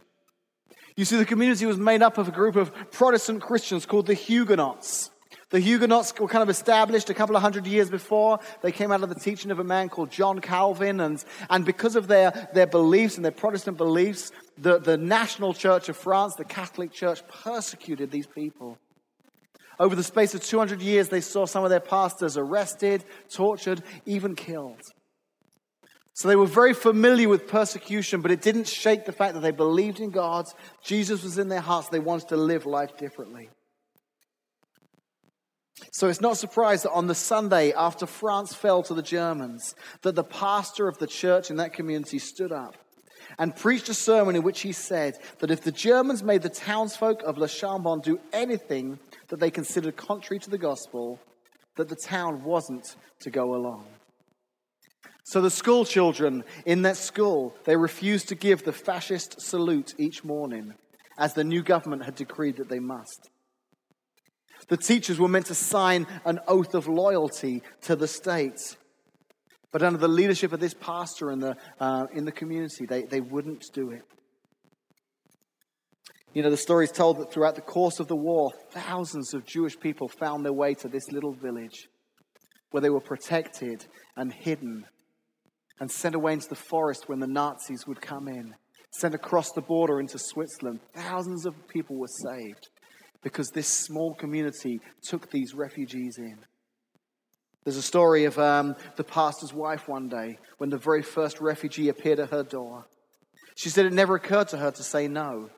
You 0.96 1.04
see, 1.04 1.16
the 1.16 1.24
community 1.24 1.66
was 1.66 1.78
made 1.78 2.02
up 2.02 2.18
of 2.18 2.28
a 2.28 2.32
group 2.32 2.54
of 2.54 2.72
Protestant 2.90 3.40
Christians 3.42 3.86
called 3.86 4.06
the 4.06 4.14
Huguenots. 4.14 5.10
The 5.52 5.60
Huguenots 5.60 6.18
were 6.18 6.28
kind 6.28 6.42
of 6.42 6.48
established 6.48 7.10
a 7.10 7.14
couple 7.14 7.36
of 7.36 7.42
hundred 7.42 7.66
years 7.66 7.90
before. 7.90 8.40
They 8.62 8.72
came 8.72 8.90
out 8.90 9.02
of 9.02 9.10
the 9.10 9.14
teaching 9.14 9.50
of 9.50 9.58
a 9.58 9.64
man 9.64 9.90
called 9.90 10.10
John 10.10 10.40
Calvin. 10.40 10.98
And, 10.98 11.22
and 11.50 11.66
because 11.66 11.94
of 11.94 12.08
their, 12.08 12.48
their 12.54 12.66
beliefs 12.66 13.16
and 13.16 13.24
their 13.24 13.32
Protestant 13.32 13.76
beliefs, 13.76 14.32
the, 14.56 14.78
the 14.78 14.96
national 14.96 15.52
church 15.52 15.90
of 15.90 15.96
France, 15.98 16.36
the 16.36 16.46
Catholic 16.46 16.90
Church, 16.90 17.20
persecuted 17.44 18.10
these 18.10 18.26
people. 18.26 18.78
Over 19.78 19.94
the 19.94 20.02
space 20.02 20.32
of 20.32 20.42
200 20.42 20.80
years, 20.80 21.10
they 21.10 21.20
saw 21.20 21.44
some 21.44 21.64
of 21.64 21.70
their 21.70 21.80
pastors 21.80 22.38
arrested, 22.38 23.04
tortured, 23.30 23.82
even 24.06 24.34
killed. 24.34 24.80
So 26.14 26.28
they 26.28 26.36
were 26.36 26.46
very 26.46 26.72
familiar 26.72 27.28
with 27.28 27.46
persecution, 27.46 28.22
but 28.22 28.30
it 28.30 28.40
didn't 28.40 28.68
shake 28.68 29.04
the 29.04 29.12
fact 29.12 29.34
that 29.34 29.40
they 29.40 29.50
believed 29.50 30.00
in 30.00 30.12
God. 30.12 30.46
Jesus 30.82 31.22
was 31.22 31.36
in 31.36 31.48
their 31.48 31.60
hearts. 31.60 31.88
They 31.88 31.98
wanted 31.98 32.28
to 32.30 32.38
live 32.38 32.64
life 32.64 32.96
differently. 32.96 33.50
So 35.90 36.08
it's 36.08 36.20
not 36.20 36.36
surprised 36.36 36.84
that 36.84 36.92
on 36.92 37.06
the 37.06 37.14
Sunday 37.14 37.72
after 37.72 38.06
France 38.06 38.54
fell 38.54 38.82
to 38.84 38.94
the 38.94 39.02
Germans, 39.02 39.74
that 40.02 40.14
the 40.14 40.24
pastor 40.24 40.88
of 40.88 40.98
the 40.98 41.06
church 41.06 41.50
in 41.50 41.56
that 41.56 41.72
community 41.72 42.18
stood 42.18 42.52
up 42.52 42.76
and 43.38 43.56
preached 43.56 43.88
a 43.88 43.94
sermon 43.94 44.36
in 44.36 44.42
which 44.42 44.60
he 44.60 44.72
said 44.72 45.14
that 45.38 45.50
if 45.50 45.62
the 45.62 45.72
Germans 45.72 46.22
made 46.22 46.42
the 46.42 46.48
townsfolk 46.48 47.22
of 47.22 47.38
Le 47.38 47.48
Chambon 47.48 48.02
do 48.02 48.20
anything 48.32 48.98
that 49.28 49.40
they 49.40 49.50
considered 49.50 49.96
contrary 49.96 50.38
to 50.40 50.50
the 50.50 50.58
gospel, 50.58 51.18
that 51.76 51.88
the 51.88 51.96
town 51.96 52.44
wasn't 52.44 52.96
to 53.20 53.30
go 53.30 53.54
along. 53.54 53.86
So 55.24 55.40
the 55.40 55.50
school 55.50 55.84
children 55.84 56.44
in 56.66 56.82
that 56.82 56.96
school, 56.96 57.54
they 57.64 57.76
refused 57.76 58.28
to 58.28 58.34
give 58.34 58.64
the 58.64 58.72
fascist 58.72 59.40
salute 59.40 59.94
each 59.96 60.24
morning, 60.24 60.74
as 61.16 61.34
the 61.34 61.44
new 61.44 61.62
government 61.62 62.04
had 62.04 62.16
decreed 62.16 62.56
that 62.56 62.68
they 62.68 62.80
must. 62.80 63.30
The 64.68 64.76
teachers 64.76 65.18
were 65.18 65.28
meant 65.28 65.46
to 65.46 65.54
sign 65.54 66.06
an 66.24 66.40
oath 66.46 66.74
of 66.74 66.88
loyalty 66.88 67.62
to 67.82 67.96
the 67.96 68.08
state. 68.08 68.76
But 69.72 69.82
under 69.82 69.98
the 69.98 70.08
leadership 70.08 70.52
of 70.52 70.60
this 70.60 70.74
pastor 70.74 71.30
in 71.30 71.40
the, 71.40 71.56
uh, 71.80 72.06
in 72.12 72.24
the 72.24 72.32
community, 72.32 72.86
they, 72.86 73.02
they 73.02 73.20
wouldn't 73.20 73.64
do 73.72 73.90
it. 73.90 74.02
You 76.34 76.42
know, 76.42 76.50
the 76.50 76.56
story 76.56 76.84
is 76.84 76.92
told 76.92 77.18
that 77.18 77.30
throughout 77.30 77.56
the 77.56 77.60
course 77.60 78.00
of 78.00 78.08
the 78.08 78.16
war, 78.16 78.52
thousands 78.70 79.34
of 79.34 79.44
Jewish 79.44 79.78
people 79.78 80.08
found 80.08 80.44
their 80.44 80.52
way 80.52 80.74
to 80.74 80.88
this 80.88 81.10
little 81.10 81.32
village 81.32 81.88
where 82.70 82.80
they 82.80 82.90
were 82.90 83.00
protected 83.00 83.84
and 84.16 84.32
hidden 84.32 84.86
and 85.78 85.90
sent 85.90 86.14
away 86.14 86.32
into 86.34 86.48
the 86.48 86.54
forest 86.54 87.08
when 87.08 87.20
the 87.20 87.26
Nazis 87.26 87.86
would 87.86 88.00
come 88.00 88.28
in, 88.28 88.54
sent 88.92 89.14
across 89.14 89.52
the 89.52 89.60
border 89.60 90.00
into 90.00 90.18
Switzerland. 90.18 90.80
Thousands 90.94 91.44
of 91.44 91.68
people 91.68 91.96
were 91.96 92.08
saved 92.08 92.68
because 93.22 93.50
this 93.50 93.68
small 93.68 94.14
community 94.14 94.80
took 95.02 95.30
these 95.30 95.54
refugees 95.54 96.18
in. 96.18 96.38
There's 97.64 97.76
a 97.76 97.82
story 97.82 98.24
of 98.24 98.38
um, 98.38 98.74
the 98.96 99.04
pastor's 99.04 99.54
wife 99.54 99.86
one 99.86 100.08
day 100.08 100.38
when 100.58 100.70
the 100.70 100.78
very 100.78 101.02
first 101.02 101.40
refugee 101.40 101.88
appeared 101.88 102.18
at 102.18 102.30
her 102.30 102.42
door. 102.42 102.86
She 103.54 103.68
said 103.68 103.86
it 103.86 103.92
never 103.92 104.16
occurred 104.16 104.48
to 104.48 104.58
her 104.58 104.72
to 104.72 104.82
say 104.82 105.06
no. 105.06 105.50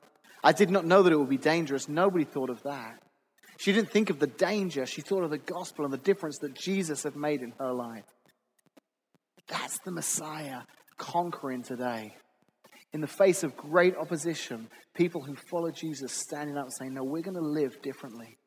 I 0.43 0.51
did 0.51 0.69
not 0.69 0.85
know 0.85 1.01
that 1.01 1.11
it 1.11 1.17
would 1.17 1.29
be 1.29 1.37
dangerous. 1.37 1.89
Nobody 1.89 2.23
thought 2.23 2.51
of 2.51 2.61
that. 2.63 2.99
She 3.57 3.71
didn't 3.71 3.89
think 3.89 4.09
of 4.09 4.19
the 4.19 4.27
danger. 4.27 4.85
She 4.85 5.01
thought 5.01 5.23
of 5.23 5.31
the 5.31 5.37
gospel 5.39 5.85
and 5.85 5.93
the 5.93 5.97
difference 5.97 6.39
that 6.39 6.53
Jesus 6.53 7.03
had 7.03 7.15
made 7.15 7.41
in 7.41 7.53
her 7.57 7.73
life. 7.73 8.03
That's 9.47 9.79
the 9.79 9.91
Messiah 9.91 10.61
conquering 10.97 11.63
today. 11.63 12.15
In 12.95 13.01
the 13.01 13.07
face 13.07 13.43
of 13.43 13.57
great 13.57 13.97
opposition, 13.97 14.69
people 14.93 15.21
who 15.21 15.35
follow 15.35 15.69
Jesus 15.69 16.13
standing 16.13 16.55
up 16.55 16.63
and 16.63 16.73
saying, 16.73 16.93
No, 16.93 17.03
we're 17.03 17.21
going 17.21 17.35
to 17.35 17.41
live 17.41 17.81
differently. 17.81 18.37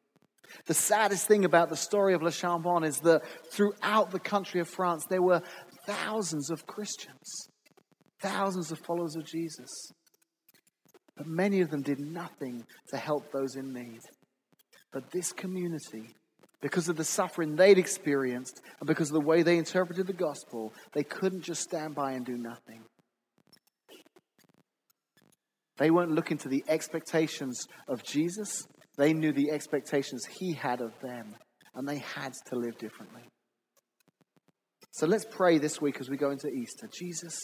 The 0.65 0.73
saddest 0.73 1.27
thing 1.27 1.45
about 1.45 1.69
the 1.69 1.77
story 1.77 2.15
of 2.15 2.23
Le 2.23 2.31
Chambon 2.31 2.83
is 2.83 2.97
that 3.01 3.25
throughout 3.53 4.11
the 4.11 4.19
country 4.19 4.63
of 4.63 4.67
France, 4.67 5.05
there 5.11 5.21
were 5.21 5.43
thousands 5.85 6.49
of 6.49 6.67
Christians, 6.67 7.51
thousands 8.23 8.73
of 8.73 8.79
followers 8.79 9.17
of 9.17 9.27
Jesus. 9.27 9.69
But 11.15 11.27
many 11.27 11.61
of 11.61 11.69
them 11.69 11.83
did 11.83 12.01
nothing 12.01 12.65
to 12.89 12.97
help 12.97 13.31
those 13.31 13.55
in 13.55 13.75
need. 13.75 14.01
But 14.95 15.11
this 15.11 15.31
community, 15.31 16.15
because 16.63 16.89
of 16.89 16.97
the 16.97 17.05
suffering 17.05 17.55
they'd 17.55 17.77
experienced 17.77 18.63
and 18.81 18.87
because 18.87 19.11
of 19.11 19.21
the 19.21 19.29
way 19.29 19.43
they 19.43 19.59
interpreted 19.59 20.07
the 20.07 20.15
gospel, 20.15 20.73
they 20.95 21.05
couldn't 21.05 21.43
just 21.45 21.61
stand 21.61 21.95
by 21.95 22.13
and 22.13 22.25
do 22.25 22.39
nothing. 22.39 22.83
They 25.79 25.91
weren't 25.91 26.13
looking 26.13 26.39
to 26.39 26.49
the 26.49 26.65
expectations 26.69 27.67
of 27.89 28.03
Jesus, 28.03 28.67
they 28.97 29.13
knew 29.13 29.33
the 29.33 29.51
expectations 29.51 30.25
he 30.27 30.53
had 30.53 30.81
of 30.81 30.93
them, 31.01 31.37
and 31.75 31.89
they 31.89 31.99
had 31.99 32.33
to 32.49 32.57
live 32.57 32.77
differently. 32.79 33.23
So 34.91 35.07
let's 35.07 35.25
pray 35.25 35.59
this 35.59 35.81
week 35.81 36.01
as 36.01 36.11
we 36.11 36.17
go 36.17 36.31
into 36.31 36.49
Easter. 36.49 36.89
Jesus, 36.93 37.39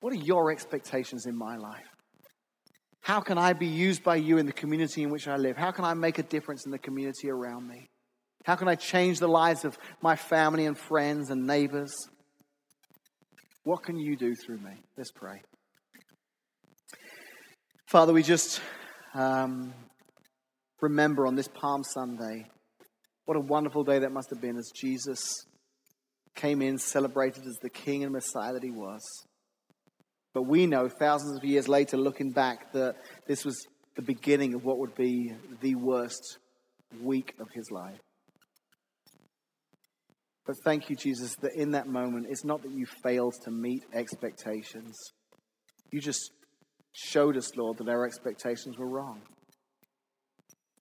what 0.00 0.12
are 0.12 0.16
your 0.16 0.52
expectations 0.52 1.24
in 1.24 1.36
my 1.36 1.56
life? 1.56 1.86
How 3.00 3.20
can 3.20 3.38
I 3.38 3.54
be 3.54 3.66
used 3.66 4.02
by 4.02 4.16
you 4.16 4.38
in 4.38 4.46
the 4.46 4.52
community 4.52 5.02
in 5.02 5.10
which 5.10 5.28
I 5.28 5.36
live? 5.36 5.56
How 5.56 5.70
can 5.70 5.84
I 5.84 5.94
make 5.94 6.18
a 6.18 6.22
difference 6.22 6.66
in 6.66 6.72
the 6.72 6.78
community 6.78 7.30
around 7.30 7.66
me? 7.66 7.86
How 8.44 8.56
can 8.56 8.68
I 8.68 8.74
change 8.74 9.18
the 9.18 9.28
lives 9.28 9.64
of 9.64 9.78
my 10.02 10.16
family 10.16 10.66
and 10.66 10.76
friends 10.76 11.30
and 11.30 11.46
neighbors? 11.46 11.94
What 13.62 13.82
can 13.82 13.98
you 13.98 14.16
do 14.16 14.34
through 14.34 14.58
me? 14.58 14.72
Let's 14.98 15.10
pray. 15.10 15.40
Father, 17.94 18.12
we 18.12 18.24
just 18.24 18.60
um, 19.14 19.72
remember 20.80 21.28
on 21.28 21.36
this 21.36 21.46
Palm 21.46 21.84
Sunday 21.84 22.44
what 23.24 23.36
a 23.36 23.40
wonderful 23.40 23.84
day 23.84 24.00
that 24.00 24.10
must 24.10 24.30
have 24.30 24.40
been 24.40 24.56
as 24.56 24.72
Jesus 24.74 25.46
came 26.34 26.60
in, 26.60 26.76
celebrated 26.76 27.46
as 27.46 27.54
the 27.62 27.70
King 27.70 28.02
and 28.02 28.12
Messiah 28.12 28.52
that 28.54 28.64
he 28.64 28.72
was. 28.72 29.00
But 30.32 30.42
we 30.42 30.66
know, 30.66 30.88
thousands 30.88 31.38
of 31.38 31.44
years 31.44 31.68
later, 31.68 31.96
looking 31.96 32.32
back, 32.32 32.72
that 32.72 32.96
this 33.28 33.44
was 33.44 33.64
the 33.94 34.02
beginning 34.02 34.54
of 34.54 34.64
what 34.64 34.78
would 34.78 34.96
be 34.96 35.32
the 35.60 35.76
worst 35.76 36.38
week 37.00 37.32
of 37.38 37.46
his 37.54 37.70
life. 37.70 38.00
But 40.44 40.56
thank 40.64 40.90
you, 40.90 40.96
Jesus, 40.96 41.36
that 41.42 41.52
in 41.54 41.70
that 41.70 41.86
moment, 41.86 42.26
it's 42.28 42.44
not 42.44 42.60
that 42.62 42.72
you 42.72 42.86
failed 43.04 43.34
to 43.44 43.52
meet 43.52 43.84
expectations. 43.94 44.96
You 45.92 46.00
just 46.00 46.32
showed 46.94 47.36
us, 47.36 47.54
Lord, 47.56 47.78
that 47.78 47.88
our 47.88 48.06
expectations 48.06 48.78
were 48.78 48.88
wrong 48.88 49.20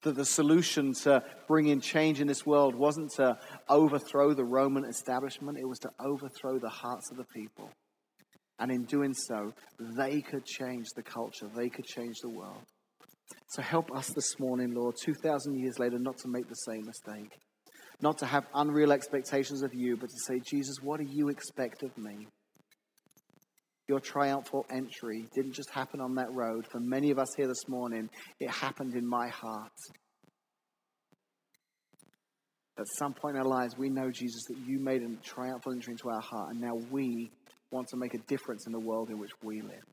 that 0.04 0.16
the 0.16 0.26
solution 0.26 0.94
to 0.94 1.24
bringing 1.48 1.82
change 1.82 2.22
in 2.22 2.28
this 2.28 2.46
world 2.46 2.76
wasn't 2.76 3.12
to 3.12 3.38
overthrow 3.70 4.34
the 4.34 4.44
Roman 4.44 4.86
establishment, 4.86 5.58
it 5.58 5.68
was 5.68 5.80
to 5.80 5.92
overthrow 6.00 6.60
the 6.60 6.70
hearts 6.70 7.10
of 7.10 7.18
the 7.18 7.26
people. 7.34 7.72
And 8.60 8.72
in 8.72 8.84
doing 8.84 9.14
so, 9.14 9.54
they 9.80 10.22
could 10.22 10.46
change 10.46 10.88
the 10.96 11.04
culture, 11.04 11.50
they 11.56 11.70
could 11.70 11.86
change 11.86 12.18
the 12.22 12.30
world. 12.30 12.64
So 13.48 13.62
help 13.62 13.92
us 13.96 14.10
this 14.14 14.40
morning, 14.40 14.74
Lord, 14.74 14.96
2,000 15.02 15.58
years 15.58 15.80
later, 15.80 15.98
not 15.98 16.18
to 16.20 16.28
make 16.28 16.48
the 16.48 16.56
same 16.56 16.86
mistake. 16.86 17.32
Not 18.02 18.18
to 18.18 18.26
have 18.26 18.46
unreal 18.54 18.92
expectations 18.92 19.62
of 19.62 19.74
you, 19.74 19.96
but 19.96 20.10
to 20.10 20.20
say, 20.28 20.42
Jesus, 20.46 20.78
what 20.82 21.00
do 21.00 21.06
you 21.10 21.30
expect 21.30 21.84
of 21.84 21.98
me? 21.98 22.28
Your 23.88 24.00
triumphal 24.00 24.66
entry 24.72 25.26
didn't 25.36 25.54
just 25.54 25.70
happen 25.70 26.00
on 26.00 26.16
that 26.16 26.32
road. 26.34 26.66
For 26.72 26.80
many 26.80 27.12
of 27.12 27.20
us 27.20 27.28
here 27.36 27.48
this 27.48 27.68
morning, 27.68 28.10
it 28.40 28.50
happened 28.50 28.96
in 28.96 29.06
my 29.06 29.28
heart. 29.28 29.72
At 32.80 32.86
some 32.98 33.14
point 33.14 33.36
in 33.36 33.42
our 33.42 33.48
lives, 33.48 33.78
we 33.78 33.90
know, 33.90 34.10
Jesus, 34.10 34.42
that 34.50 34.58
you 34.66 34.80
made 34.80 35.02
a 35.04 35.16
triumphal 35.24 35.74
entry 35.74 35.92
into 35.92 36.10
our 36.10 36.22
heart, 36.22 36.52
and 36.52 36.62
now 36.62 36.74
we 36.90 37.30
want 37.72 37.88
to 37.90 37.98
make 37.98 38.14
a 38.14 38.20
difference 38.28 38.66
in 38.66 38.72
the 38.72 38.80
world 38.80 39.10
in 39.10 39.20
which 39.20 39.32
we 39.44 39.62
live. 39.62 39.84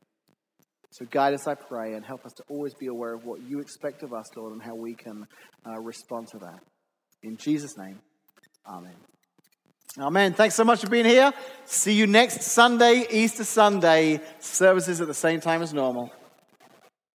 So 0.91 1.05
guide 1.05 1.33
us, 1.33 1.47
I 1.47 1.55
pray, 1.55 1.93
and 1.93 2.05
help 2.05 2.25
us 2.25 2.33
to 2.33 2.43
always 2.49 2.73
be 2.73 2.87
aware 2.87 3.13
of 3.13 3.23
what 3.23 3.41
you 3.47 3.59
expect 3.59 4.03
of 4.03 4.13
us, 4.13 4.25
Lord, 4.35 4.53
and 4.53 4.63
how 4.63 4.75
we 4.75 4.93
can 4.93 5.25
uh, 5.65 5.79
respond 5.81 6.27
to 6.29 6.39
that. 6.39 6.59
In 7.23 7.37
Jesus' 7.37 7.77
name, 7.77 7.99
amen. 8.67 8.95
Amen. 9.99 10.33
Thanks 10.33 10.55
so 10.55 10.63
much 10.63 10.81
for 10.81 10.89
being 10.89 11.05
here. 11.05 11.33
See 11.65 11.93
you 11.93 12.07
next 12.07 12.43
Sunday, 12.43 13.05
Easter 13.11 13.43
Sunday. 13.43 14.21
Services 14.39 15.01
at 15.01 15.07
the 15.07 15.13
same 15.13 15.41
time 15.41 15.61
as 15.61 15.73
normal. 15.73 16.09